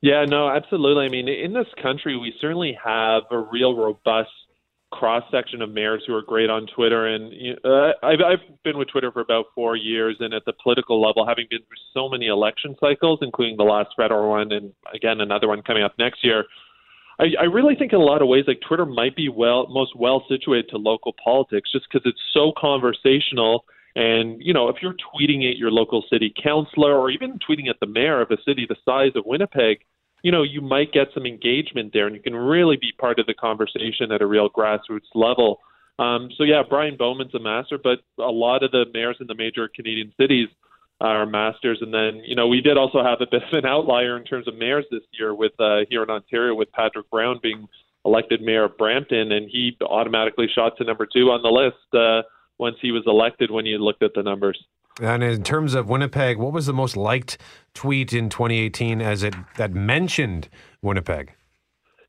Yeah, 0.00 0.24
no, 0.24 0.48
absolutely. 0.48 1.06
I 1.06 1.08
mean, 1.08 1.28
in 1.28 1.52
this 1.52 1.66
country, 1.82 2.16
we 2.16 2.32
certainly 2.40 2.78
have 2.84 3.24
a 3.32 3.38
real 3.38 3.74
robust 3.74 4.30
cross 4.92 5.24
section 5.30 5.62
of 5.62 5.70
mayors 5.70 6.02
who 6.06 6.14
are 6.14 6.22
great 6.22 6.48
on 6.48 6.66
Twitter. 6.74 7.06
And 7.06 7.32
uh, 7.64 7.92
I've, 8.02 8.20
I've 8.20 8.62
been 8.64 8.78
with 8.78 8.88
Twitter 8.88 9.10
for 9.10 9.20
about 9.20 9.46
four 9.54 9.76
years, 9.76 10.16
and 10.20 10.32
at 10.32 10.44
the 10.44 10.52
political 10.62 11.00
level, 11.00 11.26
having 11.26 11.46
been 11.50 11.60
through 11.60 11.76
so 11.92 12.08
many 12.08 12.26
election 12.26 12.76
cycles, 12.80 13.18
including 13.22 13.56
the 13.56 13.64
last 13.64 13.90
federal 13.96 14.30
one, 14.30 14.52
and 14.52 14.72
again 14.94 15.20
another 15.20 15.48
one 15.48 15.62
coming 15.62 15.82
up 15.82 15.94
next 15.98 16.24
year. 16.24 16.44
I, 17.18 17.26
I 17.40 17.44
really 17.44 17.74
think 17.74 17.92
in 17.92 18.00
a 18.00 18.04
lot 18.04 18.22
of 18.22 18.28
ways, 18.28 18.44
like 18.46 18.60
Twitter 18.66 18.86
might 18.86 19.16
be 19.16 19.28
well 19.28 19.66
most 19.68 19.96
well 19.96 20.24
situated 20.28 20.68
to 20.70 20.76
local 20.76 21.14
politics, 21.22 21.70
just 21.72 21.86
because 21.90 22.06
it's 22.08 22.20
so 22.32 22.52
conversational. 22.56 23.64
And 23.96 24.40
you 24.40 24.52
know, 24.52 24.68
if 24.68 24.76
you're 24.82 24.94
tweeting 24.94 25.50
at 25.50 25.56
your 25.56 25.70
local 25.70 26.04
city 26.10 26.32
councilor, 26.42 26.94
or 26.94 27.10
even 27.10 27.38
tweeting 27.38 27.68
at 27.68 27.80
the 27.80 27.86
mayor 27.86 28.20
of 28.20 28.30
a 28.30 28.36
city 28.46 28.66
the 28.68 28.76
size 28.84 29.12
of 29.16 29.24
Winnipeg, 29.26 29.78
you 30.26 30.32
know, 30.32 30.42
you 30.42 30.60
might 30.60 30.90
get 30.90 31.06
some 31.14 31.24
engagement 31.24 31.92
there, 31.92 32.08
and 32.08 32.16
you 32.16 32.20
can 32.20 32.34
really 32.34 32.76
be 32.76 32.90
part 32.98 33.20
of 33.20 33.26
the 33.26 33.34
conversation 33.34 34.10
at 34.10 34.20
a 34.20 34.26
real 34.26 34.50
grassroots 34.50 35.06
level. 35.14 35.60
Um, 36.00 36.30
so 36.36 36.42
yeah, 36.42 36.64
Brian 36.68 36.96
Bowman's 36.96 37.32
a 37.36 37.38
master, 37.38 37.78
but 37.80 38.00
a 38.18 38.32
lot 38.32 38.64
of 38.64 38.72
the 38.72 38.86
mayors 38.92 39.18
in 39.20 39.28
the 39.28 39.36
major 39.36 39.68
Canadian 39.72 40.12
cities 40.20 40.48
are 41.00 41.26
masters. 41.26 41.78
And 41.80 41.94
then, 41.94 42.22
you 42.24 42.34
know, 42.34 42.48
we 42.48 42.60
did 42.60 42.76
also 42.76 43.04
have 43.04 43.20
a 43.20 43.26
bit 43.30 43.44
of 43.44 43.52
an 43.52 43.66
outlier 43.66 44.16
in 44.16 44.24
terms 44.24 44.48
of 44.48 44.56
mayors 44.56 44.84
this 44.90 45.02
year 45.16 45.32
with 45.32 45.52
uh, 45.60 45.82
here 45.88 46.02
in 46.02 46.10
Ontario 46.10 46.56
with 46.56 46.72
Patrick 46.72 47.08
Brown 47.08 47.38
being 47.40 47.68
elected 48.04 48.42
mayor 48.42 48.64
of 48.64 48.76
Brampton, 48.76 49.30
and 49.30 49.48
he 49.48 49.76
automatically 49.80 50.48
shot 50.52 50.76
to 50.78 50.84
number 50.84 51.06
two 51.06 51.30
on 51.30 51.42
the 51.42 51.50
list 51.50 51.94
uh, 51.94 52.28
once 52.58 52.78
he 52.82 52.90
was 52.90 53.04
elected 53.06 53.52
when 53.52 53.64
you 53.64 53.78
looked 53.78 54.02
at 54.02 54.14
the 54.16 54.24
numbers. 54.24 54.60
And 55.00 55.22
in 55.22 55.42
terms 55.42 55.74
of 55.74 55.88
Winnipeg, 55.88 56.38
what 56.38 56.52
was 56.52 56.66
the 56.66 56.72
most 56.72 56.96
liked 56.96 57.38
tweet 57.74 58.12
in 58.12 58.30
2018 58.30 59.02
as 59.02 59.22
it 59.22 59.34
that 59.56 59.72
mentioned 59.72 60.48
Winnipeg? 60.80 61.34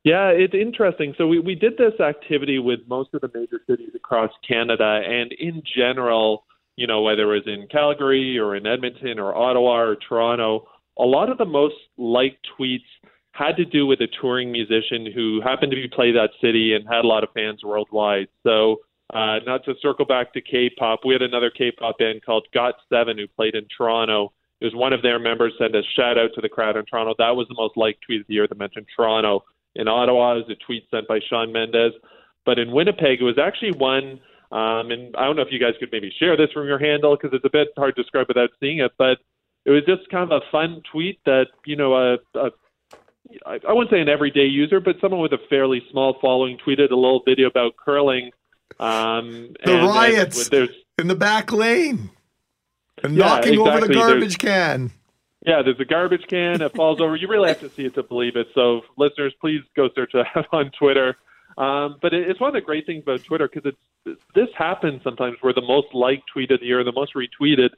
Yeah, 0.04 0.28
it's 0.28 0.54
interesting. 0.54 1.14
So 1.18 1.26
we, 1.26 1.38
we 1.38 1.54
did 1.54 1.76
this 1.76 2.00
activity 2.00 2.58
with 2.58 2.80
most 2.88 3.10
of 3.12 3.20
the 3.20 3.30
major 3.34 3.60
cities 3.68 3.90
across 3.94 4.30
Canada, 4.46 5.02
and 5.04 5.32
in 5.32 5.62
general, 5.76 6.44
you 6.76 6.86
know, 6.86 7.02
whether 7.02 7.34
it 7.34 7.44
was 7.44 7.46
in 7.46 7.66
Calgary 7.68 8.38
or 8.38 8.56
in 8.56 8.66
Edmonton 8.66 9.18
or 9.18 9.34
Ottawa 9.34 9.80
or 9.80 9.96
Toronto, 9.96 10.66
a 10.98 11.04
lot 11.04 11.28
of 11.28 11.36
the 11.36 11.44
most 11.44 11.74
liked 11.98 12.46
tweets 12.58 12.86
had 13.32 13.56
to 13.56 13.64
do 13.64 13.86
with 13.86 14.00
a 14.00 14.08
touring 14.20 14.50
musician 14.50 15.06
who 15.14 15.40
happened 15.42 15.70
to 15.72 15.76
be 15.76 15.88
play 15.88 16.12
that 16.12 16.30
city 16.40 16.74
and 16.74 16.86
had 16.88 17.04
a 17.04 17.08
lot 17.08 17.22
of 17.22 17.30
fans 17.34 17.60
worldwide. 17.62 18.28
So 18.44 18.78
uh, 19.12 19.38
not 19.46 19.64
to 19.64 19.74
circle 19.80 20.04
back 20.04 20.32
to 20.34 20.40
K-pop, 20.40 21.00
we 21.04 21.14
had 21.14 21.22
another 21.22 21.50
K-pop 21.50 21.98
band 21.98 22.24
called 22.24 22.46
Got7 22.54 23.18
who 23.18 23.26
played 23.28 23.54
in 23.54 23.66
Toronto. 23.74 24.32
It 24.60 24.66
was 24.66 24.74
one 24.74 24.92
of 24.92 25.02
their 25.02 25.18
members 25.18 25.54
sent 25.58 25.74
a 25.74 25.82
shout 25.96 26.18
out 26.18 26.30
to 26.34 26.40
the 26.40 26.48
crowd 26.48 26.76
in 26.76 26.84
Toronto. 26.84 27.14
That 27.18 27.36
was 27.36 27.46
the 27.48 27.54
most 27.56 27.76
liked 27.76 28.02
tweet 28.04 28.20
of 28.20 28.26
the 28.26 28.34
year 28.34 28.46
that 28.46 28.58
mentioned 28.58 28.86
Toronto. 28.94 29.44
In 29.76 29.88
Ottawa, 29.88 30.32
it 30.32 30.48
was 30.48 30.50
a 30.50 30.64
tweet 30.66 30.84
sent 30.90 31.08
by 31.08 31.20
Shawn 31.28 31.52
Mendes. 31.52 31.92
But 32.44 32.58
in 32.58 32.72
Winnipeg, 32.72 33.20
it 33.20 33.24
was 33.24 33.38
actually 33.38 33.72
one, 33.72 34.20
um, 34.52 34.90
and 34.90 35.14
I 35.16 35.24
don't 35.24 35.36
know 35.36 35.42
if 35.42 35.52
you 35.52 35.60
guys 35.60 35.74
could 35.78 35.90
maybe 35.92 36.12
share 36.18 36.36
this 36.36 36.50
from 36.52 36.66
your 36.66 36.78
handle 36.78 37.16
because 37.16 37.34
it's 37.34 37.44
a 37.44 37.50
bit 37.50 37.68
hard 37.76 37.94
to 37.96 38.02
describe 38.02 38.26
without 38.28 38.50
seeing 38.58 38.78
it, 38.78 38.92
but 38.98 39.18
it 39.64 39.70
was 39.70 39.84
just 39.86 40.08
kind 40.10 40.30
of 40.30 40.42
a 40.42 40.50
fun 40.50 40.82
tweet 40.90 41.20
that, 41.24 41.46
you 41.64 41.76
know, 41.76 41.94
a, 41.94 42.14
a 42.34 42.50
I 43.44 43.72
wouldn't 43.72 43.90
say 43.90 44.00
an 44.00 44.08
everyday 44.08 44.46
user, 44.46 44.80
but 44.80 44.96
someone 45.00 45.20
with 45.20 45.32
a 45.32 45.48
fairly 45.50 45.82
small 45.90 46.16
following 46.20 46.56
tweeted 46.66 46.90
a 46.90 46.94
little 46.94 47.22
video 47.26 47.46
about 47.46 47.76
curling 47.76 48.30
um, 48.80 49.54
the 49.64 49.78
and, 49.78 49.86
riots 49.86 50.48
in 50.98 51.08
the 51.08 51.14
back 51.14 51.52
lane 51.52 52.10
and 53.02 53.16
Yeah, 53.16 53.26
knocking 53.26 53.58
over 53.58 53.70
the 53.70 53.76
exactly. 53.76 53.94
garbage 53.94 54.38
can. 54.38 54.90
Yeah, 55.46 55.62
there's 55.62 55.80
a 55.80 55.84
garbage 55.84 56.26
can. 56.28 56.58
that 56.58 56.74
falls 56.74 57.00
over. 57.00 57.16
You 57.16 57.28
really 57.28 57.48
have 57.48 57.60
to 57.60 57.70
see 57.70 57.84
it 57.84 57.94
to 57.94 58.02
believe 58.02 58.36
it. 58.36 58.48
So, 58.54 58.82
listeners, 58.96 59.34
please 59.40 59.62
go 59.76 59.88
search 59.94 60.12
that 60.14 60.46
on 60.52 60.70
Twitter. 60.78 61.16
Um, 61.56 61.96
but 62.02 62.12
it, 62.14 62.28
it's 62.28 62.40
one 62.40 62.48
of 62.48 62.54
the 62.54 62.60
great 62.60 62.86
things 62.86 63.02
about 63.02 63.24
Twitter 63.24 63.48
because 63.52 63.72
it's 63.72 64.18
this 64.34 64.48
happens 64.56 65.02
sometimes 65.02 65.36
where 65.40 65.52
the 65.52 65.62
most 65.62 65.88
liked 65.92 66.22
tweet 66.32 66.50
of 66.50 66.60
the 66.60 66.66
year, 66.66 66.82
the 66.84 66.92
most 66.92 67.12
retweeted, 67.14 67.70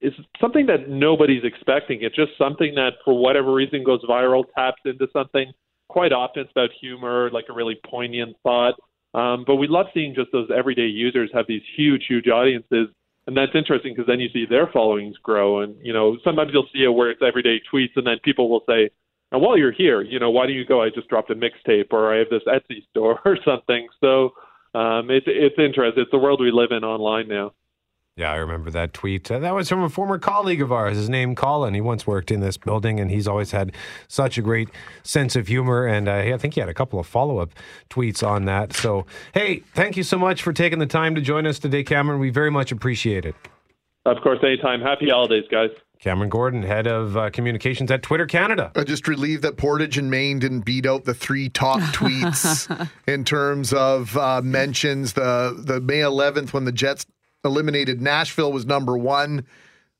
is 0.00 0.12
something 0.40 0.66
that 0.66 0.88
nobody's 0.88 1.44
expecting. 1.44 2.02
It's 2.02 2.16
just 2.16 2.32
something 2.38 2.74
that, 2.76 2.94
for 3.04 3.18
whatever 3.18 3.52
reason, 3.52 3.84
goes 3.84 4.02
viral, 4.04 4.44
taps 4.54 4.80
into 4.84 5.08
something. 5.12 5.52
Quite 5.88 6.12
often, 6.12 6.42
it's 6.42 6.50
about 6.52 6.70
humor, 6.80 7.30
like 7.32 7.46
a 7.50 7.52
really 7.52 7.78
poignant 7.84 8.36
thought. 8.42 8.74
Um, 9.14 9.44
but 9.46 9.56
we 9.56 9.66
love 9.66 9.86
seeing 9.92 10.14
just 10.14 10.30
those 10.32 10.48
everyday 10.56 10.86
users 10.86 11.30
have 11.34 11.46
these 11.48 11.62
huge, 11.76 12.04
huge 12.08 12.28
audiences. 12.28 12.88
And 13.26 13.36
that's 13.36 13.52
interesting 13.54 13.92
because 13.92 14.06
then 14.06 14.20
you 14.20 14.28
see 14.32 14.46
their 14.48 14.68
followings 14.72 15.16
grow. 15.22 15.60
And 15.60 15.74
you 15.82 15.92
know 15.92 16.18
sometimes 16.24 16.50
you'll 16.52 16.68
see 16.72 16.84
it 16.84 16.88
where 16.88 17.10
it's 17.10 17.22
everyday 17.26 17.60
tweets 17.72 17.96
and 17.96 18.06
then 18.06 18.18
people 18.24 18.48
will 18.48 18.64
say 18.68 18.90
and 19.32 19.40
while 19.40 19.56
you're 19.56 19.72
here 19.72 20.02
you 20.02 20.18
know 20.18 20.30
why 20.30 20.46
don't 20.46 20.56
you 20.56 20.64
go 20.64 20.82
i 20.82 20.88
just 20.88 21.08
dropped 21.08 21.30
a 21.30 21.34
mixtape 21.34 21.92
or 21.92 22.12
i 22.12 22.18
have 22.18 22.28
this 22.30 22.42
etsy 22.48 22.82
store 22.90 23.20
or 23.24 23.38
something. 23.44 23.88
So 24.00 24.30
um 24.74 25.10
it's 25.10 25.26
it's 25.28 25.58
interesting. 25.58 26.02
It's 26.02 26.10
the 26.10 26.18
world 26.18 26.40
we 26.40 26.50
live 26.50 26.72
in 26.72 26.84
online 26.84 27.28
now 27.28 27.52
Yeah, 28.20 28.32
I 28.32 28.36
remember 28.36 28.70
that 28.72 28.92
tweet. 28.92 29.30
Uh, 29.30 29.38
that 29.38 29.54
was 29.54 29.70
from 29.70 29.82
a 29.82 29.88
former 29.88 30.18
colleague 30.18 30.60
of 30.60 30.70
ours. 30.70 30.98
His 30.98 31.08
name 31.08 31.34
Colin. 31.34 31.72
He 31.72 31.80
once 31.80 32.06
worked 32.06 32.30
in 32.30 32.40
this 32.40 32.58
building, 32.58 33.00
and 33.00 33.10
he's 33.10 33.26
always 33.26 33.52
had 33.52 33.72
such 34.08 34.36
a 34.36 34.42
great 34.42 34.68
sense 35.02 35.36
of 35.36 35.48
humor. 35.48 35.86
And 35.86 36.06
uh, 36.06 36.16
I 36.16 36.36
think 36.36 36.52
he 36.52 36.60
had 36.60 36.68
a 36.68 36.74
couple 36.74 37.00
of 37.00 37.06
follow 37.06 37.38
up 37.38 37.54
tweets 37.88 38.22
on 38.22 38.44
that. 38.44 38.74
So, 38.74 39.06
hey, 39.32 39.62
thank 39.74 39.96
you 39.96 40.02
so 40.02 40.18
much 40.18 40.42
for 40.42 40.52
taking 40.52 40.80
the 40.80 40.86
time 40.86 41.14
to 41.14 41.22
join 41.22 41.46
us 41.46 41.58
today, 41.58 41.82
Cameron. 41.82 42.20
We 42.20 42.28
very 42.28 42.50
much 42.50 42.70
appreciate 42.70 43.24
it. 43.24 43.34
of 44.04 44.18
course 44.22 44.38
anytime 44.42 44.82
happy 44.82 45.08
holidays 45.08 45.44
guys 45.50 45.70
Cameron 46.00 46.30
Gordon, 46.30 46.62
head 46.62 46.86
of 46.86 47.14
uh, 47.16 47.28
communications 47.28 47.90
at 47.90 48.02
Twitter 48.02 48.24
Canada. 48.24 48.72
I 48.74 48.84
just 48.84 49.06
relieved 49.06 49.42
that 49.42 49.58
Portage 49.58 49.98
and 49.98 50.10
Main 50.10 50.38
didn't 50.38 50.62
beat 50.62 50.86
out 50.86 51.04
the 51.04 51.12
three 51.12 51.50
top 51.50 51.78
tweets 51.92 52.88
in 53.06 53.24
terms 53.24 53.74
of 53.74 54.16
uh, 54.16 54.40
mentions. 54.42 55.12
The 55.12 55.54
the 55.58 55.78
May 55.78 55.98
11th 55.98 56.54
when 56.54 56.64
the 56.64 56.72
Jets 56.72 57.04
eliminated 57.44 58.00
Nashville 58.00 58.52
was 58.52 58.66
number 58.66 58.96
one. 58.96 59.46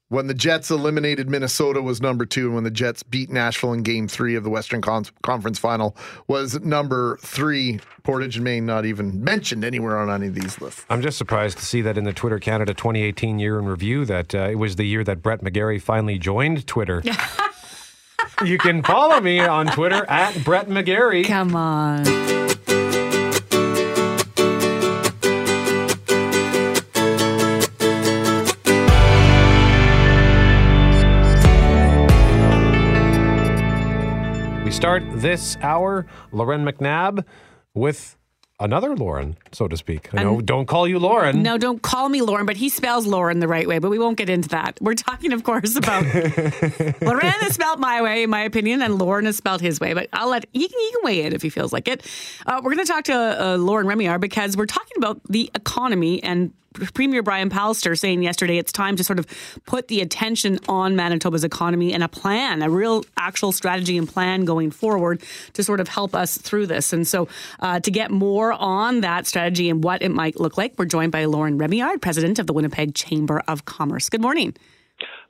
When 0.08 0.26
the 0.26 0.34
Jets 0.34 0.72
eliminated 0.72 1.30
Minnesota 1.30 1.80
was 1.80 2.00
number 2.00 2.26
two, 2.26 2.46
and 2.46 2.54
when 2.56 2.64
the 2.64 2.70
Jets 2.72 3.04
beat 3.04 3.30
Nashville 3.30 3.72
in 3.72 3.84
Game 3.84 4.08
Three 4.08 4.34
of 4.34 4.42
the 4.42 4.50
Western 4.50 4.82
Con- 4.82 5.04
Conference 5.22 5.56
Final 5.56 5.96
was 6.26 6.58
number 6.62 7.16
three. 7.22 7.78
Portage 8.02 8.34
and 8.34 8.44
Main 8.44 8.66
not 8.66 8.84
even 8.84 9.22
mentioned 9.22 9.64
anywhere 9.64 9.96
on 9.96 10.10
any 10.10 10.26
of 10.26 10.34
these 10.34 10.60
lists. 10.60 10.84
I'm 10.90 11.00
just 11.00 11.16
surprised 11.16 11.58
to 11.58 11.64
see 11.64 11.80
that 11.82 11.96
in 11.96 12.02
the 12.02 12.12
Twitter 12.12 12.40
Canada 12.40 12.74
2018 12.74 13.38
year 13.38 13.56
in 13.60 13.66
review 13.66 14.04
that 14.06 14.34
uh, 14.34 14.48
it 14.50 14.56
was 14.56 14.74
the 14.74 14.84
year 14.84 15.04
that 15.04 15.22
Brett 15.22 15.42
McGarry 15.42 15.80
finally 15.80 16.18
joined 16.18 16.66
Twitter. 16.66 17.04
you 18.44 18.58
can 18.58 18.82
follow 18.82 19.20
me 19.20 19.38
on 19.38 19.68
Twitter 19.68 20.04
at 20.08 20.42
Brett 20.44 20.68
McGarry. 20.68 21.24
Come 21.24 21.54
on. 21.54 22.49
Start 34.80 35.02
this 35.12 35.58
hour, 35.60 36.06
Lauren 36.32 36.64
McNabb 36.64 37.26
with 37.74 38.16
another 38.58 38.96
Lauren, 38.96 39.36
so 39.52 39.68
to 39.68 39.76
speak. 39.76 40.08
I 40.14 40.22
know, 40.22 40.40
don't 40.40 40.64
call 40.64 40.88
you 40.88 40.98
Lauren. 40.98 41.42
No, 41.42 41.58
don't 41.58 41.82
call 41.82 42.08
me 42.08 42.22
Lauren, 42.22 42.46
but 42.46 42.56
he 42.56 42.70
spells 42.70 43.06
Lauren 43.06 43.40
the 43.40 43.46
right 43.46 43.68
way, 43.68 43.78
but 43.78 43.90
we 43.90 43.98
won't 43.98 44.16
get 44.16 44.30
into 44.30 44.48
that. 44.48 44.78
We're 44.80 44.94
talking, 44.94 45.34
of 45.34 45.44
course, 45.44 45.76
about 45.76 46.04
Lauren 47.02 47.34
is 47.42 47.52
spelled 47.52 47.78
my 47.78 48.00
way, 48.00 48.22
in 48.22 48.30
my 48.30 48.40
opinion, 48.40 48.80
and 48.80 48.98
Lauren 48.98 49.26
is 49.26 49.36
spelled 49.36 49.60
his 49.60 49.80
way, 49.80 49.92
but 49.92 50.08
I'll 50.14 50.30
let, 50.30 50.46
he 50.54 50.66
can, 50.66 50.80
he 50.80 50.90
can 50.92 51.00
weigh 51.02 51.24
in 51.24 51.34
if 51.34 51.42
he 51.42 51.50
feels 51.50 51.74
like 51.74 51.86
it. 51.86 52.02
Uh, 52.46 52.62
we're 52.64 52.74
going 52.74 52.86
to 52.86 52.90
talk 52.90 53.04
to 53.04 53.12
uh, 53.12 53.56
Loren 53.58 53.86
Remillard 53.86 54.20
because 54.20 54.56
we're 54.56 54.64
talking 54.64 54.96
about 54.96 55.20
the 55.28 55.50
economy 55.54 56.22
and 56.22 56.54
Premier 56.94 57.22
Brian 57.22 57.50
Pallister 57.50 57.98
saying 57.98 58.22
yesterday 58.22 58.58
it's 58.58 58.70
time 58.70 58.96
to 58.96 59.04
sort 59.04 59.18
of 59.18 59.26
put 59.66 59.88
the 59.88 60.00
attention 60.00 60.58
on 60.68 60.94
Manitoba's 60.94 61.42
economy 61.42 61.92
and 61.92 62.02
a 62.04 62.08
plan, 62.08 62.62
a 62.62 62.70
real 62.70 63.04
actual 63.16 63.50
strategy 63.52 63.98
and 63.98 64.08
plan 64.08 64.44
going 64.44 64.70
forward 64.70 65.22
to 65.54 65.64
sort 65.64 65.80
of 65.80 65.88
help 65.88 66.14
us 66.14 66.38
through 66.38 66.66
this. 66.66 66.92
And 66.92 67.06
so 67.06 67.28
uh, 67.58 67.80
to 67.80 67.90
get 67.90 68.10
more 68.10 68.52
on 68.52 69.00
that 69.00 69.26
strategy 69.26 69.68
and 69.68 69.82
what 69.82 70.02
it 70.02 70.10
might 70.10 70.38
look 70.38 70.56
like, 70.56 70.74
we're 70.78 70.84
joined 70.84 71.12
by 71.12 71.24
Loren 71.24 71.58
Remillard, 71.58 72.00
president 72.00 72.38
of 72.38 72.46
the 72.46 72.52
Winnipeg 72.52 72.94
Chamber 72.94 73.42
of 73.48 73.64
Commerce. 73.64 74.08
Good 74.08 74.22
morning. 74.22 74.54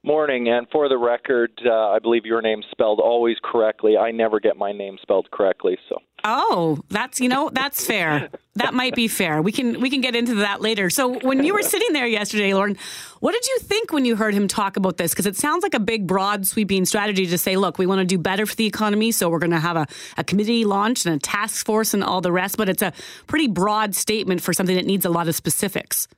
Morning, 0.03 0.49
and 0.49 0.67
for 0.73 0.89
the 0.89 0.97
record, 0.97 1.51
uh, 1.65 1.91
I 1.91 1.99
believe 1.99 2.25
your 2.25 2.41
name's 2.41 2.65
spelled 2.71 3.01
always 3.01 3.37
correctly. 3.45 3.99
I 3.99 4.13
never 4.13 4.41
get 4.41 4.57
my 4.57 4.73
name 4.73 4.97
spelled 5.03 5.31
correctly, 5.31 5.77
so. 5.91 5.99
Oh, 6.25 6.79
that's 6.89 7.21
you 7.21 7.29
know 7.29 7.51
that's 7.53 7.85
fair. 7.85 8.31
That 8.57 8.75
might 8.75 8.95
be 8.95 9.09
fair. 9.09 9.41
We 9.41 9.53
can 9.53 9.81
we 9.81 9.89
can 9.89 10.01
get 10.01 10.17
into 10.17 10.35
that 10.37 10.61
later. 10.61 10.91
So 10.91 11.19
when 11.21 11.45
you 11.45 11.55
were 11.55 11.63
sitting 11.63 11.93
there 11.93 12.07
yesterday, 12.07 12.53
Lauren, 12.53 12.77
what 13.21 13.33
did 13.33 13.47
you 13.47 13.59
think 13.61 13.93
when 13.93 14.05
you 14.05 14.17
heard 14.17 14.35
him 14.35 14.49
talk 14.49 14.77
about 14.77 14.97
this? 14.97 15.13
Because 15.13 15.27
it 15.27 15.37
sounds 15.37 15.63
like 15.63 15.75
a 15.75 15.81
big, 15.81 16.07
broad, 16.07 16.47
sweeping 16.47 16.85
strategy 16.85 17.27
to 17.27 17.39
say, 17.39 17.57
look, 17.57 17.79
we 17.79 17.87
want 17.87 18.01
to 18.01 18.05
do 18.05 18.19
better 18.19 18.47
for 18.47 18.57
the 18.57 18.67
economy, 18.67 19.13
so 19.13 19.31
we're 19.31 19.39
going 19.39 19.51
to 19.53 19.61
have 19.61 19.77
a, 19.77 19.87
a 20.19 20.25
committee 20.25 20.65
launched 20.65 21.07
and 21.07 21.15
a 21.15 21.19
task 21.19 21.65
force 21.65 21.95
and 21.95 22.03
all 22.03 22.21
the 22.21 22.33
rest. 22.33 22.57
But 22.57 22.69
it's 22.69 22.83
a 22.83 22.93
pretty 23.27 23.49
broad 23.49 23.95
statement 23.95 24.43
for 24.43 24.53
something 24.53 24.77
that 24.77 24.87
needs 24.87 25.05
a 25.05 25.11
lot 25.11 25.29
of 25.29 25.35
specifics. 25.35 26.09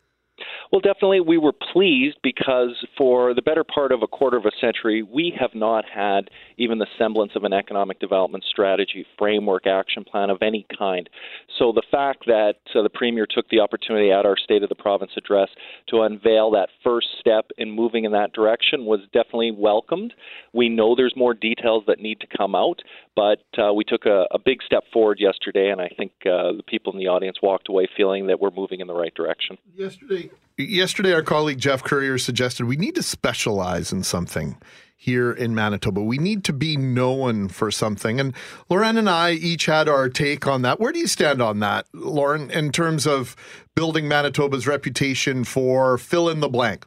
Well, 0.73 0.81
definitely, 0.81 1.21
we 1.21 1.37
were 1.37 1.53
pleased 1.53 2.17
because 2.23 2.83
for 2.97 3.35
the 3.35 3.43
better 3.43 3.63
part 3.63 3.93
of 3.93 4.03
a 4.03 4.07
quarter 4.07 4.39
of 4.39 4.47
a 4.47 4.51
century, 4.59 5.03
we 5.03 5.31
have 5.39 5.55
not 5.55 5.85
had 5.85 6.31
even 6.57 6.79
the 6.79 6.87
semblance 6.97 7.33
of 7.37 7.45
an 7.45 7.53
economic 7.53 8.01
development 8.01 8.43
strategy, 8.49 9.05
framework, 9.19 9.67
action 9.67 10.03
plan 10.03 10.31
of 10.31 10.39
any 10.41 10.65
kind. 10.79 11.11
So 11.59 11.73
the 11.73 11.83
fact 11.91 12.25
that 12.25 12.55
uh, 12.75 12.81
the 12.83 12.89
Premier 12.89 13.27
took 13.27 13.51
the 13.51 13.61
opportunity 13.61 14.11
at 14.11 14.25
our 14.25 14.39
State 14.39 14.63
of 14.63 14.71
the 14.71 14.75
Province 14.75 15.13
address 15.15 15.51
to 15.89 16.01
unveil 16.01 16.51
that 16.53 16.71
first 16.83 17.09
step 17.21 17.51
in 17.59 17.71
moving 17.71 18.07
in 18.07 18.13
that 18.13 18.33
direction 18.33 18.87
was 18.87 19.01
definitely 19.13 19.51
welcomed. 19.51 20.15
We 20.55 20.71
know 20.71 20.95
there's 20.95 21.15
more 21.15 21.35
details 21.35 21.85
that 21.87 22.01
need 22.01 22.21
to 22.21 22.27
come 22.35 22.55
out, 22.55 22.81
but 23.15 23.45
uh, 23.59 23.75
we 23.75 23.85
took 23.85 24.07
a, 24.07 24.25
a, 24.31 24.39
big 24.39 24.63
step 24.65 24.85
forward 24.91 25.21
yesterday, 25.21 25.69
and 25.71 25.83
I 25.83 25.89
think 25.89 26.13
uh, 26.25 26.57
the 26.57 26.65
people 26.67 26.95
in 26.95 26.99
the 26.99 27.09
audience 27.09 27.37
walked 27.43 27.69
away 27.69 27.89
feeling 27.95 28.29
that 28.29 28.41
we're 28.41 28.51
moving 28.51 28.81
in 28.81 28.87
the 28.87 28.95
right 28.95 29.15
direction. 29.15 29.59
Yesterday, 29.77 30.31
yesterday, 30.57 31.13
our 31.13 31.23
colleague 31.23 31.59
Jeff 31.59 31.83
Courier 31.83 32.19
suggested 32.19 32.67
we 32.67 32.77
need 32.77 32.95
to 32.95 33.03
specialize 33.03 33.93
in 33.93 34.03
something 34.03 34.57
here 34.97 35.33
in 35.33 35.53
Manitoba. 35.53 36.01
We 36.01 36.19
need 36.19 36.45
to 36.45 36.53
be 36.53 36.77
known 36.77 37.49
for 37.49 37.73
something. 37.73 38.21
And 38.21 38.33
Lauren 38.71 38.97
and 38.97 39.11
I 39.11 39.33
each 39.33 39.67
had 39.67 39.89
our 39.89 40.09
take 40.09 40.47
on 40.47 40.63
that. 40.63 40.79
Where 40.79 40.93
do 40.93 41.01
you 41.01 41.09
stand 41.09 41.43
on 41.43 41.59
that, 41.59 41.87
Lauren, 41.93 42.53
in 42.53 42.71
terms 42.71 43.05
of 43.05 43.35
building 43.75 44.07
Manitoba's 44.07 44.67
reputation 44.67 45.43
for 45.43 45.99
fill 45.99 46.29
in 46.29 46.39
the 46.39 46.49
blank? 46.49 46.87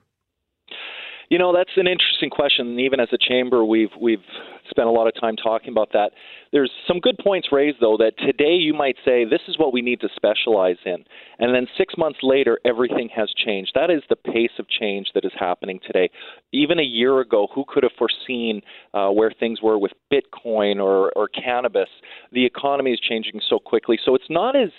You 1.29 1.37
know, 1.37 1.53
that's 1.53 1.71
an 1.75 1.87
interesting 1.87 2.29
question. 2.29 2.79
Even 2.79 3.01
as 3.01 3.09
a 3.11 3.17
chamber, 3.17 3.65
we've 3.65 3.89
we've 3.99 4.23
spent 4.69 4.87
a 4.87 4.91
lot 4.91 5.07
of 5.07 5.13
time 5.19 5.35
talking 5.35 5.69
about 5.69 5.91
that. 5.93 6.11
There's 6.51 6.71
some 6.87 6.99
good 6.99 7.17
points 7.17 7.49
raised, 7.51 7.77
though, 7.81 7.97
that 7.97 8.17
today 8.17 8.53
you 8.53 8.73
might 8.73 8.95
say 9.03 9.25
this 9.25 9.41
is 9.47 9.57
what 9.57 9.73
we 9.73 9.81
need 9.81 9.99
to 10.01 10.09
specialize 10.15 10.77
in. 10.85 11.03
And 11.39 11.53
then 11.53 11.67
six 11.77 11.95
months 11.97 12.19
later, 12.23 12.59
everything 12.65 13.09
has 13.15 13.31
changed. 13.35 13.71
That 13.75 13.89
is 13.89 14.01
the 14.09 14.15
pace 14.15 14.51
of 14.59 14.67
change 14.69 15.07
that 15.13 15.25
is 15.25 15.31
happening 15.37 15.79
today. 15.85 16.09
Even 16.53 16.79
a 16.79 16.83
year 16.83 17.19
ago, 17.19 17.47
who 17.53 17.65
could 17.67 17.83
have 17.83 17.91
foreseen 17.97 18.61
uh, 18.93 19.09
where 19.09 19.31
things 19.31 19.61
were 19.61 19.77
with 19.77 19.91
Bitcoin 20.11 20.81
or, 20.81 21.11
or 21.15 21.27
cannabis? 21.27 21.89
The 22.31 22.45
economy 22.45 22.91
is 22.91 22.99
changing 22.99 23.41
so 23.49 23.59
quickly. 23.59 23.97
So 24.03 24.15
it's 24.15 24.29
not 24.29 24.55
as 24.55 24.69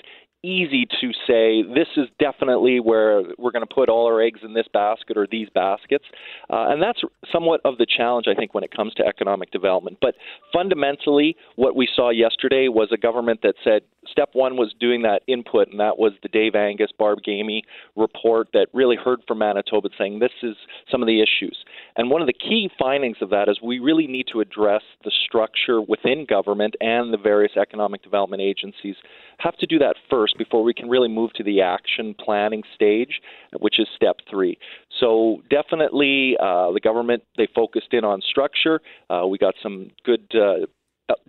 easy 0.46 0.86
to 1.00 1.10
say 1.26 1.62
this 1.62 1.88
is 1.96 2.06
definitely 2.20 2.78
where 2.78 3.22
we're 3.38 3.50
going 3.50 3.66
to 3.66 3.74
put 3.74 3.88
all 3.88 4.06
our 4.06 4.20
eggs 4.20 4.40
in 4.42 4.54
this 4.54 4.66
basket 4.72 5.16
or 5.16 5.26
these 5.30 5.48
baskets. 5.54 6.04
Uh, 6.48 6.68
and 6.68 6.80
that's 6.80 7.00
somewhat 7.32 7.60
of 7.64 7.78
the 7.78 7.86
challenge, 7.86 8.26
I 8.28 8.34
think, 8.34 8.54
when 8.54 8.62
it 8.62 8.74
comes 8.74 8.94
to 8.94 9.06
economic 9.06 9.50
development. 9.50 9.98
But 10.00 10.14
fundamentally, 10.52 11.36
what 11.56 11.74
we 11.74 11.88
saw 11.94 12.10
yesterday 12.10 12.68
was 12.68 12.88
a 12.92 12.96
government 12.96 13.40
that 13.42 13.54
said 13.64 13.82
step 14.08 14.30
one 14.34 14.56
was 14.56 14.72
doing 14.78 15.02
that 15.02 15.22
input, 15.26 15.68
and 15.68 15.80
that 15.80 15.98
was 15.98 16.12
the 16.22 16.28
Dave 16.28 16.54
Angus, 16.54 16.90
Barb 16.96 17.18
Gamey 17.24 17.64
report 17.96 18.48
that 18.52 18.68
really 18.72 18.96
heard 18.96 19.20
from 19.26 19.38
Manitoba 19.38 19.88
saying 19.98 20.20
this 20.20 20.30
is 20.42 20.56
some 20.90 21.02
of 21.02 21.06
the 21.06 21.20
issues. 21.20 21.58
And 21.96 22.10
one 22.10 22.20
of 22.20 22.26
the 22.26 22.34
key 22.34 22.70
findings 22.78 23.16
of 23.20 23.30
that 23.30 23.48
is 23.48 23.58
we 23.62 23.78
really 23.78 24.06
need 24.06 24.26
to 24.32 24.40
address 24.40 24.82
the 25.04 25.10
structure 25.26 25.80
within 25.80 26.26
government 26.28 26.74
and 26.80 27.12
the 27.12 27.18
various 27.18 27.52
economic 27.56 28.02
development 28.02 28.42
agencies 28.42 28.96
have 29.38 29.56
to 29.56 29.66
do 29.66 29.78
that 29.78 29.96
first 30.10 30.36
before 30.36 30.62
we 30.62 30.74
can 30.74 30.88
really 30.88 31.08
move 31.08 31.32
to 31.34 31.42
the 31.42 31.62
action 31.62 32.14
planning 32.18 32.62
stage, 32.74 33.20
which 33.58 33.80
is 33.80 33.86
step 33.96 34.16
three. 34.30 34.58
So 35.00 35.42
definitely, 35.50 36.36
uh, 36.40 36.72
the 36.72 36.80
government 36.82 37.22
they 37.36 37.48
focused 37.54 37.92
in 37.92 38.04
on 38.04 38.20
structure. 38.20 38.80
Uh, 39.08 39.26
we 39.26 39.38
got 39.38 39.54
some 39.62 39.90
good. 40.04 40.26
Uh, 40.34 40.66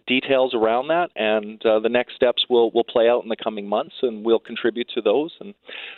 details 0.08 0.56
around 0.56 0.88
that, 0.88 1.10
and 1.16 1.64
uh, 1.64 1.80
the 1.80 1.90
next 1.90 2.16
steps 2.16 2.46
will 2.50 2.72
will 2.72 2.84
play 2.84 3.08
out 3.08 3.22
in 3.22 3.30
the 3.30 3.36
coming 3.36 3.70
months, 3.70 3.94
and 4.02 4.26
we'll 4.26 4.40
contribute 4.40 4.90
to 4.96 5.02
those. 5.02 5.32
And 5.40 5.54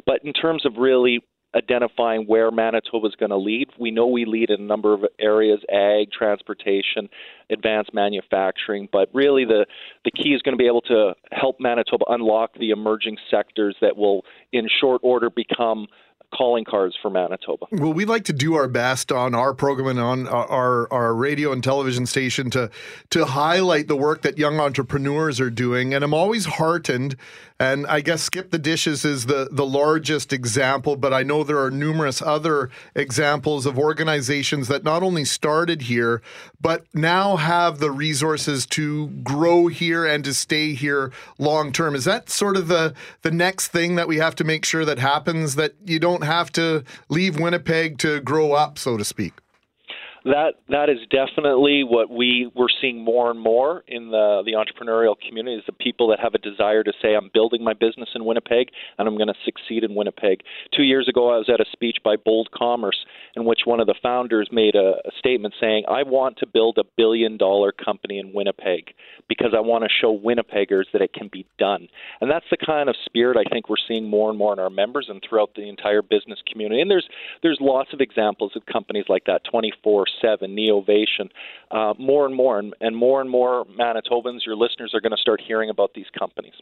but 0.06 0.20
in 0.26 0.34
terms 0.34 0.66
of 0.66 0.74
really 0.78 1.22
identifying 1.56 2.26
where 2.26 2.52
Manitoba 2.52 3.08
is 3.08 3.16
going 3.16 3.32
to 3.32 3.38
lead. 3.38 3.70
We 3.80 3.92
know 3.92 4.08
we 4.08 4.26
lead 4.26 4.50
in 4.50 4.62
a 4.62 4.64
number 4.64 4.94
of 4.94 5.04
areas 5.20 5.60
ag, 5.70 6.12
transportation, 6.12 7.10
advanced 7.50 7.94
manufacturing, 7.94 8.88
but 8.92 9.10
really 9.14 9.46
the, 9.46 9.66
the 10.06 10.12
key 10.12 10.30
is 10.30 10.42
going 10.42 10.54
to 10.54 10.62
be 10.62 10.68
able 10.68 10.82
to 10.82 11.14
help 11.32 11.58
Manitoba 11.60 12.06
unlock 12.10 12.54
the 12.60 12.70
emerging 12.70 13.18
sectors 13.32 13.76
that 13.82 13.98
will, 13.98 14.24
in 14.52 14.68
short 14.80 15.02
order, 15.04 15.30
become 15.30 15.88
calling 16.34 16.64
cards 16.64 16.96
for 17.02 17.10
Manitoba. 17.10 17.66
Well, 17.72 17.94
we 17.94 18.06
like 18.06 18.26
to 18.26 18.34
do 18.34 18.56
our 18.56 18.68
best 18.68 19.12
on 19.12 19.34
our 19.34 19.54
program 19.54 19.88
and 19.88 20.00
on 20.00 20.28
uh, 20.28 20.32
our 20.32 20.92
our 20.94 21.14
radio 21.16 21.52
and 21.52 21.64
television 21.64 22.06
station 22.06 22.50
to 22.52 22.70
to 23.10 23.26
highlight 23.26 23.88
the 23.88 23.96
work 23.96 24.22
that 24.22 24.38
young 24.38 24.60
entrepreneurs 24.60 25.40
are 25.40 25.50
doing, 25.50 25.94
and 25.94 26.04
I'm 26.04 26.14
always 26.14 26.46
heartened 26.46 27.16
and 27.60 27.86
I 27.88 28.00
guess 28.00 28.24
Skip 28.24 28.52
the 28.52 28.58
Dishes 28.58 29.04
is 29.04 29.26
the, 29.26 29.50
the 29.52 29.66
largest 29.66 30.32
example, 30.32 30.96
but 30.96 31.14
I 31.14 31.24
know 31.24 31.44
there 31.44 31.60
are 31.60 31.70
numerous 31.70 32.22
other 32.22 32.70
examples 32.96 33.66
of 33.66 33.78
organizations 33.78 34.70
that 34.70 34.86
not 34.86 35.04
only 35.04 35.26
started 35.26 35.84
here, 35.84 36.22
but 36.62 36.86
now 36.94 37.36
have 37.36 37.80
the 37.80 37.92
resources 37.92 38.66
to 38.68 39.08
grow 39.08 39.68
here 39.68 40.06
and 40.06 40.24
to 40.24 40.34
stay 40.34 40.74
here 40.74 41.12
long 41.38 41.74
term. 41.74 41.96
Is 41.96 42.06
that 42.06 42.30
sort 42.30 42.56
of 42.56 42.70
the, 42.70 42.94
the 43.24 43.32
next 43.32 43.68
thing 43.68 43.96
that 43.96 44.08
we 44.08 44.18
have 44.18 44.36
to 44.36 44.46
make 44.46 44.64
sure 44.64 44.86
that 44.86 45.00
happens, 45.00 45.56
that 45.56 45.74
you 45.86 46.00
don't 46.00 46.24
have 46.24 46.54
to 46.54 46.86
leave 47.10 47.38
Winnipeg 47.38 47.98
to 48.00 48.22
grow 48.22 48.54
up, 48.54 48.80
so 48.80 48.96
to 48.96 49.04
speak? 49.04 49.34
That 50.26 50.56
that 50.70 50.90
is 50.90 51.00
definitely 51.10 51.84
what 51.84 52.10
we 52.10 52.52
we're 52.56 52.68
seeing 52.82 53.04
more 53.04 53.32
and 53.32 53.40
more 53.40 53.84
in 53.88 54.12
the 54.12 54.44
the 54.46 54.54
entrepreneurial 54.54 55.16
community 55.28 55.58
is 55.58 55.64
the 55.66 55.74
people 55.74 56.10
that 56.10 56.20
have 56.20 56.34
a 56.34 56.38
desire 56.38 56.84
to 56.84 56.92
say 57.02 57.16
I'm 57.16 57.30
building 57.34 57.64
my 57.64 57.74
business 57.74 58.10
in 58.16 58.26
Winnipeg 58.26 58.70
and 58.98 59.08
I'm 59.08 59.16
going 59.16 59.28
to 59.28 59.34
succeed 59.46 59.84
in 59.84 59.96
Winnipeg. 59.96 60.42
Two 60.76 60.84
years 60.84 61.08
ago, 61.08 61.34
I 61.34 61.38
was 61.38 61.50
at 61.50 61.62
a 61.62 61.66
speech 61.72 61.98
by 62.04 62.16
Bold 62.18 62.50
Commerce 62.52 63.06
in 63.36 63.46
which 63.46 63.62
one 63.66 63.80
of 63.80 63.88
the 63.88 63.96
founders 64.02 64.50
made 64.52 64.76
a, 64.76 64.96
a 65.06 65.12
statement 65.18 65.54
saying, 65.60 65.84
"I 65.88 66.04
want 66.04 66.38
to 66.40 66.48
build 66.48 66.78
a 66.78 66.84
billion 66.98 67.38
dollar 67.38 67.72
company 67.72 68.20
in 68.20 68.34
Winnipeg 68.34 68.94
because 69.28 69.54
I 69.56 69.62
want 69.62 69.84
to 69.84 69.90
show 69.90 70.18
Winnipeggers 70.18 70.86
that 70.94 71.02
it 71.02 71.14
can 71.14 71.30
be 71.32 71.46
done." 71.58 71.88
And 72.20 72.30
that's 72.30 72.46
the 72.52 72.58
kind 72.58 72.90
of 72.90 72.96
spirit 73.06 73.38
I 73.38 73.50
think 73.50 73.70
we're 73.70 73.76
seeing 73.88 74.10
more 74.10 74.30
and 74.30 74.38
more 74.38 74.54
in 74.54 74.60
our 74.60 74.70
members 74.70 75.08
and 75.10 75.22
throughout 75.28 75.52
the 75.56 75.70
entire 75.70 76.02
business 76.02 76.40
community. 76.52 76.82
And 76.82 76.92
there's 76.92 77.08
there's 77.42 77.60
lots 77.62 77.94
of 77.94 78.02
examples 78.02 78.52
of 78.56 78.66
companies 78.66 79.06
like 79.08 79.26
that. 79.26 79.44
24 79.50 80.09
7, 80.22 80.56
Neovation, 80.56 81.30
uh, 81.72 81.94
more 82.00 82.26
and 82.26 82.36
more, 82.36 82.60
and, 82.60 82.74
and 82.82 82.96
more 82.96 83.22
and 83.22 83.30
more 83.30 83.66
Manitobans, 83.66 84.46
your 84.46 84.56
listeners 84.56 84.92
are 84.94 85.02
going 85.02 85.12
to 85.12 85.18
start 85.18 85.42
hearing 85.46 85.70
about 85.70 85.94
these 85.94 86.08
companies. 86.18 86.54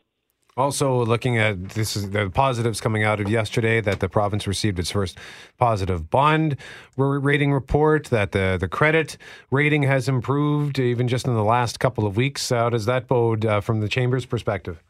Also, 0.57 1.05
looking 1.05 1.37
at 1.37 1.69
this 1.69 1.95
is 1.95 2.09
the 2.09 2.31
positives 2.31 2.81
coming 2.81 3.03
out 3.03 3.19
of 3.19 3.29
yesterday 3.29 3.79
that 3.79 3.99
the 3.99 4.09
province 4.09 4.47
received 4.47 4.79
its 4.79 4.89
first 4.89 5.15
positive 5.59 6.09
bond 6.09 6.57
rating 6.97 7.53
report, 7.53 8.05
that 8.05 8.31
the, 8.31 8.57
the 8.59 8.67
credit 8.67 9.17
rating 9.51 9.83
has 9.83 10.09
improved 10.09 10.79
even 10.79 11.07
just 11.07 11.27
in 11.27 11.35
the 11.35 11.43
last 11.43 11.79
couple 11.79 12.07
of 12.07 12.17
weeks. 12.17 12.49
How 12.49 12.71
does 12.71 12.87
that 12.87 13.07
bode 13.07 13.45
uh, 13.45 13.61
from 13.61 13.81
the 13.81 13.87
chamber's 13.87 14.25
perspective? 14.25 14.81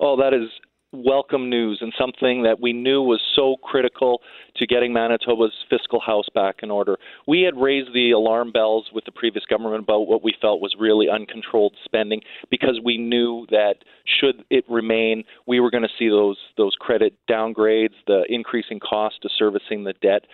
Oh, 0.00 0.16
that 0.16 0.34
is 0.34 0.48
welcome 0.92 1.48
news 1.48 1.78
and 1.80 1.92
something 1.98 2.42
that 2.42 2.60
we 2.60 2.72
knew 2.72 3.02
was 3.02 3.20
so 3.36 3.56
critical 3.62 4.20
to 4.58 4.66
getting 4.66 4.92
Manitoba's 4.92 5.52
fiscal 5.70 6.00
house 6.00 6.26
back 6.34 6.56
in 6.62 6.70
order. 6.70 6.96
We 7.26 7.42
had 7.42 7.56
raised 7.56 7.92
the 7.94 8.12
alarm 8.12 8.52
bells 8.52 8.86
with 8.92 9.04
the 9.04 9.12
previous 9.12 9.44
government 9.44 9.82
about 9.82 10.06
what 10.06 10.22
we 10.22 10.34
felt 10.40 10.60
was 10.60 10.74
really 10.78 11.08
uncontrolled 11.08 11.74
spending 11.84 12.22
because 12.50 12.80
we 12.82 12.98
knew 12.98 13.46
that 13.50 13.76
should 14.20 14.44
it 14.50 14.64
remain, 14.68 15.24
we 15.46 15.60
were 15.60 15.70
going 15.70 15.82
to 15.82 15.88
see 15.98 16.08
those 16.08 16.38
those 16.56 16.74
credit 16.78 17.14
downgrades, 17.28 17.94
the 18.06 18.24
increasing 18.28 18.80
cost 18.80 19.24
of 19.24 19.30
servicing 19.36 19.84
the 19.84 19.94
debt. 20.00 20.24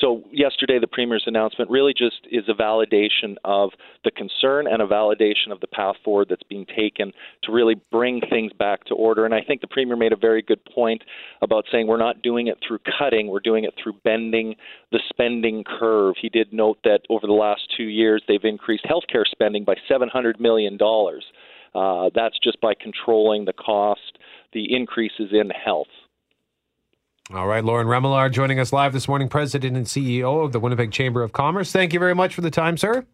So 0.00 0.22
yesterday, 0.32 0.78
the 0.78 0.86
premier's 0.86 1.24
announcement 1.26 1.70
really 1.70 1.94
just 1.96 2.26
is 2.30 2.44
a 2.48 2.54
validation 2.54 3.36
of 3.44 3.70
the 4.04 4.10
concern 4.10 4.66
and 4.66 4.82
a 4.82 4.86
validation 4.86 5.50
of 5.50 5.60
the 5.60 5.66
path 5.66 5.96
forward 6.04 6.28
that's 6.30 6.42
being 6.48 6.66
taken 6.66 7.12
to 7.44 7.52
really 7.52 7.76
bring 7.90 8.20
things 8.28 8.52
back 8.52 8.84
to 8.84 8.94
order. 8.94 9.24
And 9.24 9.34
I 9.34 9.40
think 9.42 9.60
the 9.60 9.66
premier 9.66 9.96
made 9.96 10.12
a 10.12 10.16
very 10.16 10.42
good 10.42 10.64
point 10.64 11.02
about 11.42 11.64
saying 11.70 11.86
we're 11.86 11.96
not 11.96 12.22
doing 12.22 12.48
it 12.48 12.58
through 12.66 12.78
cutting, 12.98 13.28
we're 13.28 13.40
doing 13.40 13.64
it 13.64 13.73
through 13.82 13.94
bending 14.04 14.54
the 14.92 15.00
spending 15.08 15.64
curve. 15.64 16.14
He 16.20 16.28
did 16.28 16.52
note 16.52 16.78
that 16.84 17.00
over 17.10 17.26
the 17.26 17.32
last 17.32 17.62
two 17.76 17.84
years, 17.84 18.22
they've 18.28 18.44
increased 18.44 18.84
healthcare 18.84 19.24
spending 19.30 19.64
by 19.64 19.74
$700 19.90 20.40
million. 20.40 20.78
Uh, 21.74 22.10
that's 22.14 22.38
just 22.42 22.60
by 22.60 22.74
controlling 22.80 23.44
the 23.44 23.52
cost, 23.52 24.18
the 24.52 24.74
increases 24.74 25.30
in 25.32 25.50
health. 25.50 25.88
All 27.32 27.46
right, 27.46 27.64
Loren 27.64 27.86
Remillard 27.86 28.32
joining 28.32 28.60
us 28.60 28.70
live 28.72 28.92
this 28.92 29.08
morning, 29.08 29.28
President 29.28 29.76
and 29.76 29.86
CEO 29.86 30.44
of 30.44 30.52
the 30.52 30.60
Winnipeg 30.60 30.92
Chamber 30.92 31.22
of 31.22 31.32
Commerce. 31.32 31.72
Thank 31.72 31.94
you 31.94 31.98
very 31.98 32.14
much 32.14 32.34
for 32.34 32.42
the 32.42 32.50
time, 32.50 32.76
sir. 32.76 33.06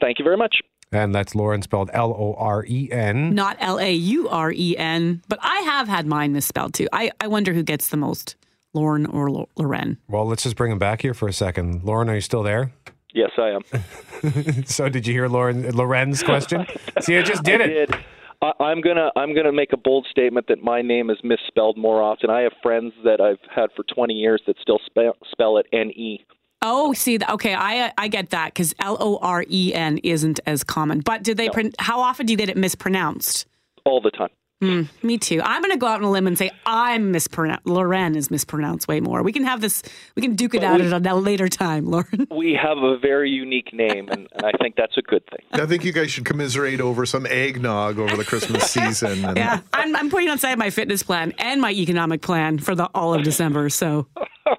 Thank 0.00 0.20
you 0.20 0.24
very 0.24 0.36
much. 0.36 0.60
And 0.92 1.12
that's 1.12 1.34
Lauren 1.34 1.62
spelled 1.62 1.90
L 1.92 2.12
O 2.12 2.34
R 2.38 2.64
E 2.66 2.88
N. 2.92 3.34
Not 3.34 3.56
L 3.58 3.80
A 3.80 3.92
U 3.92 4.28
R 4.28 4.52
E 4.52 4.76
N, 4.76 5.20
but 5.28 5.40
I 5.42 5.58
have 5.60 5.88
had 5.88 6.06
mine 6.06 6.32
misspelled 6.32 6.74
too. 6.74 6.86
I, 6.92 7.10
I 7.20 7.26
wonder 7.26 7.52
who 7.52 7.64
gets 7.64 7.88
the 7.88 7.96
most, 7.96 8.36
Lauren 8.76 9.06
or 9.06 9.30
Lo- 9.30 9.48
Loren. 9.56 9.98
Well, 10.08 10.26
let's 10.26 10.44
just 10.44 10.54
bring 10.54 10.70
him 10.70 10.78
back 10.78 11.02
here 11.02 11.14
for 11.14 11.26
a 11.26 11.32
second. 11.32 11.82
Lauren, 11.82 12.08
are 12.08 12.14
you 12.14 12.20
still 12.20 12.42
there? 12.42 12.70
Yes, 13.14 13.30
I 13.38 13.48
am. 13.48 14.64
so, 14.66 14.88
did 14.90 15.06
you 15.06 15.14
hear 15.14 15.26
Lauren 15.26 15.70
Loren's 15.74 16.22
question? 16.22 16.66
See, 17.00 17.16
I 17.16 17.22
just 17.22 17.42
did 17.42 17.62
I 17.62 17.64
it. 17.64 17.90
Did. 17.90 17.98
I, 18.42 18.52
I'm 18.60 18.82
gonna 18.82 19.10
I'm 19.16 19.34
gonna 19.34 19.52
make 19.52 19.72
a 19.72 19.78
bold 19.78 20.06
statement 20.10 20.46
that 20.48 20.62
my 20.62 20.82
name 20.82 21.08
is 21.08 21.16
misspelled 21.24 21.78
more 21.78 22.02
often. 22.02 22.28
I 22.28 22.42
have 22.42 22.52
friends 22.62 22.92
that 23.04 23.20
I've 23.20 23.38
had 23.50 23.70
for 23.74 23.84
20 23.84 24.12
years 24.12 24.42
that 24.46 24.56
still 24.60 24.78
spell, 24.84 25.16
spell 25.30 25.56
it 25.56 25.66
N 25.72 25.90
E. 25.90 26.24
Oh, 26.62 26.92
see, 26.92 27.18
okay, 27.28 27.54
I 27.54 27.92
I 27.96 28.08
get 28.08 28.30
that 28.30 28.52
because 28.52 28.74
L 28.80 28.96
O 29.00 29.18
R 29.22 29.44
E 29.48 29.72
N 29.74 29.98
isn't 29.98 30.40
as 30.46 30.62
common. 30.62 31.00
But 31.00 31.22
do 31.22 31.32
they? 31.32 31.48
Pron- 31.48 31.72
how 31.78 32.00
often 32.00 32.26
do 32.26 32.32
you 32.32 32.36
get 32.36 32.50
it 32.50 32.56
mispronounced? 32.56 33.46
All 33.84 34.00
the 34.00 34.10
time. 34.10 34.30
Mm, 34.62 34.88
me 35.02 35.18
too. 35.18 35.42
I'm 35.44 35.60
going 35.60 35.72
to 35.72 35.76
go 35.78 35.86
out 35.86 35.96
on 36.00 36.04
a 36.04 36.10
limb 36.10 36.26
and 36.26 36.38
say 36.38 36.50
I'm 36.64 37.10
mispronounced. 37.10 37.66
Loren 37.66 38.16
is 38.16 38.30
mispronounced 38.30 38.88
way 38.88 39.00
more. 39.00 39.22
We 39.22 39.30
can 39.30 39.44
have 39.44 39.60
this. 39.60 39.82
We 40.14 40.22
can 40.22 40.34
duke 40.34 40.54
it 40.54 40.62
But 40.62 40.66
out 40.66 40.80
we- 40.80 40.90
at 40.90 41.06
a 41.06 41.14
later 41.14 41.46
time, 41.48 41.84
Lauren. 41.86 42.26
We 42.36 42.54
have 42.54 42.78
a 42.78 42.96
very 42.98 43.30
unique 43.30 43.72
name, 43.74 44.08
and, 44.08 44.28
and 44.32 44.44
I 44.46 44.52
think 44.60 44.76
that's 44.76 44.96
a 44.96 45.02
good 45.02 45.22
thing. 45.26 45.40
I 45.60 45.66
think 45.66 45.84
you 45.84 45.92
guys 45.92 46.10
should 46.10 46.24
commiserate 46.24 46.80
over 46.80 47.04
some 47.04 47.26
eggnog 47.26 47.98
over 47.98 48.16
the 48.16 48.24
Christmas 48.24 48.64
season. 48.70 49.24
And 49.26 49.36
Yeah, 49.36 49.60
I'm, 49.74 49.94
I'm 49.96 50.08
putting 50.10 50.28
aside 50.30 50.58
my 50.58 50.70
fitness 50.70 51.02
plan 51.02 51.34
and 51.38 51.60
my 51.60 51.72
economic 51.72 52.22
plan 52.22 52.58
for 52.58 52.74
the 52.74 52.86
all 52.94 53.12
of 53.14 53.22
December. 53.24 53.68
So, 53.68 54.06
all 54.46 54.56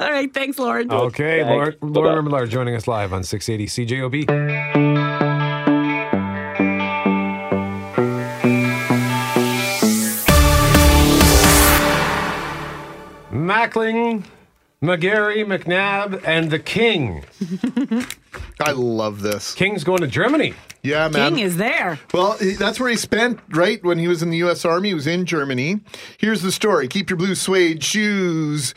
right, 0.00 0.32
thanks, 0.34 0.58
Lauren. 0.58 0.90
Okay, 0.90 1.42
Thanks. 1.44 1.76
Lauren, 1.82 1.92
Loren 1.92 2.24
Remillard 2.24 2.48
joining 2.50 2.74
us 2.74 2.88
live 2.88 3.12
on 3.12 3.22
680 3.22 3.86
CJOB. 3.86 4.85
Mackling, 13.46 14.24
McGarry, 14.82 15.44
McNabb, 15.46 16.22
and 16.24 16.50
the 16.50 16.58
King. 16.58 17.24
I 18.60 18.72
love 18.72 19.22
this. 19.22 19.54
King's 19.54 19.84
going 19.84 20.00
to 20.00 20.06
Germany. 20.06 20.54
Yeah, 20.82 21.08
man. 21.08 21.34
King 21.34 21.44
is 21.44 21.56
there. 21.56 21.98
Well, 22.12 22.36
that's 22.58 22.78
where 22.78 22.90
he 22.90 22.96
spent, 22.96 23.40
right? 23.50 23.82
When 23.82 23.98
he 23.98 24.08
was 24.08 24.22
in 24.22 24.30
the 24.30 24.36
U.S. 24.38 24.64
Army, 24.64 24.88
he 24.88 24.94
was 24.94 25.06
in 25.06 25.26
Germany. 25.26 25.80
Here's 26.18 26.42
the 26.42 26.52
story 26.52 26.88
Keep 26.88 27.10
your 27.10 27.16
blue 27.16 27.34
suede 27.34 27.82
shoes 27.82 28.74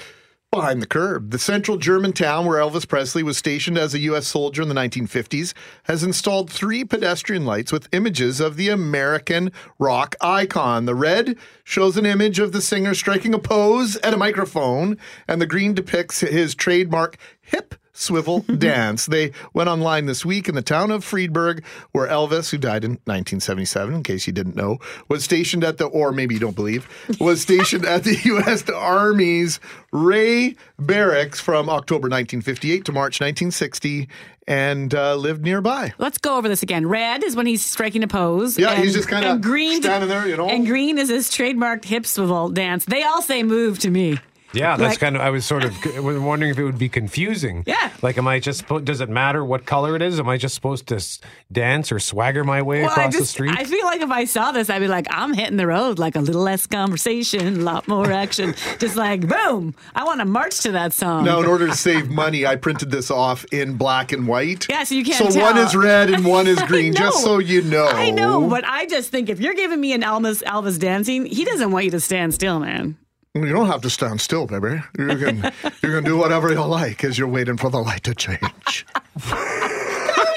behind 0.52 0.82
the 0.82 0.88
curb. 0.88 1.30
The 1.30 1.40
central 1.40 1.78
German 1.78 2.12
town 2.12 2.46
where 2.46 2.60
Elvis 2.60 2.88
Presley 2.88 3.22
was 3.22 3.38
stationed 3.38 3.78
as 3.78 3.94
a 3.94 4.00
U.S. 4.00 4.26
soldier 4.26 4.64
in 4.64 4.68
the 4.68 4.76
1950s 4.76 5.54
has 5.84 6.04
installed 6.04 6.50
three 6.50 6.84
pedestrian 6.84 7.46
lights 7.46 7.72
with 7.72 7.88
images 7.92 8.40
of 8.40 8.56
the 8.56 8.70
American 8.70 9.52
rock 9.78 10.16
icon. 10.22 10.86
The 10.86 10.96
red 10.96 11.38
shows 11.64 11.98
an 11.98 12.06
image 12.06 12.40
of 12.40 12.52
the 12.52 12.62
singer 12.62 12.96
striking 12.96 13.34
a 13.34 13.40
pose 13.40 13.96
at 13.98 14.14
a 14.14 14.18
microphone, 14.18 14.98
and 15.28 15.40
the 15.40 15.46
green 15.46 15.74
depicts 15.76 16.22
his 16.22 16.56
trademark 16.56 17.18
hip 17.42 17.76
swivel 18.00 18.40
dance. 18.58 19.06
They 19.06 19.32
went 19.54 19.70
online 19.70 20.06
this 20.06 20.26
week 20.26 20.48
in 20.50 20.56
the 20.56 20.62
town 20.62 20.92
of 20.92 21.04
Friedberg, 21.04 21.64
where 21.92 22.08
Elvis, 22.08 22.50
who 22.52 22.58
died 22.58 22.84
in 22.84 22.92
1977, 22.92 23.94
in 23.96 24.04
case 24.04 24.28
you 24.28 24.34
didn't 24.34 24.56
know, 24.56 24.80
was 25.08 25.24
stationed 25.24 25.64
at 25.64 25.78
the, 25.78 25.86
or 25.86 26.12
maybe 26.12 26.34
you 26.34 26.40
don't 26.40 26.56
believe, 26.56 26.88
was 27.20 27.42
stationed 27.42 27.86
at 27.86 28.04
the 28.04 28.16
U.S. 28.26 28.68
Army's 28.70 29.60
Ray 29.92 30.56
Barracks 30.78 31.40
from 31.40 31.70
October 31.70 32.08
1958 32.08 32.86
to 32.86 32.92
March 32.92 33.20
1960 33.20 34.08
and 34.48 34.96
uh, 34.96 35.16
lived 35.16 35.44
nearby. 35.44 35.94
Let's 36.00 36.18
go 36.18 36.38
over 36.38 36.50
this 36.50 36.64
again. 36.64 36.88
Red 36.88 37.24
is 37.24 37.36
when 37.36 37.46
he's 37.46 37.64
striking 37.64 38.04
a 38.04 38.08
pose. 38.08 38.58
Yeah, 38.58 38.72
and, 38.72 38.84
he's 38.84 38.96
just 38.96 39.08
kinda 39.08 39.38
green 39.38 39.82
standing 39.82 40.10
there, 40.10 40.28
you 40.28 40.36
know. 40.36 40.50
And 40.50 40.66
green 40.66 40.98
is 40.98 41.10
his 41.10 41.30
trademarked 41.30 41.86
hip 41.86 42.06
swivel 42.06 42.50
dance. 42.50 42.84
They 42.86 43.04
all 43.04 43.22
say 43.22 43.44
"move" 43.44 43.78
to 43.80 43.92
me. 43.92 44.18
Yeah, 44.54 44.78
that's 44.78 44.94
Like- 44.94 45.00
kind 45.00 45.16
of. 45.16 45.22
I 45.22 45.30
was 45.30 45.46
sort 45.46 45.64
of 45.64 45.74
was 46.04 46.18
wondering 46.18 46.52
if 46.52 46.58
it 46.58 46.64
would 46.64 46.78
be 46.80 46.90
confusing. 46.90 47.64
Yeah. 47.68 47.90
Like, 48.02 48.18
am 48.18 48.28
I 48.28 48.40
just? 48.40 48.66
suppo- 48.68 48.84
Does 48.84 49.00
it 49.00 49.10
matter 49.10 49.46
what 49.46 49.66
color 49.66 49.96
it 49.96 50.02
is? 50.02 50.20
Am 50.20 50.28
I 50.28 50.38
just 50.38 50.56
supposed 50.56 50.88
to 50.88 50.96
s- 50.96 51.20
dance 51.52 51.92
or 51.92 52.00
swagger 52.00 52.44
my 52.44 52.62
way 52.62 52.82
Well, 52.82 52.90
across 52.92 53.16
I 53.16 53.20
the 53.20 53.26
street? 53.26 53.56
I 53.56 53.64
feel 53.66 53.86
like 53.86 54.02
if 54.02 54.10
I 54.10 54.26
saw 54.26 54.52
this, 54.52 54.70
I'd 54.70 54.80
be 54.80 54.88
like, 54.88 55.06
I'm 55.12 55.34
hitting 55.34 55.58
the 55.58 55.68
road, 55.68 56.00
like 56.00 56.16
a 56.16 56.20
little 56.22 56.42
less 56.42 56.66
conversation, 56.66 57.60
a 57.60 57.64
lot 57.64 57.88
more 57.88 58.12
action. 58.12 58.56
just 58.80 58.96
like 58.96 59.28
boom. 59.28 59.76
I 59.94 60.04
want 60.04 60.20
to 60.22 60.26
march 60.26 60.60
to 60.62 60.72
that 60.72 60.94
song. 60.94 61.26
Now, 61.26 61.40
in 61.40 61.46
order 61.46 61.68
to 61.68 61.76
save 61.76 62.10
money, 62.10 62.46
I 62.46 62.56
printed 62.56 62.90
this 62.92 63.12
off 63.12 63.46
in 63.52 63.76
black 63.78 64.12
and 64.12 64.28
white. 64.28 64.66
Yeah, 64.70 64.84
so 64.84 64.96
you 64.96 65.04
can't 65.04 65.32
So 65.32 65.40
one 65.40 65.58
is 65.58 65.76
red 65.76 66.10
and 66.10 66.26
one 66.26 66.48
is 66.48 66.60
green, 66.68 66.94
just 66.96 67.24
so 67.24 67.38
you 67.40 67.62
know. 67.62 67.88
I 67.88 68.10
know, 68.10 68.48
but 68.50 68.64
I 68.66 68.88
just 68.88 69.12
think 69.12 69.30
if 69.30 69.40
you're 69.40 69.54
giving 69.54 69.80
me 69.80 69.94
an 69.94 70.02
Elvis 70.02 70.42
Elvis 70.44 70.80
dancing, 70.80 71.26
he 71.26 71.46
doesn't 71.46 71.72
want 71.72 71.86
you 71.86 71.92
to 71.92 72.00
stand 72.00 72.34
still, 72.34 72.60
man. 72.60 72.98
You 73.36 73.50
don't 73.54 73.68
have 73.68 73.82
to 73.82 73.90
stand 73.92 74.22
still, 74.22 74.48
baby. 74.48 74.82
You 74.98 75.16
can 75.18 75.38
you 75.84 75.90
can 75.92 76.04
do 76.04 76.18
whatever 76.18 76.52
you 76.52 76.64
like 76.64 77.04
as 77.04 77.20
you're 77.20 77.28
waiting 77.28 77.58
for 77.58 77.70
the 77.70 77.78
light 77.78 78.02
to 78.04 78.16
change. 78.16 78.86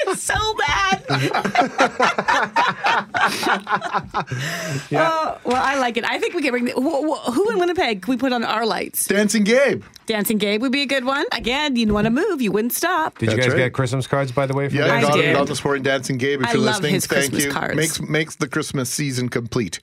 It's 0.05 0.21
so 0.21 0.35
bad. 0.57 1.03
Oh, 1.09 1.29
well, 4.91 5.39
I 5.55 5.79
like 5.79 5.97
it. 5.97 6.05
I 6.05 6.19
think 6.19 6.35
we 6.35 6.41
can 6.43 6.51
bring. 6.51 6.65
The, 6.65 6.73
wh- 6.73 7.09
wh- 7.09 7.33
who 7.33 7.49
in 7.49 7.57
Winnipeg 7.59 8.03
can 8.03 8.11
we 8.11 8.17
put 8.17 8.31
on 8.31 8.43
our 8.43 8.63
lights? 8.65 9.07
Dancing 9.07 9.43
Gabe. 9.43 9.83
Dancing 10.05 10.37
Gabe 10.37 10.61
would 10.61 10.71
be 10.71 10.83
a 10.83 10.85
good 10.85 11.03
one. 11.05 11.25
Again, 11.31 11.75
you'd 11.75 11.91
want 11.91 12.05
to 12.05 12.11
move, 12.11 12.41
you 12.43 12.51
wouldn't 12.51 12.73
stop. 12.73 13.17
Did 13.17 13.31
you 13.31 13.37
That's 13.37 13.47
guys 13.47 13.53
right. 13.53 13.59
get 13.65 13.73
Christmas 13.73 14.05
cards, 14.05 14.31
by 14.31 14.45
the 14.45 14.53
way? 14.53 14.69
From 14.69 14.77
Yeah, 14.77 14.85
Dancing 14.87 15.09
I 15.09 15.13
got, 15.13 15.17
did. 15.17 15.29
it, 15.29 15.33
got 15.33 15.47
the 15.47 15.55
sport 15.55 15.77
in 15.77 15.83
Dancing 15.83 16.17
Gabe. 16.17 16.41
If 16.41 16.47
I 16.49 16.51
you're 16.53 16.61
love 16.61 16.75
listening, 16.75 16.93
his 16.93 17.07
thank 17.07 17.21
Christmas 17.31 17.45
you. 17.45 17.51
cards. 17.51 17.75
Makes 17.75 18.01
makes 18.01 18.35
the 18.35 18.47
Christmas 18.47 18.89
season 18.91 19.29
complete 19.29 19.79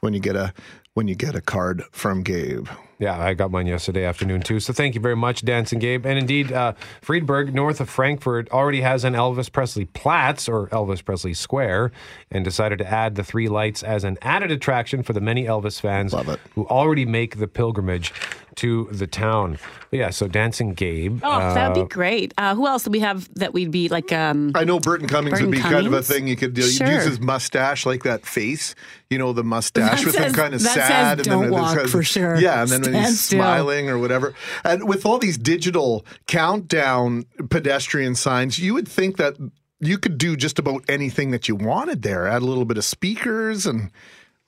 when 0.00 0.14
you 0.14 0.20
get 0.20 0.36
a 0.36 0.54
when 0.94 1.08
you 1.08 1.16
get 1.16 1.34
a 1.34 1.40
card 1.40 1.82
from 1.90 2.22
Gabe. 2.22 2.68
Yeah, 3.00 3.18
I 3.18 3.34
got 3.34 3.50
mine 3.50 3.66
yesterday 3.66 4.04
afternoon 4.04 4.42
too. 4.42 4.60
So 4.60 4.72
thank 4.72 4.94
you 4.94 5.00
very 5.00 5.16
much, 5.16 5.44
Dancing 5.44 5.80
Gabe. 5.80 6.06
And 6.06 6.16
indeed, 6.16 6.52
uh, 6.52 6.74
Friedberg, 7.02 7.52
north 7.52 7.80
of 7.80 7.90
Frankfurt, 7.90 8.48
already 8.50 8.80
has 8.82 9.02
an 9.02 9.14
Elvis 9.14 9.50
Presley 9.50 9.86
Platz 9.86 10.48
or 10.48 10.68
Elvis 10.68 11.04
Presley 11.04 11.34
Square, 11.34 11.90
and 12.30 12.44
decided 12.44 12.78
to 12.78 12.86
add 12.86 13.16
the 13.16 13.24
three 13.24 13.48
lights 13.48 13.82
as 13.82 14.04
an 14.04 14.16
added 14.22 14.52
attraction 14.52 15.02
for 15.02 15.12
the 15.12 15.20
many 15.20 15.44
Elvis 15.44 15.80
fans 15.80 16.14
who 16.54 16.64
already 16.66 17.04
make 17.04 17.38
the 17.38 17.48
pilgrimage 17.48 18.12
to 18.56 18.88
the 18.92 19.06
town. 19.06 19.58
But 19.90 19.98
yeah, 19.98 20.10
so 20.10 20.28
Dancing 20.28 20.74
Gabe. 20.74 21.20
Oh, 21.22 21.38
that 21.54 21.68
would 21.72 21.78
uh, 21.80 21.84
be 21.84 21.88
great. 21.88 22.34
Uh, 22.38 22.54
who 22.54 22.66
else 22.66 22.84
do 22.84 22.90
we 22.90 23.00
have 23.00 23.32
that 23.34 23.52
we'd 23.54 23.70
be 23.70 23.88
like? 23.88 24.12
Um, 24.12 24.52
I 24.54 24.64
know 24.64 24.78
Burton 24.80 25.06
Cummings 25.08 25.32
Burton 25.40 25.46
would 25.50 25.56
be 25.56 25.60
kind 25.62 25.86
of 25.86 25.92
a 25.92 26.02
thing. 26.02 26.26
You 26.28 26.36
could 26.36 26.58
uh, 26.58 26.62
Sure. 26.62 26.86
use 26.90 27.04
his 27.04 27.20
mustache 27.20 27.86
like 27.86 28.02
that 28.04 28.24
face, 28.26 28.74
you 29.10 29.18
know, 29.18 29.32
the 29.32 29.44
mustache 29.44 30.00
That 30.00 30.06
with 30.06 30.16
him 30.16 30.32
kind 30.32 30.54
of 30.54 30.62
that 30.62 30.74
says, 30.74 30.86
sad, 30.86 31.18
and 31.20 31.28
"Don't 31.28 31.40
then 31.42 31.48
it 31.50 31.52
walk," 31.52 31.78
says- 31.78 31.90
for 31.90 32.02
sure. 32.02 32.36
Yeah, 32.36 32.62
and 32.62 32.70
then 32.70 32.80
when 32.82 32.90
Stand 32.92 33.06
he's 33.06 33.20
still. 33.20 33.38
smiling 33.38 33.88
or 33.90 33.98
whatever. 33.98 34.34
And 34.64 34.88
with 34.88 35.04
all 35.06 35.18
these 35.18 35.38
digital 35.38 36.04
countdown 36.26 37.24
pedestrian 37.50 38.14
signs, 38.14 38.58
you 38.58 38.74
would 38.74 38.86
think 38.88 39.16
that 39.16 39.36
you 39.80 39.98
could 39.98 40.18
do 40.18 40.36
just 40.36 40.58
about 40.58 40.84
anything 40.88 41.30
that 41.30 41.48
you 41.48 41.56
wanted 41.56 42.02
there. 42.02 42.26
Add 42.28 42.42
a 42.42 42.44
little 42.44 42.64
bit 42.64 42.78
of 42.78 42.84
speakers, 42.84 43.66
and 43.66 43.90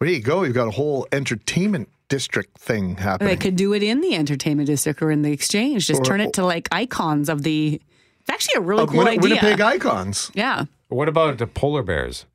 there 0.01 0.09
you 0.09 0.21
go. 0.21 0.43
You've 0.45 0.55
got 0.55 0.69
a 0.69 0.73
whole 0.73 1.07
entertainment 1.13 1.89
district 2.09 2.59
thing 2.59 2.97
happening. 2.97 3.29
they 3.29 3.37
could 3.37 3.57
do 3.57 3.73
it 3.73 3.83
in 3.83 4.01
the 4.01 4.15
entertainment 4.15 4.67
district 4.69 5.03
or 5.03 5.11
in 5.11 5.23
the 5.23 5.33
exchange. 5.33 5.87
Just 5.87 6.01
Or- 6.03 6.05
turn 6.05 6.21
it 6.21 6.33
to 6.35 6.45
like 6.45 6.69
icons 6.73 7.29
of 7.29 7.43
the. 7.43 7.81
It's 8.21 8.31
actually 8.31 8.55
a 8.57 8.61
really 8.61 8.83
Of 8.83 8.89
cool 8.91 8.99
Win- 8.99 9.09
idea. 9.09 9.21
Winnipeg 9.21 9.61
icons. 9.61 10.31
Yeah. 10.35 10.65
what 10.89 11.09
about 11.09 11.39
the 11.39 11.47
polar 11.47 11.83
bears? 11.83 12.27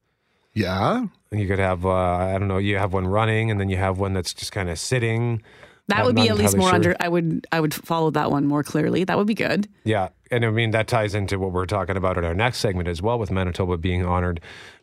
Yeah. 0.54 1.06
And 1.32 1.40
you 1.40 1.48
could 1.48 1.60
have, 1.60 1.86
uh, 1.86 1.90
I 1.94 2.38
don't 2.38 2.50
know, 2.50 2.58
you 2.58 2.78
have 2.78 2.92
one 2.94 3.08
running, 3.08 3.50
and 3.50 3.60
then 3.60 3.70
you 3.70 3.78
have 3.78 3.98
one 4.00 4.12
that's 4.14 4.34
just 4.34 4.52
kind 4.52 4.70
of 4.70 4.78
sitting. 4.78 5.42
That 5.88 6.00
I'm 6.00 6.06
would 6.08 6.16
be 6.16 6.28
at 6.30 6.38
least 6.38 6.56
more 6.58 6.68
sure. 6.70 6.76
under. 6.76 6.96
I 7.00 7.08
would 7.10 7.48
I 7.52 7.60
would 7.60 7.74
follow 7.74 8.12
that 8.12 8.32
one 8.32 8.46
more 8.46 8.64
clearly. 8.64 9.04
That 9.04 9.18
would 9.18 9.28
be 9.28 9.34
good. 9.34 9.68
Yeah, 9.84 10.10
and 10.30 10.46
I 10.46 10.50
mean 10.50 10.72
that 10.72 10.88
ties 10.88 11.16
into 11.16 11.40
what 11.40 11.52
we're 11.52 11.66
talking 11.66 11.98
about 11.98 12.18
in 12.18 12.24
our 12.26 12.34
next 12.36 12.60
segment 12.60 12.88
as 12.88 13.02
well, 13.02 13.18
with 13.20 13.32
Manitoba 13.32 13.78
being 13.78 14.06
honored 14.06 14.40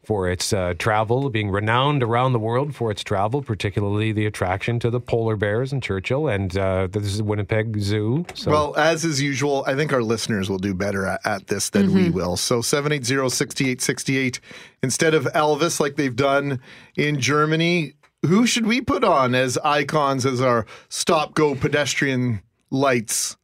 for 0.09 0.26
its 0.26 0.54
uh, 0.54 0.72
travel, 0.78 1.28
being 1.28 1.50
renowned 1.50 2.02
around 2.02 2.32
the 2.32 2.38
world 2.38 2.74
for 2.74 2.90
its 2.90 3.04
travel, 3.04 3.42
particularly 3.42 4.11
the 4.11 4.24
attraction 4.24 4.80
to 4.80 4.88
the 4.88 4.98
polar 4.98 5.36
bears 5.36 5.70
in 5.70 5.82
Churchill, 5.82 6.28
and 6.28 6.56
uh, 6.56 6.88
this 6.90 7.04
is 7.04 7.22
Winnipeg 7.22 7.78
Zoo. 7.78 8.24
So 8.32 8.50
Well, 8.50 8.76
as 8.78 9.04
is 9.04 9.20
usual, 9.20 9.64
I 9.66 9.74
think 9.74 9.92
our 9.92 10.02
listeners 10.02 10.48
will 10.48 10.59
do 10.59 10.72
better 10.72 11.04
at, 11.04 11.20
at 11.26 11.46
this 11.48 11.68
than 11.68 11.92
we 11.92 12.09
will. 12.09 12.38
So 12.38 12.61
780-6868 12.61 14.40
instead 14.82 15.12
of 15.12 15.24
Elvis 15.26 15.78
like 15.78 15.96
they've 15.96 16.16
done 16.16 16.59
in 16.96 17.20
Germany, 17.20 17.92
who 18.24 18.46
should 18.46 18.66
we 18.66 18.80
put 18.80 19.04
on 19.04 19.34
as 19.34 19.59
icons 19.59 20.24
as 20.24 20.40
our 20.40 20.64
stop-go 20.88 21.54
pedestrian 21.54 22.40
lights 22.70 23.36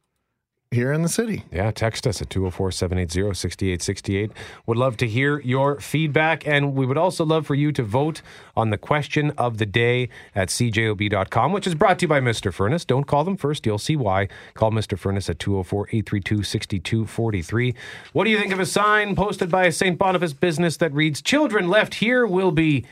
here 0.75 0.93
in 0.93 1.01
the 1.01 1.09
city? 1.09 1.43
Yeah, 1.51 1.71
text 1.71 2.05
us 2.05 2.21
at 2.21 2.29
204 2.29 2.71
780 2.71 3.33
6868. 3.33 4.31
Would 4.67 4.77
love 4.77 4.97
to 4.97 5.07
hear 5.07 5.39
your 5.39 5.79
feedback, 5.79 6.45
and 6.45 6.75
we 6.75 6.85
would 6.85 6.97
also 6.97 7.25
love 7.25 7.47
for 7.47 7.55
you 7.55 7.71
to 7.71 7.81
vote 7.81 8.21
on 8.55 8.69
the 8.69 8.77
question 8.77 9.31
of 9.31 9.57
the 9.57 9.65
day 9.65 10.09
at 10.35 10.49
cjob.com, 10.49 11.51
which 11.51 11.65
is 11.65 11.73
brought 11.73 11.97
to 11.99 12.03
you 12.03 12.07
by 12.07 12.19
Mr. 12.19 12.53
Furnace. 12.53 12.85
Don't 12.85 13.05
call 13.05 13.23
them 13.23 13.37
first, 13.37 13.65
you'll 13.65 13.79
see 13.79 13.95
why. 13.95 14.27
Call 14.53 14.71
Mr. 14.71 14.99
Furnace 14.99 15.29
at 15.29 15.39
204 15.39 15.87
832 15.89 16.43
6243. 16.43 17.73
What 18.13 18.25
do 18.25 18.29
you 18.29 18.37
think 18.37 18.53
of 18.53 18.59
a 18.59 18.65
sign 18.65 19.15
posted 19.15 19.49
by 19.49 19.65
a 19.65 19.71
St. 19.71 19.97
Boniface 19.97 20.33
business 20.33 20.77
that 20.77 20.93
reads, 20.93 21.21
Children 21.21 21.69
left 21.69 21.95
here 21.95 22.27
will 22.27 22.51
be 22.51 22.85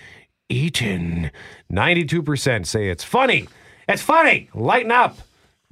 eaten? 0.50 1.30
92% 1.72 2.66
say 2.66 2.90
it's 2.90 3.04
funny. 3.04 3.48
It's 3.88 4.02
funny. 4.02 4.50
Lighten 4.54 4.92
up. 4.92 5.18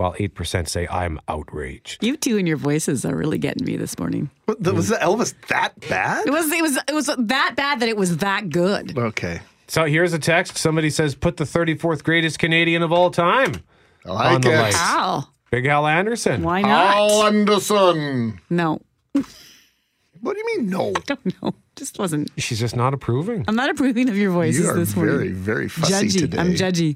While 0.01 0.13
8% 0.13 0.67
say 0.67 0.87
I'm 0.87 1.19
outraged. 1.27 2.03
You 2.03 2.17
two 2.17 2.37
and 2.39 2.47
your 2.47 2.57
voices 2.57 3.05
are 3.05 3.15
really 3.15 3.37
getting 3.37 3.63
me 3.65 3.77
this 3.77 3.99
morning. 3.99 4.31
What, 4.45 4.61
the- 4.63 4.73
was 4.73 4.87
the 4.89 4.95
Elvis 4.95 5.35
that 5.49 5.79
bad? 5.87 6.25
It 6.25 6.31
was 6.31 6.51
it 6.51 6.61
was 6.63 6.77
it 6.87 6.93
was 6.95 7.05
that 7.19 7.55
bad 7.55 7.79
that 7.81 7.87
it 7.87 7.95
was 7.97 8.17
that 8.17 8.49
good. 8.49 8.97
Okay. 8.97 9.41
So 9.67 9.85
here's 9.85 10.11
a 10.13 10.19
text. 10.19 10.57
Somebody 10.57 10.89
says, 10.89 11.13
put 11.13 11.37
the 11.37 11.43
34th 11.43 12.03
greatest 12.03 12.39
Canadian 12.39 12.81
of 12.81 12.91
all 12.91 13.11
time 13.11 13.61
I 14.05 14.09
like 14.11 14.35
on 14.35 14.41
the 14.41 14.53
it. 14.53 14.57
lights. 14.59 14.75
Wow. 14.75 15.27
Big 15.51 15.67
Al 15.67 15.85
Anderson. 15.85 16.41
Why 16.41 16.61
not? 16.63 16.95
Al 16.95 17.23
Anderson. 17.27 18.41
No. 18.49 18.81
What 20.21 20.33
do 20.33 20.39
you 20.39 20.57
mean 20.57 20.69
no? 20.69 20.89
I 20.97 21.01
don't 21.05 21.43
know. 21.43 21.53
Just 21.75 21.99
wasn't. 21.99 22.31
She's 22.37 22.59
just 22.59 22.75
not 22.75 22.93
approving. 22.95 23.45
I'm 23.47 23.55
not 23.55 23.69
approving 23.69 24.09
of 24.09 24.17
your 24.17 24.31
voices 24.31 24.63
You 24.63 24.69
are 24.71 24.75
this 24.77 24.95
morning. 24.95 25.15
very, 25.15 25.31
very 25.31 25.69
fussy 25.69 26.07
judgy. 26.07 26.19
today. 26.19 26.37
I'm 26.39 26.53
judgy. 26.53 26.95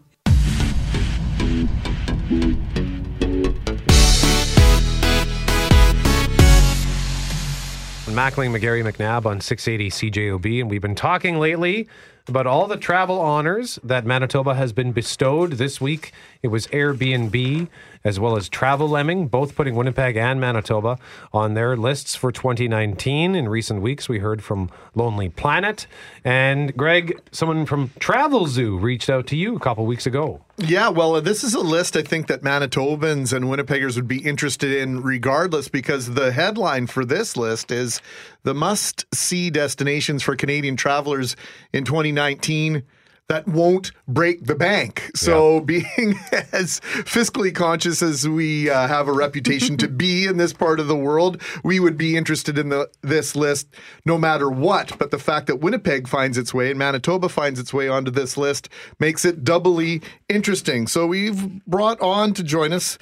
Mackling, 8.16 8.58
McGarry, 8.58 8.82
McNabb 8.82 9.26
on 9.26 9.42
680 9.42 10.10
CJOB, 10.10 10.62
and 10.62 10.70
we've 10.70 10.82
been 10.82 10.96
talking 10.96 11.38
lately 11.38 11.86
about 12.30 12.48
all 12.48 12.66
the 12.66 12.78
travel 12.78 13.20
honors 13.20 13.78
that 13.84 14.06
Manitoba 14.06 14.56
has 14.56 14.72
been 14.72 14.94
bestowed. 14.94 15.52
This 15.54 15.82
week, 15.82 16.14
it 16.42 16.48
was 16.48 16.68
Airbnb 16.68 17.68
as 18.06 18.20
well 18.20 18.38
as 18.38 18.48
Travel 18.48 18.88
Lemming, 18.88 19.28
both 19.28 19.56
putting 19.56 19.76
Winnipeg 19.76 20.16
and 20.16 20.40
Manitoba 20.40 20.98
on 21.34 21.56
their 21.56 21.76
lists 21.76 22.16
for 22.16 22.32
2019. 22.32 23.36
In 23.36 23.50
recent 23.50 23.82
weeks, 23.82 24.08
we 24.08 24.20
heard 24.20 24.44
from 24.44 24.70
Lonely 24.94 25.28
Planet. 25.28 25.88
And 26.24 26.78
Greg, 26.78 27.20
someone 27.32 27.66
from 27.66 27.90
Travelzoo 28.00 28.80
reached 28.80 29.10
out 29.10 29.26
to 29.28 29.36
you 29.36 29.56
a 29.56 29.60
couple 29.60 29.86
weeks 29.88 30.06
ago. 30.06 30.42
Yeah, 30.58 30.88
well, 30.90 31.16
uh, 31.16 31.20
this 31.20 31.44
is 31.44 31.54
a 31.54 31.60
list 31.60 31.98
I 31.98 32.02
think 32.02 32.28
that 32.28 32.42
Manitobans 32.42 33.34
and 33.34 33.46
Winnipeggers 33.46 33.96
would 33.98 34.08
be 34.08 34.20
interested 34.20 34.72
in 34.72 35.02
regardless 35.02 35.68
because 35.68 36.14
the 36.14 36.32
headline 36.32 36.88
for 36.88 37.04
this 37.04 37.36
list 37.36 37.72
is 37.72 38.02
the 38.44 38.54
must 38.54 39.06
see 39.14 39.50
destinations 39.50 40.24
for 40.24 40.36
Canadian 40.36 40.78
travelers 40.78 41.36
in 41.74 41.84
2019 41.84 42.84
that 43.28 43.48
won't 43.48 43.92
break 44.08 44.46
the 44.46 44.56
bank. 44.56 45.12
So, 45.16 45.60
being 45.66 46.16
as 46.52 46.80
fiscally 46.80 47.54
conscious 47.54 48.02
as 48.02 48.28
we 48.28 48.70
uh, 48.70 48.88
have 48.88 49.08
a 49.08 49.14
reputation 49.14 49.78
to 49.78 49.88
be 50.06 50.26
in 50.26 50.38
this 50.38 50.54
part 50.54 50.80
of 50.80 50.88
the 50.88 50.96
world, 50.96 51.42
we 51.64 51.80
would 51.80 51.98
be 51.98 52.16
interested 52.16 52.58
in 52.58 52.70
the, 52.70 52.90
this 53.02 53.36
list 53.36 53.68
no 54.06 54.18
matter 54.18 54.50
what. 54.50 54.98
But 54.98 55.12
the 55.12 55.20
fact 55.20 55.48
that 55.48 55.58
Winnipeg 55.58 56.08
finds 56.08 56.38
its 56.38 56.54
way 56.54 56.70
and 56.70 56.80
Manitoba 56.80 57.30
finds 57.30 57.60
its 57.60 57.74
way 57.74 57.88
onto 57.88 58.12
this 58.12 58.38
list 58.38 58.70
makes 59.00 59.26
it 59.26 59.44
doubly 59.44 60.02
interesting. 60.30 60.88
So, 60.88 61.08
we've 61.08 61.64
brought 61.66 62.00
on 62.02 62.34
to 62.34 62.44
join 62.44 62.74
us. 62.74 62.98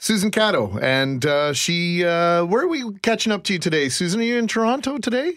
Susan 0.00 0.30
Catto, 0.30 0.80
and 0.80 1.26
uh, 1.26 1.52
she, 1.52 2.04
uh, 2.04 2.44
where 2.44 2.62
are 2.62 2.68
we 2.68 2.92
catching 3.00 3.32
up 3.32 3.42
to 3.42 3.54
you 3.54 3.58
today? 3.58 3.88
Susan, 3.88 4.20
are 4.20 4.22
you 4.22 4.38
in 4.38 4.46
Toronto 4.46 4.96
today? 4.98 5.32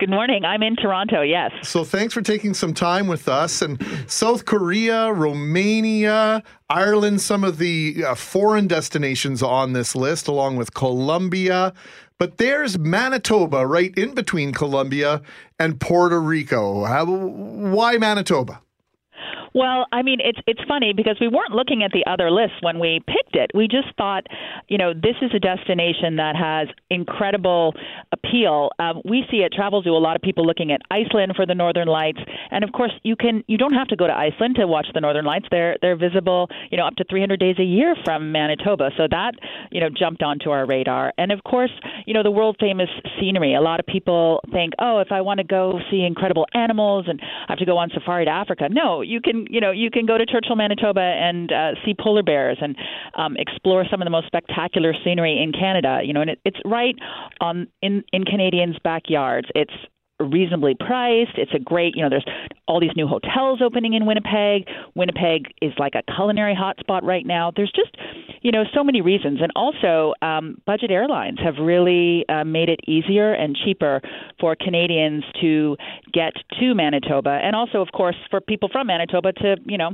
Good 0.00 0.10
morning. 0.10 0.44
I'm 0.44 0.64
in 0.64 0.74
Toronto, 0.74 1.22
yes. 1.22 1.52
So 1.62 1.84
thanks 1.84 2.12
for 2.12 2.20
taking 2.20 2.52
some 2.52 2.74
time 2.74 3.06
with 3.06 3.28
us. 3.28 3.62
And 3.62 3.80
South 4.08 4.44
Korea, 4.44 5.12
Romania, 5.12 6.42
Ireland, 6.68 7.20
some 7.20 7.44
of 7.44 7.58
the 7.58 8.04
uh, 8.04 8.16
foreign 8.16 8.66
destinations 8.66 9.40
on 9.40 9.72
this 9.72 9.94
list, 9.94 10.26
along 10.26 10.56
with 10.56 10.74
Colombia. 10.74 11.72
But 12.18 12.38
there's 12.38 12.76
Manitoba 12.76 13.68
right 13.68 13.96
in 13.96 14.14
between 14.14 14.52
Colombia 14.52 15.22
and 15.60 15.80
Puerto 15.80 16.20
Rico. 16.20 16.84
How, 16.84 17.06
why 17.06 17.96
Manitoba? 17.96 18.60
Well, 19.54 19.86
I 19.92 20.02
mean, 20.02 20.18
it's 20.20 20.38
it's 20.48 20.60
funny 20.66 20.92
because 20.92 21.16
we 21.20 21.28
weren't 21.28 21.52
looking 21.52 21.84
at 21.84 21.92
the 21.92 22.04
other 22.10 22.28
lists 22.28 22.56
when 22.60 22.80
we 22.80 23.00
picked 23.06 23.36
it. 23.36 23.52
We 23.54 23.68
just 23.68 23.94
thought, 23.96 24.26
you 24.66 24.78
know, 24.78 24.92
this 24.92 25.14
is 25.22 25.30
a 25.32 25.38
destination 25.38 26.16
that 26.16 26.34
has 26.34 26.66
incredible 26.90 27.74
appeal. 28.10 28.70
Um, 28.80 29.00
we 29.04 29.22
see 29.30 29.44
at 29.44 29.52
Travelzoo 29.52 29.94
a 29.94 30.02
lot 30.02 30.16
of 30.16 30.22
people 30.22 30.44
looking 30.44 30.72
at 30.72 30.80
Iceland 30.90 31.34
for 31.36 31.46
the 31.46 31.54
Northern 31.54 31.86
Lights, 31.86 32.18
and 32.50 32.64
of 32.64 32.72
course, 32.72 32.90
you 33.04 33.14
can 33.14 33.44
you 33.46 33.56
don't 33.56 33.74
have 33.74 33.86
to 33.88 33.96
go 33.96 34.08
to 34.08 34.12
Iceland 34.12 34.56
to 34.56 34.66
watch 34.66 34.86
the 34.92 35.00
Northern 35.00 35.24
Lights. 35.24 35.46
They're 35.52 35.76
they're 35.80 35.96
visible, 35.96 36.48
you 36.72 36.76
know, 36.76 36.88
up 36.88 36.96
to 36.96 37.04
300 37.08 37.38
days 37.38 37.56
a 37.60 37.64
year 37.64 37.94
from 38.04 38.32
Manitoba. 38.32 38.90
So 38.96 39.06
that 39.08 39.34
you 39.70 39.80
know 39.80 39.88
jumped 39.88 40.24
onto 40.24 40.50
our 40.50 40.66
radar, 40.66 41.12
and 41.16 41.30
of 41.30 41.44
course, 41.44 41.70
you 42.06 42.14
know, 42.14 42.24
the 42.24 42.30
world 42.32 42.56
famous 42.58 42.88
scenery. 43.20 43.54
A 43.54 43.60
lot 43.60 43.78
of 43.78 43.86
people 43.86 44.40
think, 44.50 44.72
oh, 44.80 44.98
if 44.98 45.12
I 45.12 45.20
want 45.20 45.38
to 45.38 45.44
go 45.44 45.78
see 45.92 46.02
incredible 46.02 46.46
animals 46.54 47.06
and 47.06 47.20
I 47.22 47.52
have 47.52 47.58
to 47.58 47.66
go 47.66 47.78
on 47.78 47.90
safari 47.94 48.24
to 48.24 48.32
Africa. 48.32 48.68
No, 48.68 49.00
you 49.00 49.20
can 49.20 49.43
you 49.50 49.60
know 49.60 49.70
you 49.70 49.90
can 49.90 50.06
go 50.06 50.18
to 50.18 50.26
Churchill, 50.26 50.56
Manitoba, 50.56 51.00
and 51.00 51.52
uh, 51.52 51.70
see 51.84 51.94
polar 51.98 52.22
bears 52.22 52.58
and 52.60 52.76
um, 53.16 53.36
explore 53.36 53.84
some 53.90 54.00
of 54.00 54.06
the 54.06 54.10
most 54.10 54.26
spectacular 54.26 54.94
scenery 55.04 55.42
in 55.42 55.52
Canada. 55.52 56.00
You 56.04 56.12
know, 56.12 56.20
and 56.20 56.30
it, 56.30 56.40
it's 56.44 56.58
right 56.64 56.94
on 57.40 57.68
in 57.82 58.04
in 58.12 58.24
Canadians' 58.24 58.76
backyards. 58.82 59.48
It's 59.54 59.74
reasonably 60.20 60.74
priced. 60.78 61.36
It's 61.36 61.52
a 61.54 61.58
great, 61.58 61.96
you 61.96 62.02
know, 62.02 62.08
there's 62.08 62.24
all 62.66 62.80
these 62.80 62.94
new 62.96 63.06
hotels 63.06 63.60
opening 63.62 63.94
in 63.94 64.06
Winnipeg. 64.06 64.68
Winnipeg 64.94 65.52
is 65.60 65.72
like 65.78 65.94
a 65.94 66.02
culinary 66.14 66.54
hotspot 66.54 67.02
right 67.02 67.26
now. 67.26 67.52
There's 67.54 67.72
just, 67.72 67.96
you 68.42 68.52
know, 68.52 68.64
so 68.72 68.84
many 68.84 69.00
reasons. 69.00 69.40
And 69.42 69.52
also, 69.56 70.14
um, 70.22 70.60
budget 70.66 70.90
airlines 70.90 71.38
have 71.42 71.54
really 71.60 72.24
uh, 72.28 72.44
made 72.44 72.68
it 72.68 72.80
easier 72.86 73.32
and 73.32 73.56
cheaper 73.56 74.00
for 74.40 74.56
Canadians 74.56 75.24
to 75.40 75.76
get 76.12 76.32
to 76.60 76.74
Manitoba. 76.74 77.40
And 77.42 77.56
also, 77.56 77.80
of 77.80 77.88
course, 77.92 78.16
for 78.30 78.40
people 78.40 78.68
from 78.70 78.86
Manitoba 78.86 79.32
to, 79.32 79.56
you 79.66 79.78
know, 79.78 79.90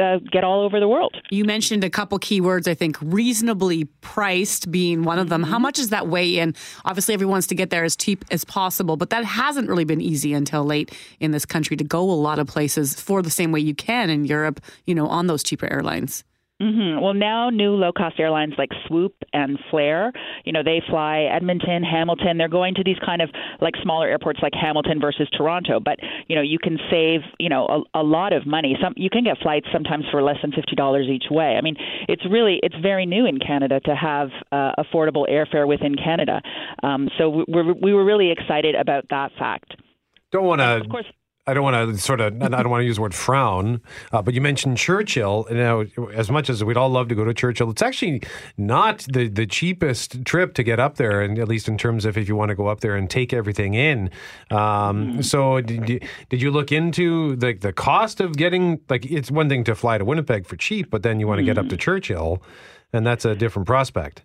uh, 0.00 0.18
get 0.30 0.44
all 0.44 0.64
over 0.64 0.80
the 0.80 0.88
world. 0.88 1.16
You 1.30 1.44
mentioned 1.44 1.82
a 1.84 1.90
couple 1.90 2.18
keywords, 2.18 2.68
I 2.68 2.74
think 2.74 2.96
reasonably 3.00 3.84
priced 4.02 4.70
being 4.70 5.02
one 5.02 5.18
of 5.18 5.28
them. 5.28 5.42
How 5.42 5.58
much 5.58 5.76
does 5.76 5.90
that 5.90 6.08
weigh 6.08 6.38
in? 6.38 6.54
Obviously, 6.84 7.14
everyone 7.14 7.32
wants 7.32 7.48
to 7.48 7.54
get 7.54 7.70
there 7.70 7.84
as 7.84 7.96
cheap 7.96 8.24
as 8.30 8.44
possible, 8.44 8.96
but 8.96 9.10
that 9.10 9.24
hasn't 9.24 9.63
really 9.68 9.84
been 9.84 10.00
easy 10.00 10.32
until 10.32 10.64
late 10.64 10.92
in 11.20 11.30
this 11.30 11.44
country 11.44 11.76
to 11.76 11.84
go 11.84 12.00
a 12.00 12.12
lot 12.12 12.38
of 12.38 12.46
places 12.46 12.94
for 12.94 13.22
the 13.22 13.30
same 13.30 13.52
way 13.52 13.60
you 13.60 13.74
can 13.74 14.10
in 14.10 14.24
Europe, 14.24 14.60
you 14.86 14.94
know, 14.94 15.06
on 15.06 15.26
those 15.26 15.42
cheaper 15.42 15.70
airlines. 15.72 16.24
Hmm 16.60 17.00
Well, 17.00 17.14
now 17.14 17.50
new 17.50 17.72
low 17.72 17.92
cost 17.92 18.18
airlines 18.18 18.54
like 18.56 18.70
Swoop 18.86 19.14
and 19.32 19.58
Flair, 19.70 20.12
you 20.44 20.52
know, 20.52 20.62
they 20.62 20.80
fly 20.88 21.22
Edmonton, 21.22 21.82
Hamilton. 21.82 22.38
They're 22.38 22.48
going 22.48 22.74
to 22.76 22.84
these 22.84 22.98
kind 23.04 23.20
of 23.20 23.30
like 23.60 23.74
smaller 23.82 24.08
airports 24.08 24.38
like 24.42 24.52
Hamilton 24.54 25.00
versus 25.00 25.28
Toronto, 25.36 25.80
but 25.80 25.98
you 26.28 26.36
know, 26.36 26.42
you 26.42 26.58
can 26.58 26.78
save 26.90 27.20
you 27.40 27.48
know 27.48 27.66
a, 27.94 28.00
a 28.00 28.02
lot 28.02 28.32
of 28.32 28.46
money. 28.46 28.76
Some 28.80 28.94
you 28.96 29.10
can 29.10 29.24
get 29.24 29.38
flights 29.38 29.66
sometimes 29.72 30.04
for 30.10 30.22
less 30.22 30.36
than 30.42 30.52
fifty 30.52 30.76
dollars 30.76 31.08
each 31.08 31.26
way. 31.30 31.56
I 31.56 31.60
mean, 31.60 31.76
it's 32.08 32.24
really 32.30 32.60
it's 32.62 32.76
very 32.80 33.06
new 33.06 33.26
in 33.26 33.38
Canada 33.38 33.80
to 33.80 33.94
have 33.94 34.28
uh, 34.52 34.72
affordable 34.78 35.28
airfare 35.28 35.66
within 35.66 35.96
Canada. 35.96 36.40
Um, 36.82 37.08
so 37.18 37.30
we, 37.30 37.44
we're, 37.48 37.72
we 37.72 37.94
were 37.94 38.04
really 38.04 38.30
excited 38.30 38.74
about 38.74 39.06
that 39.10 39.32
fact. 39.38 39.74
Don't 40.30 40.44
want 40.44 40.60
to. 40.60 40.76
Of 40.76 40.88
course. 40.88 41.06
I 41.46 41.52
don't 41.52 41.62
want 41.62 41.94
to 41.94 41.98
sort 41.98 42.22
of, 42.22 42.42
I 42.42 42.48
don't 42.48 42.70
want 42.70 42.80
to 42.80 42.86
use 42.86 42.96
the 42.96 43.02
word 43.02 43.14
frown, 43.14 43.82
uh, 44.12 44.22
but 44.22 44.32
you 44.32 44.40
mentioned 44.40 44.78
Churchill. 44.78 45.46
Now, 45.50 45.84
as 46.14 46.30
much 46.30 46.48
as 46.48 46.64
we'd 46.64 46.78
all 46.78 46.88
love 46.88 47.08
to 47.08 47.14
go 47.14 47.22
to 47.22 47.34
Churchill, 47.34 47.70
it's 47.70 47.82
actually 47.82 48.22
not 48.56 49.00
the, 49.10 49.28
the 49.28 49.46
cheapest 49.46 50.24
trip 50.24 50.54
to 50.54 50.62
get 50.62 50.80
up 50.80 50.96
there, 50.96 51.20
and 51.20 51.38
at 51.38 51.46
least 51.46 51.68
in 51.68 51.76
terms 51.76 52.06
of 52.06 52.16
if 52.16 52.28
you 52.28 52.34
want 52.34 52.48
to 52.48 52.54
go 52.54 52.68
up 52.68 52.80
there 52.80 52.96
and 52.96 53.10
take 53.10 53.34
everything 53.34 53.74
in. 53.74 54.10
Um, 54.50 55.22
so, 55.22 55.60
did 55.60 55.86
you, 55.86 56.00
did 56.30 56.40
you 56.40 56.50
look 56.50 56.72
into 56.72 57.36
the 57.36 57.52
the 57.52 57.72
cost 57.72 58.20
of 58.20 58.36
getting 58.36 58.80
like 58.88 59.04
it's 59.04 59.30
one 59.30 59.50
thing 59.50 59.64
to 59.64 59.74
fly 59.74 59.98
to 59.98 60.04
Winnipeg 60.04 60.46
for 60.46 60.56
cheap, 60.56 60.90
but 60.90 61.02
then 61.02 61.20
you 61.20 61.28
want 61.28 61.40
to 61.40 61.44
get 61.44 61.58
up 61.58 61.68
to 61.68 61.76
Churchill, 61.76 62.42
and 62.92 63.06
that's 63.06 63.26
a 63.26 63.34
different 63.34 63.66
prospect. 63.66 64.22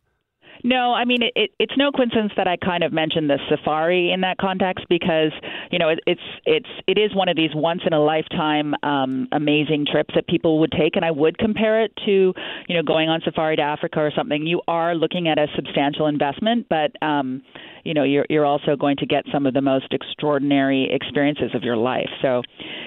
No, 0.63 0.93
I 0.93 1.05
mean 1.05 1.21
it, 1.23 1.33
it, 1.35 1.51
it's 1.59 1.73
no 1.77 1.91
coincidence 1.91 2.33
that 2.35 2.47
I 2.47 2.57
kind 2.57 2.83
of 2.83 2.91
mentioned 2.91 3.29
the 3.29 3.39
safari 3.49 4.11
in 4.11 4.21
that 4.21 4.37
context 4.37 4.85
because 4.89 5.31
you 5.71 5.79
know 5.79 5.89
it, 5.89 5.99
it's 6.05 6.21
it's 6.45 6.69
it 6.87 6.97
is 6.97 7.15
one 7.15 7.29
of 7.29 7.37
these 7.37 7.51
once 7.55 7.81
in 7.85 7.93
a 7.93 7.99
lifetime 7.99 8.75
um, 8.83 9.27
amazing 9.31 9.85
trips 9.89 10.13
that 10.15 10.27
people 10.27 10.59
would 10.59 10.71
take, 10.71 10.95
and 10.95 11.05
I 11.05 11.11
would 11.11 11.37
compare 11.37 11.83
it 11.83 11.93
to 12.05 12.33
you 12.67 12.75
know 12.75 12.83
going 12.83 13.09
on 13.09 13.21
safari 13.23 13.55
to 13.55 13.61
Africa 13.61 13.99
or 13.99 14.11
something. 14.15 14.45
You 14.45 14.61
are 14.67 14.95
looking 14.95 15.27
at 15.27 15.37
a 15.37 15.47
substantial 15.55 16.07
investment, 16.07 16.67
but 16.69 16.91
um, 17.01 17.41
you 17.85 17.93
know 17.93 18.03
you're 18.03 18.25
you're 18.29 18.45
also 18.45 18.75
going 18.75 18.97
to 18.97 19.05
get 19.05 19.23
some 19.31 19.45
of 19.45 19.53
the 19.53 19.61
most 19.61 19.93
extraordinary 19.93 20.89
experiences 20.91 21.51
of 21.55 21.63
your 21.63 21.77
life. 21.77 22.09
So, 22.21 22.41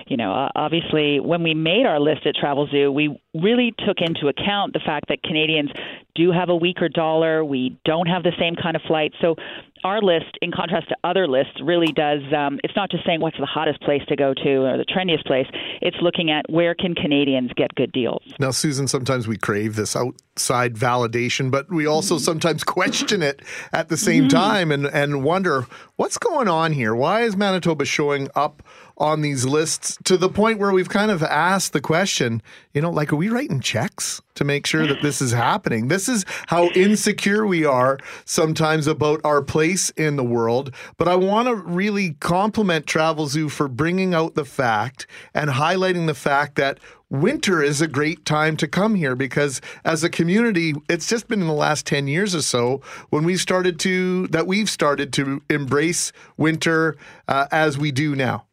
you 0.06 0.16
know, 0.16 0.50
obviously 0.54 1.20
when 1.20 1.42
we 1.42 1.54
made 1.54 1.86
our 1.86 2.00
list 2.00 2.26
at 2.26 2.34
Travelzoo, 2.34 2.92
we 2.92 3.18
really 3.34 3.74
took 3.86 3.98
into 4.00 4.28
account 4.28 4.74
the 4.74 4.80
fact 4.84 5.08
that 5.08 5.22
Canadians 5.22 5.70
do 6.14 6.30
have 6.32 6.48
a 6.48 6.56
weaker 6.56 6.88
dollar. 6.88 7.44
We 7.44 7.78
don't 7.84 8.06
have 8.06 8.22
the 8.22 8.32
same 8.38 8.54
kind 8.56 8.76
of 8.76 8.82
flight. 8.82 9.12
So 9.20 9.36
our 9.84 10.00
list, 10.00 10.38
in 10.40 10.52
contrast 10.52 10.88
to 10.88 10.96
other 11.02 11.26
lists, 11.26 11.60
really 11.62 11.92
does. 11.92 12.20
Um, 12.36 12.60
it's 12.62 12.76
not 12.76 12.90
just 12.90 13.04
saying 13.04 13.20
what's 13.20 13.38
the 13.38 13.46
hottest 13.46 13.80
place 13.80 14.02
to 14.08 14.16
go 14.16 14.32
to 14.34 14.50
or 14.50 14.76
the 14.76 14.84
trendiest 14.84 15.24
place. 15.26 15.46
It's 15.80 15.96
looking 16.00 16.30
at 16.30 16.44
where 16.48 16.74
can 16.74 16.94
Canadians 16.94 17.50
get 17.56 17.74
good 17.74 17.92
deals. 17.92 18.22
Now, 18.38 18.50
Susan, 18.50 18.86
sometimes 18.86 19.26
we 19.26 19.36
crave 19.36 19.76
this 19.76 19.96
outside 19.96 20.74
validation, 20.74 21.50
but 21.50 21.68
we 21.70 21.86
also 21.86 22.18
sometimes 22.18 22.62
question 22.72 23.22
it 23.22 23.42
at 23.72 23.88
the 23.88 23.96
same 23.96 24.28
time 24.28 24.70
and, 24.70 24.86
and 24.86 25.24
wonder 25.24 25.66
what's 25.96 26.18
going 26.18 26.48
on 26.48 26.72
here? 26.72 26.94
Why 26.94 27.22
is 27.22 27.36
Manitoba 27.36 27.84
showing 27.84 28.28
up 28.34 28.62
on 29.02 29.20
these 29.20 29.44
lists 29.44 29.98
to 30.04 30.16
the 30.16 30.28
point 30.28 30.60
where 30.60 30.70
we've 30.70 30.88
kind 30.88 31.10
of 31.10 31.24
asked 31.24 31.72
the 31.72 31.80
question, 31.80 32.40
you 32.72 32.80
know, 32.80 32.90
like, 32.90 33.12
are 33.12 33.16
we 33.16 33.28
writing 33.28 33.60
checks 33.60 34.22
to 34.36 34.44
make 34.44 34.64
sure 34.64 34.86
that 34.86 35.02
this 35.02 35.20
is 35.20 35.32
happening? 35.32 35.88
This 35.88 36.08
is 36.08 36.24
how 36.46 36.68
insecure 36.68 37.44
we 37.44 37.64
are 37.64 37.98
sometimes 38.24 38.86
about 38.86 39.20
our 39.24 39.42
place 39.42 39.90
in 39.90 40.14
the 40.14 40.24
world. 40.24 40.72
But 40.98 41.08
I 41.08 41.16
want 41.16 41.48
to 41.48 41.56
really 41.56 42.12
compliment 42.20 42.86
Travelzoo 42.86 43.50
for 43.50 43.66
bringing 43.66 44.14
out 44.14 44.36
the 44.36 44.44
fact 44.44 45.08
and 45.34 45.50
highlighting 45.50 46.06
the 46.06 46.14
fact 46.14 46.54
that 46.54 46.78
winter 47.10 47.60
is 47.60 47.80
a 47.80 47.88
great 47.88 48.24
time 48.24 48.56
to 48.56 48.68
come 48.68 48.94
here 48.94 49.16
because 49.16 49.60
as 49.84 50.02
a 50.02 50.08
community 50.08 50.72
it's 50.88 51.06
just 51.06 51.28
been 51.28 51.42
in 51.42 51.46
the 51.46 51.52
last 51.52 51.84
10 51.84 52.06
years 52.06 52.34
or 52.34 52.40
so 52.40 52.80
when 53.10 53.22
we 53.22 53.36
started 53.36 53.78
to 53.78 54.26
that 54.28 54.46
we've 54.46 54.70
started 54.70 55.12
to 55.12 55.42
embrace 55.50 56.10
winter 56.38 56.96
uh, 57.28 57.46
as 57.52 57.76
we 57.76 57.92
do 57.92 58.16
now 58.16 58.46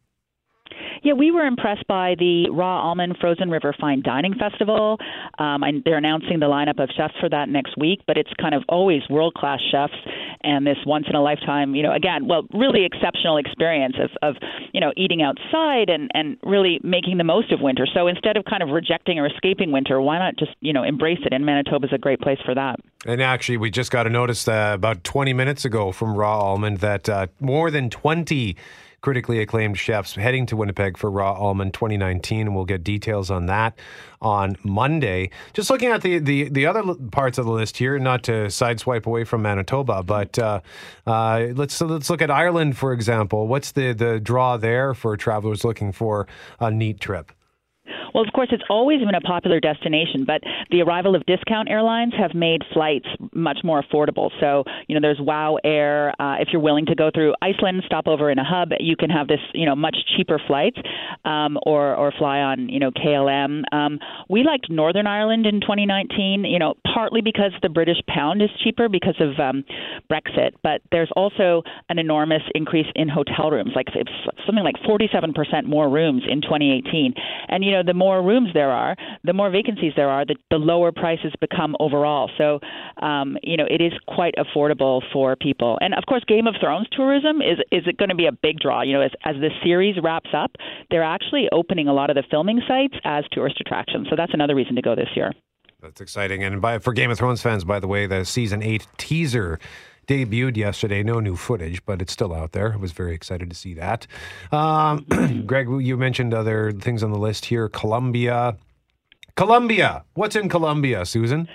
Yeah, 1.02 1.14
we 1.14 1.30
were 1.30 1.46
impressed 1.46 1.86
by 1.86 2.14
the 2.18 2.50
RAW:almond 2.50 3.16
Frozen 3.20 3.50
River 3.50 3.74
Fine 3.80 4.02
Dining 4.02 4.34
Festival. 4.34 4.98
Um, 5.38 5.62
and 5.62 5.82
they're 5.84 5.96
announcing 5.96 6.40
the 6.40 6.46
lineup 6.46 6.82
of 6.82 6.90
chefs 6.96 7.14
for 7.20 7.28
that 7.28 7.48
next 7.48 7.76
week, 7.78 8.00
but 8.06 8.18
it's 8.18 8.30
kind 8.40 8.54
of 8.54 8.62
always 8.68 9.02
world 9.08 9.34
class 9.34 9.60
chefs 9.70 9.94
and 10.42 10.66
this 10.66 10.76
once 10.86 11.06
in 11.08 11.14
a 11.14 11.22
lifetime, 11.22 11.74
you 11.74 11.82
know, 11.82 11.92
again, 11.92 12.26
well, 12.26 12.46
really 12.54 12.84
exceptional 12.84 13.36
experience 13.36 13.96
of, 14.00 14.10
of 14.22 14.36
you 14.72 14.80
know, 14.80 14.92
eating 14.96 15.22
outside 15.22 15.90
and, 15.90 16.10
and 16.14 16.38
really 16.42 16.80
making 16.82 17.18
the 17.18 17.24
most 17.24 17.52
of 17.52 17.60
winter. 17.60 17.86
So 17.92 18.06
instead 18.06 18.36
of 18.36 18.44
kind 18.44 18.62
of 18.62 18.70
rejecting 18.70 19.18
or 19.18 19.26
escaping 19.26 19.70
winter, 19.70 20.00
why 20.00 20.18
not 20.18 20.36
just, 20.38 20.52
you 20.60 20.72
know, 20.72 20.82
embrace 20.82 21.18
it? 21.24 21.32
And 21.32 21.44
Manitoba's 21.44 21.92
a 21.92 21.98
great 21.98 22.20
place 22.20 22.38
for 22.44 22.54
that. 22.54 22.80
And 23.06 23.22
actually, 23.22 23.58
we 23.58 23.70
just 23.70 23.90
got 23.90 24.06
a 24.06 24.10
notice 24.10 24.46
uh, 24.48 24.72
about 24.74 25.04
20 25.04 25.32
minutes 25.32 25.64
ago 25.64 25.92
from 25.92 26.14
RAW:almond 26.16 26.78
that 26.78 27.08
uh, 27.08 27.26
more 27.40 27.70
than 27.70 27.90
20 27.90 28.56
critically 29.00 29.40
acclaimed 29.40 29.78
chefs 29.78 30.14
heading 30.14 30.46
to 30.46 30.56
Winnipeg 30.56 30.96
for 30.96 31.10
RAW:almond 31.10 31.74
2019, 31.74 32.46
and 32.46 32.54
we'll 32.54 32.64
get 32.64 32.84
details 32.84 33.30
on 33.30 33.46
that 33.46 33.78
on 34.20 34.56
Monday. 34.62 35.30
Just 35.52 35.70
looking 35.70 35.90
at 35.90 36.02
the 36.02 36.18
the, 36.18 36.48
the 36.48 36.66
other 36.66 36.94
parts 37.10 37.38
of 37.38 37.46
the 37.46 37.52
list 37.52 37.76
here, 37.76 37.98
not 37.98 38.22
to 38.24 38.46
sideswipe 38.46 39.06
away 39.06 39.24
from 39.24 39.42
Manitoba, 39.42 40.02
but 40.02 40.38
uh, 40.38 40.60
uh, 41.06 41.48
let's 41.54 41.80
let's 41.80 42.10
look 42.10 42.22
at 42.22 42.30
Ireland 42.30 42.76
for 42.76 42.92
example. 42.92 43.46
What's 43.48 43.72
the 43.72 43.92
the 43.92 44.20
draw 44.20 44.56
there 44.56 44.94
for 44.94 45.16
travelers 45.16 45.64
looking 45.64 45.92
for 45.92 46.26
a 46.58 46.70
neat 46.70 47.00
trip? 47.00 47.32
Well, 48.14 48.24
of 48.24 48.32
course, 48.32 48.48
it's 48.52 48.62
always 48.68 49.00
been 49.00 49.14
a 49.14 49.20
popular 49.20 49.60
destination, 49.60 50.24
but 50.24 50.42
the 50.70 50.82
arrival 50.82 51.14
of 51.14 51.24
discount 51.26 51.70
airlines 51.70 52.12
have 52.18 52.34
made 52.34 52.62
flights 52.72 53.06
much 53.32 53.58
more 53.64 53.82
affordable. 53.82 54.30
So, 54.40 54.64
you 54.88 54.94
know, 54.94 55.00
there's 55.00 55.20
WoW 55.20 55.58
Air. 55.64 56.14
Uh, 56.20 56.36
if 56.40 56.48
you're 56.52 56.62
willing 56.62 56.86
to 56.86 56.94
go 56.94 57.10
through 57.12 57.34
Iceland, 57.42 57.82
stop 57.86 58.06
over 58.06 58.30
in 58.30 58.38
a 58.38 58.44
hub, 58.44 58.70
you 58.78 58.96
can 58.96 59.10
have 59.10 59.28
this, 59.28 59.40
you 59.54 59.66
know, 59.66 59.76
much 59.76 59.96
cheaper 60.16 60.40
flights, 60.46 60.78
um, 61.24 61.58
or 61.64 61.94
or 61.94 62.12
fly 62.18 62.38
on, 62.40 62.68
you 62.68 62.78
know, 62.78 62.90
KLM. 62.90 63.62
Um, 63.72 63.98
we 64.28 64.42
liked 64.42 64.70
Northern 64.70 65.06
Ireland 65.06 65.46
in 65.46 65.60
2019, 65.60 66.44
you 66.44 66.58
know, 66.58 66.74
partly 66.92 67.20
because 67.20 67.52
the 67.62 67.68
British 67.68 67.98
pound 68.08 68.42
is 68.42 68.50
cheaper 68.62 68.88
because 68.88 69.16
of 69.20 69.38
um, 69.38 69.64
Brexit, 70.10 70.52
but 70.62 70.80
there's 70.92 71.10
also 71.16 71.62
an 71.88 71.98
enormous 71.98 72.42
increase 72.54 72.86
in 72.94 73.08
hotel 73.08 73.50
rooms, 73.50 73.72
like 73.74 73.88
it's 73.94 74.10
something 74.46 74.64
like 74.64 74.76
47% 74.76 75.66
more 75.66 75.88
rooms 75.88 76.22
in 76.28 76.40
2018. 76.40 77.14
And 77.48 77.64
you 77.64 77.72
know, 77.72 77.82
the 77.82 77.94
more 78.04 78.22
rooms 78.30 78.50
there 78.54 78.72
are, 78.82 78.96
the 79.24 79.34
more 79.40 79.50
vacancies 79.50 79.92
there 79.94 80.08
are, 80.08 80.24
the, 80.24 80.36
the 80.50 80.56
lower 80.72 80.90
prices 81.02 81.32
become 81.46 81.76
overall. 81.86 82.30
So, 82.38 82.46
um, 83.02 83.36
you 83.42 83.56
know, 83.58 83.66
it 83.76 83.80
is 83.88 83.92
quite 84.08 84.34
affordable 84.44 85.02
for 85.12 85.36
people. 85.36 85.78
And 85.82 85.92
of 85.94 86.04
course, 86.06 86.24
Game 86.26 86.46
of 86.46 86.54
Thrones 86.60 86.88
tourism 86.90 87.42
is 87.42 87.58
is 87.70 87.84
it 87.90 87.96
going 88.00 88.08
to 88.08 88.20
be 88.24 88.26
a 88.26 88.32
big 88.32 88.56
draw? 88.64 88.80
You 88.82 88.94
know, 88.94 89.02
as 89.02 89.12
as 89.24 89.36
the 89.36 89.50
series 89.62 89.96
wraps 90.02 90.30
up, 90.42 90.52
they're 90.90 91.10
actually 91.16 91.48
opening 91.52 91.88
a 91.88 91.94
lot 92.00 92.08
of 92.10 92.16
the 92.16 92.24
filming 92.30 92.60
sites 92.66 92.96
as 93.04 93.24
tourist 93.32 93.60
attractions. 93.60 94.06
So 94.08 94.16
that's 94.16 94.34
another 94.34 94.54
reason 94.54 94.74
to 94.76 94.82
go 94.82 94.94
this 94.94 95.10
year. 95.14 95.32
That's 95.82 96.00
exciting. 96.00 96.42
And 96.42 96.60
by, 96.60 96.78
for 96.78 96.92
Game 96.92 97.10
of 97.10 97.18
Thrones 97.18 97.42
fans, 97.42 97.64
by 97.64 97.80
the 97.80 97.88
way, 97.88 98.06
the 98.06 98.24
season 98.24 98.62
eight 98.62 98.86
teaser 98.98 99.58
debuted 100.10 100.56
yesterday. 100.56 101.02
No 101.04 101.20
new 101.20 101.36
footage, 101.36 101.84
but 101.86 102.02
it's 102.02 102.12
still 102.12 102.34
out 102.34 102.50
there. 102.50 102.72
I 102.72 102.76
was 102.76 102.90
very 102.90 103.14
excited 103.14 103.48
to 103.48 103.56
see 103.56 103.74
that. 103.74 104.08
Um, 104.50 105.06
Greg, 105.46 105.68
you 105.80 105.96
mentioned 105.96 106.34
other 106.34 106.72
things 106.72 107.04
on 107.04 107.12
the 107.12 107.18
list 107.18 107.44
here. 107.44 107.68
Colombia. 107.68 108.56
Colombia. 109.36 110.04
What's 110.14 110.34
in 110.34 110.48
Colombia, 110.48 111.06
Susan? 111.06 111.48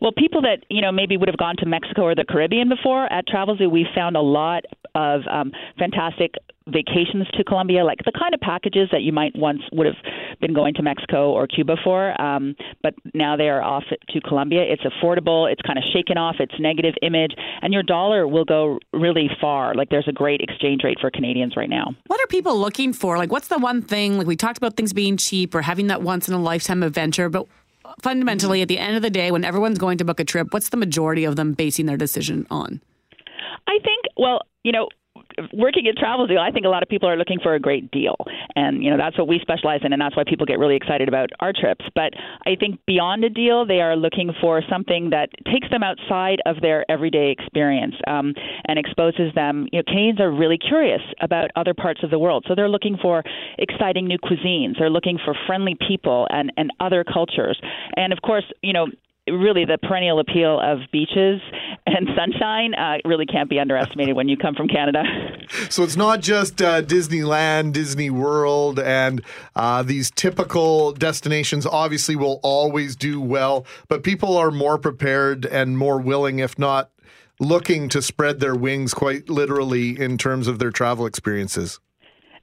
Well, 0.00 0.12
people 0.16 0.40
that 0.42 0.64
you 0.70 0.80
know 0.80 0.92
maybe 0.92 1.16
would 1.16 1.28
have 1.28 1.36
gone 1.36 1.56
to 1.58 1.66
Mexico 1.66 2.02
or 2.02 2.14
the 2.14 2.24
Caribbean 2.24 2.68
before 2.68 3.12
at 3.12 3.26
Travelzoo, 3.26 3.70
we 3.70 3.86
found 3.94 4.16
a 4.16 4.20
lot 4.22 4.64
of 4.98 5.22
um, 5.30 5.52
fantastic 5.78 6.34
vacations 6.66 7.26
to 7.34 7.44
Colombia, 7.44 7.84
like 7.84 7.98
the 8.04 8.12
kind 8.12 8.34
of 8.34 8.40
packages 8.40 8.88
that 8.92 9.02
you 9.02 9.12
might 9.12 9.32
once 9.34 9.60
would 9.72 9.86
have 9.86 9.96
been 10.40 10.52
going 10.52 10.74
to 10.74 10.82
Mexico 10.82 11.30
or 11.30 11.46
Cuba 11.46 11.76
for, 11.82 12.20
um, 12.20 12.54
but 12.82 12.94
now 13.14 13.36
they 13.36 13.48
are 13.48 13.62
off 13.62 13.84
to 14.10 14.20
Colombia. 14.20 14.62
It's 14.62 14.82
affordable. 14.82 15.50
It's 15.50 15.62
kind 15.62 15.78
of 15.78 15.84
shaken 15.94 16.18
off 16.18 16.36
its 16.40 16.52
negative 16.58 16.94
image, 17.00 17.32
and 17.62 17.72
your 17.72 17.82
dollar 17.82 18.26
will 18.26 18.44
go 18.44 18.78
really 18.92 19.30
far. 19.40 19.74
Like 19.74 19.88
there's 19.88 20.08
a 20.08 20.12
great 20.12 20.40
exchange 20.40 20.82
rate 20.84 20.98
for 21.00 21.10
Canadians 21.10 21.54
right 21.56 21.70
now. 21.70 21.94
What 22.06 22.20
are 22.20 22.26
people 22.26 22.58
looking 22.58 22.92
for? 22.92 23.16
Like, 23.18 23.32
what's 23.32 23.48
the 23.48 23.58
one 23.58 23.82
thing? 23.82 24.18
Like, 24.18 24.26
we 24.26 24.36
talked 24.36 24.58
about 24.58 24.76
things 24.76 24.92
being 24.92 25.16
cheap 25.16 25.54
or 25.54 25.62
having 25.62 25.86
that 25.86 26.02
once 26.02 26.28
in 26.28 26.34
a 26.34 26.40
lifetime 26.40 26.82
adventure, 26.82 27.28
but 27.28 27.46
fundamentally, 28.02 28.62
at 28.62 28.68
the 28.68 28.78
end 28.78 28.96
of 28.96 29.02
the 29.02 29.10
day, 29.10 29.30
when 29.30 29.44
everyone's 29.44 29.78
going 29.78 29.98
to 29.98 30.04
book 30.04 30.20
a 30.20 30.24
trip, 30.24 30.48
what's 30.50 30.68
the 30.68 30.76
majority 30.76 31.24
of 31.24 31.36
them 31.36 31.52
basing 31.52 31.86
their 31.86 31.96
decision 31.96 32.46
on? 32.50 32.80
I 33.66 33.78
think, 33.84 34.04
well, 34.16 34.40
you 34.64 34.72
know, 34.72 34.88
working 35.52 35.86
at 35.86 35.96
Travelzoo, 35.96 36.38
I 36.38 36.50
think 36.50 36.66
a 36.66 36.68
lot 36.68 36.82
of 36.82 36.88
people 36.88 37.08
are 37.08 37.16
looking 37.16 37.38
for 37.42 37.54
a 37.54 37.60
great 37.60 37.90
deal, 37.90 38.16
and 38.54 38.82
you 38.82 38.90
know 38.90 38.96
that's 38.96 39.16
what 39.18 39.28
we 39.28 39.38
specialize 39.40 39.80
in, 39.84 39.92
and 39.92 40.00
that's 40.00 40.16
why 40.16 40.24
people 40.26 40.46
get 40.46 40.58
really 40.58 40.76
excited 40.76 41.08
about 41.08 41.30
our 41.40 41.52
trips. 41.52 41.84
But 41.94 42.14
I 42.46 42.56
think 42.58 42.80
beyond 42.86 43.24
a 43.24 43.30
deal, 43.30 43.66
they 43.66 43.80
are 43.80 43.96
looking 43.96 44.32
for 44.40 44.62
something 44.68 45.10
that 45.10 45.30
takes 45.50 45.68
them 45.70 45.82
outside 45.82 46.40
of 46.46 46.60
their 46.60 46.84
everyday 46.90 47.30
experience 47.30 47.94
um, 48.06 48.34
and 48.66 48.78
exposes 48.78 49.32
them. 49.34 49.68
You 49.72 49.80
know, 49.80 49.84
Canadians 49.86 50.20
are 50.20 50.30
really 50.30 50.58
curious 50.58 51.02
about 51.20 51.50
other 51.56 51.74
parts 51.74 52.02
of 52.02 52.10
the 52.10 52.18
world, 52.18 52.44
so 52.48 52.54
they're 52.54 52.68
looking 52.68 52.96
for 53.00 53.22
exciting 53.58 54.06
new 54.06 54.18
cuisines. 54.18 54.78
They're 54.78 54.90
looking 54.90 55.18
for 55.24 55.34
friendly 55.46 55.76
people 55.86 56.26
and 56.30 56.52
and 56.56 56.70
other 56.80 57.04
cultures, 57.04 57.58
and 57.96 58.12
of 58.12 58.20
course, 58.22 58.44
you 58.62 58.72
know 58.72 58.86
really 59.30 59.64
the 59.64 59.78
perennial 59.78 60.20
appeal 60.20 60.60
of 60.60 60.78
beaches 60.92 61.40
and 61.86 62.08
sunshine 62.16 62.74
uh, 62.74 62.98
really 63.04 63.26
can't 63.26 63.48
be 63.48 63.58
underestimated 63.58 64.14
when 64.14 64.28
you 64.28 64.36
come 64.36 64.54
from 64.54 64.68
Canada. 64.68 65.02
So 65.70 65.82
it's 65.82 65.96
not 65.96 66.20
just 66.20 66.60
uh, 66.60 66.82
Disneyland, 66.82 67.72
Disney 67.72 68.10
World, 68.10 68.78
and 68.78 69.22
uh, 69.56 69.82
these 69.82 70.10
typical 70.10 70.92
destinations 70.92 71.64
obviously 71.64 72.16
will 72.16 72.38
always 72.42 72.96
do 72.96 73.18
well, 73.18 73.64
but 73.88 74.02
people 74.02 74.36
are 74.36 74.50
more 74.50 74.76
prepared 74.76 75.46
and 75.46 75.78
more 75.78 75.98
willing, 75.98 76.38
if 76.38 76.58
not 76.58 76.90
looking 77.40 77.88
to 77.88 78.02
spread 78.02 78.40
their 78.40 78.54
wings 78.54 78.92
quite 78.92 79.30
literally 79.30 79.98
in 79.98 80.18
terms 80.18 80.48
of 80.48 80.58
their 80.58 80.70
travel 80.70 81.06
experiences. 81.06 81.80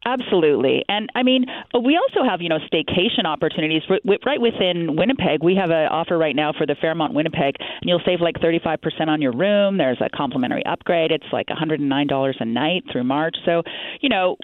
Absolutely. 0.07 0.85
And 0.87 1.09
I 1.15 1.23
mean, 1.23 1.45
we 1.73 1.97
also 1.97 2.23
have, 2.27 2.39
you 2.39 2.47
know, 2.49 2.59
staycation 2.71 3.25
opportunities 3.25 3.81
right 3.89 4.39
within 4.39 4.95
Winnipeg. 4.95 5.43
We 5.43 5.55
have 5.55 5.71
an 5.71 5.87
offer 5.87 6.15
right 6.15 6.35
now 6.35 6.53
for 6.55 6.67
the 6.67 6.75
Fairmont 6.79 7.15
Winnipeg, 7.15 7.55
and 7.59 7.89
you'll 7.89 8.01
save 8.05 8.21
like 8.21 8.35
35% 8.35 9.07
on 9.07 9.19
your 9.19 9.31
room. 9.35 9.77
There's 9.79 9.99
a 10.01 10.09
complimentary 10.15 10.63
upgrade. 10.65 11.11
It's 11.11 11.25
like 11.33 11.47
$109 11.47 12.33
a 12.39 12.45
night 12.45 12.83
through 12.91 13.03
March. 13.03 13.35
So, 13.45 13.63
you 14.01 14.09
know, 14.09 14.37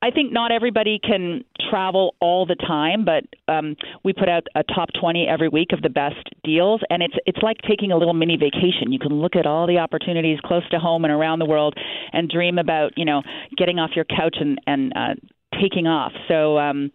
I 0.00 0.10
think 0.10 0.32
not 0.32 0.52
everybody 0.52 0.98
can 1.02 1.44
travel 1.70 2.14
all 2.20 2.46
the 2.46 2.56
time, 2.56 3.04
but 3.04 3.24
um, 3.52 3.76
we 4.04 4.12
put 4.12 4.28
out 4.28 4.44
a 4.54 4.62
top 4.62 4.88
20 5.00 5.26
every 5.28 5.48
week 5.48 5.72
of 5.72 5.82
the 5.82 5.88
best 5.88 6.28
deals, 6.44 6.80
and 6.90 7.02
it's 7.02 7.14
it's 7.26 7.42
like 7.42 7.58
taking 7.68 7.92
a 7.92 7.96
little 7.96 8.14
mini 8.14 8.36
vacation. 8.36 8.92
You 8.92 8.98
can 8.98 9.14
look 9.14 9.36
at 9.36 9.46
all 9.46 9.66
the 9.66 9.78
opportunities 9.78 10.38
close 10.44 10.68
to 10.70 10.78
home 10.78 11.04
and 11.04 11.12
around 11.12 11.38
the 11.38 11.46
world, 11.46 11.74
and 12.12 12.28
dream 12.28 12.58
about 12.58 12.92
you 12.96 13.04
know 13.04 13.22
getting 13.56 13.78
off 13.78 13.90
your 13.94 14.04
couch 14.04 14.36
and 14.40 14.60
and 14.66 14.92
uh, 14.96 15.14
taking 15.60 15.86
off. 15.86 16.12
So 16.28 16.58
um, 16.58 16.90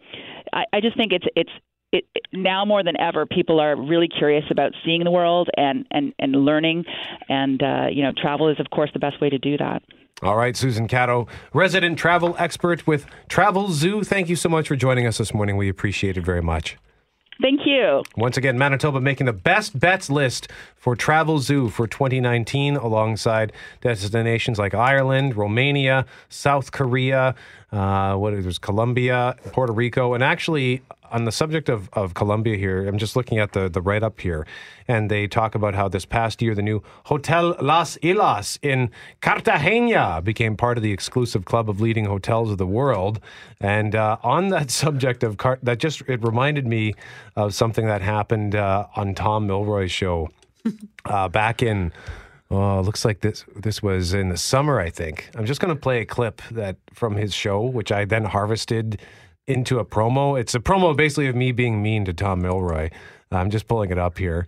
I, 0.54 0.66
I 0.74 0.82
just 0.82 0.98
think 0.98 1.12
it's 1.14 1.26
it's 1.36 1.52
it, 1.94 2.06
now 2.34 2.66
more 2.66 2.84
than 2.84 3.00
ever, 3.00 3.26
people 3.26 3.60
are 3.60 3.76
really 3.76 4.10
curious 4.10 4.44
about 4.52 4.74
seeing 4.86 5.04
the 5.04 5.12
world 5.12 5.50
and 5.56 5.86
and 5.92 6.14
and 6.20 6.34
learning, 6.34 6.84
and 7.30 7.62
uh, 7.62 7.86
you 7.92 8.04
know, 8.04 8.12
travel 8.16 8.50
is 8.50 8.60
of 8.60 8.70
course 8.70 8.90
the 8.94 9.00
best 9.00 9.22
way 9.22 9.30
to 9.30 9.38
do 9.38 9.58
that. 9.58 9.82
All 10.24 10.36
right, 10.36 10.58
Susan 10.58 10.88
Catto, 10.88 11.28
resident 11.54 12.00
travel 12.00 12.36
expert 12.40 12.88
with 12.88 13.06
Travelzoo. 13.30 14.06
Thank 14.06 14.30
you 14.30 14.36
so 14.36 14.50
much 14.50 14.68
for 14.68 14.76
joining 14.76 15.06
us 15.06 15.20
this 15.20 15.32
morning. 15.32 15.58
We 15.58 15.70
appreciate 15.70 16.18
it 16.18 16.22
very 16.26 16.42
much. 16.42 16.76
Thank 17.40 17.68
you. 17.68 18.02
Once 18.16 18.36
again, 18.36 18.58
Manitoba 18.58 19.00
making 19.00 19.28
the 19.28 19.34
best 19.34 19.80
bets 19.80 20.10
list 20.10 20.48
for 20.76 20.96
Travelzoo 20.96 21.72
for 21.72 21.86
2019 21.86 22.78
alongside 22.78 23.54
destinations 23.82 24.58
like 24.58 24.74
Ireland, 24.74 25.38
Romania, 25.38 26.08
South 26.30 26.72
Korea, 26.72 27.36
uh, 27.72 28.16
what 28.16 28.34
is 28.34 28.58
Colombia, 28.58 29.36
Puerto 29.52 29.72
Rico, 29.72 30.16
and 30.16 30.24
actually 30.24 30.82
on 31.12 31.26
the 31.26 31.32
subject 31.32 31.70
of, 31.70 31.90
of 31.94 32.14
Colombia 32.14 32.58
here, 32.58 32.88
I'm 32.88 32.98
just 32.98 33.16
looking 33.16 33.40
at 33.40 33.54
the, 33.54 33.70
the 33.70 33.82
write 33.82 34.04
up 34.04 34.20
here, 34.20 34.46
and 34.88 35.10
they 35.10 35.28
talk 35.28 35.56
about 35.56 35.76
how 35.76 35.88
this 35.88 36.06
past 36.06 36.42
year 36.42 36.56
the 36.56 36.62
new 36.62 36.82
Hotel 37.06 37.56
Las 37.62 37.98
Islas 38.04 38.60
in 38.62 38.90
Cartagena 39.22 40.22
became 40.24 40.56
part 40.56 40.78
of 40.78 40.84
the 40.84 40.92
exclusive 40.92 41.46
club 41.46 41.70
of 41.70 41.82
leading 41.82 42.06
hotels 42.06 42.52
of 42.52 42.58
the 42.58 42.68
world. 42.68 43.20
And 43.60 43.96
uh, 43.96 44.18
on 44.24 44.50
that 44.50 44.72
subject 44.84 45.24
of 45.24 45.38
Car- 45.38 45.60
that, 45.64 45.80
just 45.80 46.02
it 46.08 46.24
reminded 46.24 46.68
me 46.68 46.94
of 47.36 47.54
something 47.54 47.86
that 47.88 48.02
happened 48.02 48.56
uh, 48.56 48.88
on 48.96 49.16
Tom 49.16 49.48
Milroy's 49.48 49.92
show 49.92 50.30
uh, 51.06 51.28
back 51.30 51.62
in. 51.62 51.92
Oh, 52.50 52.80
looks 52.80 53.04
like 53.04 53.20
this 53.20 53.44
this 53.58 53.84
was 53.84 54.14
in 54.14 54.30
the 54.30 54.38
summer, 54.38 54.80
I 54.80 54.90
think. 54.90 55.30
I'm 55.36 55.46
just 55.46 55.60
going 55.60 55.74
to 55.76 55.80
play 55.80 56.00
a 56.00 56.06
clip 56.06 56.42
that 56.52 56.78
from 56.94 57.18
his 57.18 57.34
show, 57.34 57.62
which 57.62 57.92
I 57.92 58.06
then 58.06 58.24
harvested 58.24 59.02
into 59.48 59.80
a 59.80 59.86
promo. 59.86 60.40
It's 60.40 60.54
a 60.54 60.60
promo 60.60 60.96
basically 60.96 61.28
of 61.28 61.36
me 61.36 61.52
being 61.52 61.82
mean 61.82 62.06
to 62.06 62.14
Tom 62.14 62.42
Milroy. 62.42 62.92
I'm 63.32 63.50
just 63.50 63.68
pulling 63.68 63.90
it 63.90 63.98
up 63.98 64.18
here. 64.18 64.48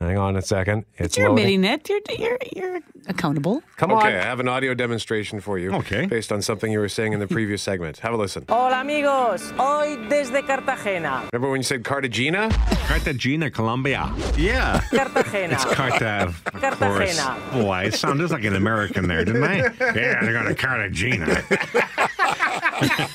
Hang 0.00 0.16
on 0.16 0.36
a 0.36 0.42
second. 0.42 0.84
It's 0.96 1.16
you're 1.16 1.28
loading. 1.28 1.64
admitting 1.64 1.96
it. 1.96 2.18
You're, 2.18 2.38
you're, 2.54 2.72
you're 2.72 2.80
accountable. 3.08 3.62
Come 3.76 3.90
okay, 3.90 4.00
on. 4.00 4.06
Okay, 4.06 4.18
I 4.18 4.24
have 4.24 4.38
an 4.38 4.46
audio 4.46 4.72
demonstration 4.72 5.40
for 5.40 5.58
you. 5.58 5.72
Okay. 5.72 6.06
Based 6.06 6.30
on 6.30 6.40
something 6.40 6.70
you 6.70 6.78
were 6.78 6.88
saying 6.88 7.14
in 7.14 7.18
the 7.18 7.26
previous 7.26 7.62
segment. 7.62 7.98
Have 7.98 8.14
a 8.14 8.16
listen. 8.16 8.44
Hola, 8.48 8.82
amigos. 8.82 9.50
Hoy 9.58 9.96
desde 10.08 10.46
Cartagena. 10.46 11.28
Remember 11.32 11.50
when 11.50 11.58
you 11.58 11.64
said 11.64 11.82
Cartagena? 11.82 12.48
Cartagena, 12.86 13.50
Colombia. 13.50 14.12
Yeah. 14.36 14.80
Cartagena. 14.90 15.54
It's 15.54 15.64
Carta. 15.64 16.32
Cartagena. 16.44 17.36
Boy, 17.52 17.86
it 17.86 17.94
sounded 17.94 18.30
like 18.30 18.44
an 18.44 18.54
American 18.54 19.08
there, 19.08 19.24
didn't 19.24 19.42
I? 19.42 19.56
yeah, 19.80 20.20
they're 20.22 20.32
going 20.32 20.46
to 20.46 20.54
Cartagena. 20.54 21.42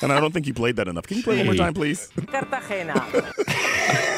and 0.02 0.12
I 0.12 0.20
don't 0.20 0.32
think 0.32 0.46
you 0.46 0.52
played 0.52 0.76
that 0.76 0.88
enough. 0.88 1.06
Can 1.06 1.16
you 1.16 1.22
play 1.22 1.36
hey. 1.36 1.46
one 1.46 1.56
more 1.56 1.64
time, 1.64 1.72
please? 1.72 2.10
Cartagena. 2.30 2.94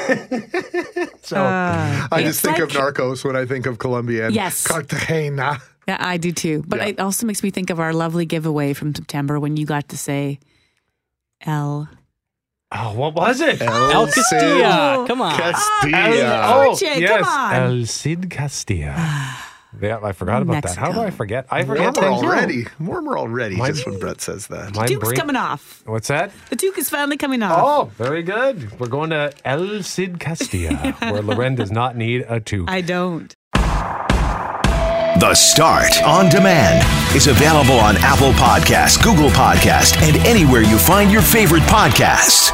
so 1.23 1.37
uh, 1.37 2.09
I 2.13 2.23
just 2.23 2.41
think 2.41 2.56
like, 2.59 2.75
of 2.75 2.95
Narcos 2.95 3.25
when 3.25 3.37
I 3.37 3.45
think 3.45 3.67
of 3.67 3.79
Colombia 3.79 4.27
and 4.27 4.35
yes. 4.35 4.67
Cartagena. 4.67 5.59
Yeah, 5.89 5.99
I 6.01 6.17
do 6.17 6.33
too. 6.33 6.65
But 6.67 6.81
yeah. 6.81 6.87
it 6.87 7.01
also 7.01 7.27
makes 7.27 7.43
me 7.43 7.51
think 7.51 7.71
of 7.71 7.79
our 7.79 7.93
lovely 7.93 8.27
giveaway 8.27 8.73
from 8.73 8.95
September 8.95 9.39
when 9.39 9.57
you 9.57 9.67
got 9.67 9.89
to 9.91 9.97
say 9.97 10.41
El. 11.43 11.89
Oh, 12.73 12.93
what 12.95 13.15
was 13.15 13.41
it? 13.41 13.63
El, 13.63 13.91
El 13.93 14.07
Castilla. 14.07 15.05
Come 15.07 15.23
on. 15.23 15.37
Castilla. 15.37 16.41
Ah, 16.43 16.65
oh, 16.65 16.71
oh 16.71 16.79
yes. 16.81 17.25
Come 17.25 17.29
on. 17.29 17.55
El 17.55 17.87
Cid 17.87 18.31
Castilla. 18.31 18.95
Ah. 18.97 19.46
Yeah, 19.81 19.99
I 20.03 20.13
forgot 20.13 20.43
about 20.43 20.65
Mexico. 20.65 20.81
that. 20.81 20.93
How 20.93 20.93
do 20.93 21.01
I 21.07 21.11
forget? 21.11 21.47
I 21.51 21.65
forget 21.65 21.97
Warmer 21.97 22.09
already. 22.09 22.67
Warmer 22.81 23.19
already. 23.19 23.57
My, 23.57 23.71
just 23.71 23.87
when 23.87 23.99
Brett 23.99 24.21
says 24.21 24.47
that. 24.49 24.75
The 24.75 24.85
Duke's 24.87 25.05
brain, 25.05 25.17
coming 25.17 25.37
off. 25.37 25.83
What's 25.87 26.09
that? 26.09 26.33
The 26.51 26.57
Duke 26.57 26.79
is 26.79 26.89
finally 26.89 27.17
coming 27.17 27.43
off. 27.43 27.61
Oh, 27.63 27.85
very 27.97 28.23
good. 28.23 28.79
We're 28.81 28.89
going 28.89 29.11
to 29.11 29.33
El 29.45 29.83
Cid 29.83 30.19
Castilla, 30.21 30.93
where 31.01 31.23
Loren 31.23 31.55
does 31.55 31.71
not 31.71 31.97
need 31.97 32.25
a 32.29 32.41
tube. 32.41 32.69
I 32.71 32.81
don't. 32.81 33.35
The 35.19 35.35
Start 35.35 36.03
on 36.03 36.29
Demand 36.29 36.85
is 37.17 37.27
available 37.27 37.79
on 37.81 37.97
Apple 37.99 38.33
Podcasts, 38.33 39.03
Google 39.03 39.31
Podcasts, 39.31 39.97
and 40.03 40.17
anywhere 40.27 40.61
you 40.61 40.77
find 40.77 41.11
your 41.11 41.23
favorite 41.23 41.63
podcasts. 41.63 42.53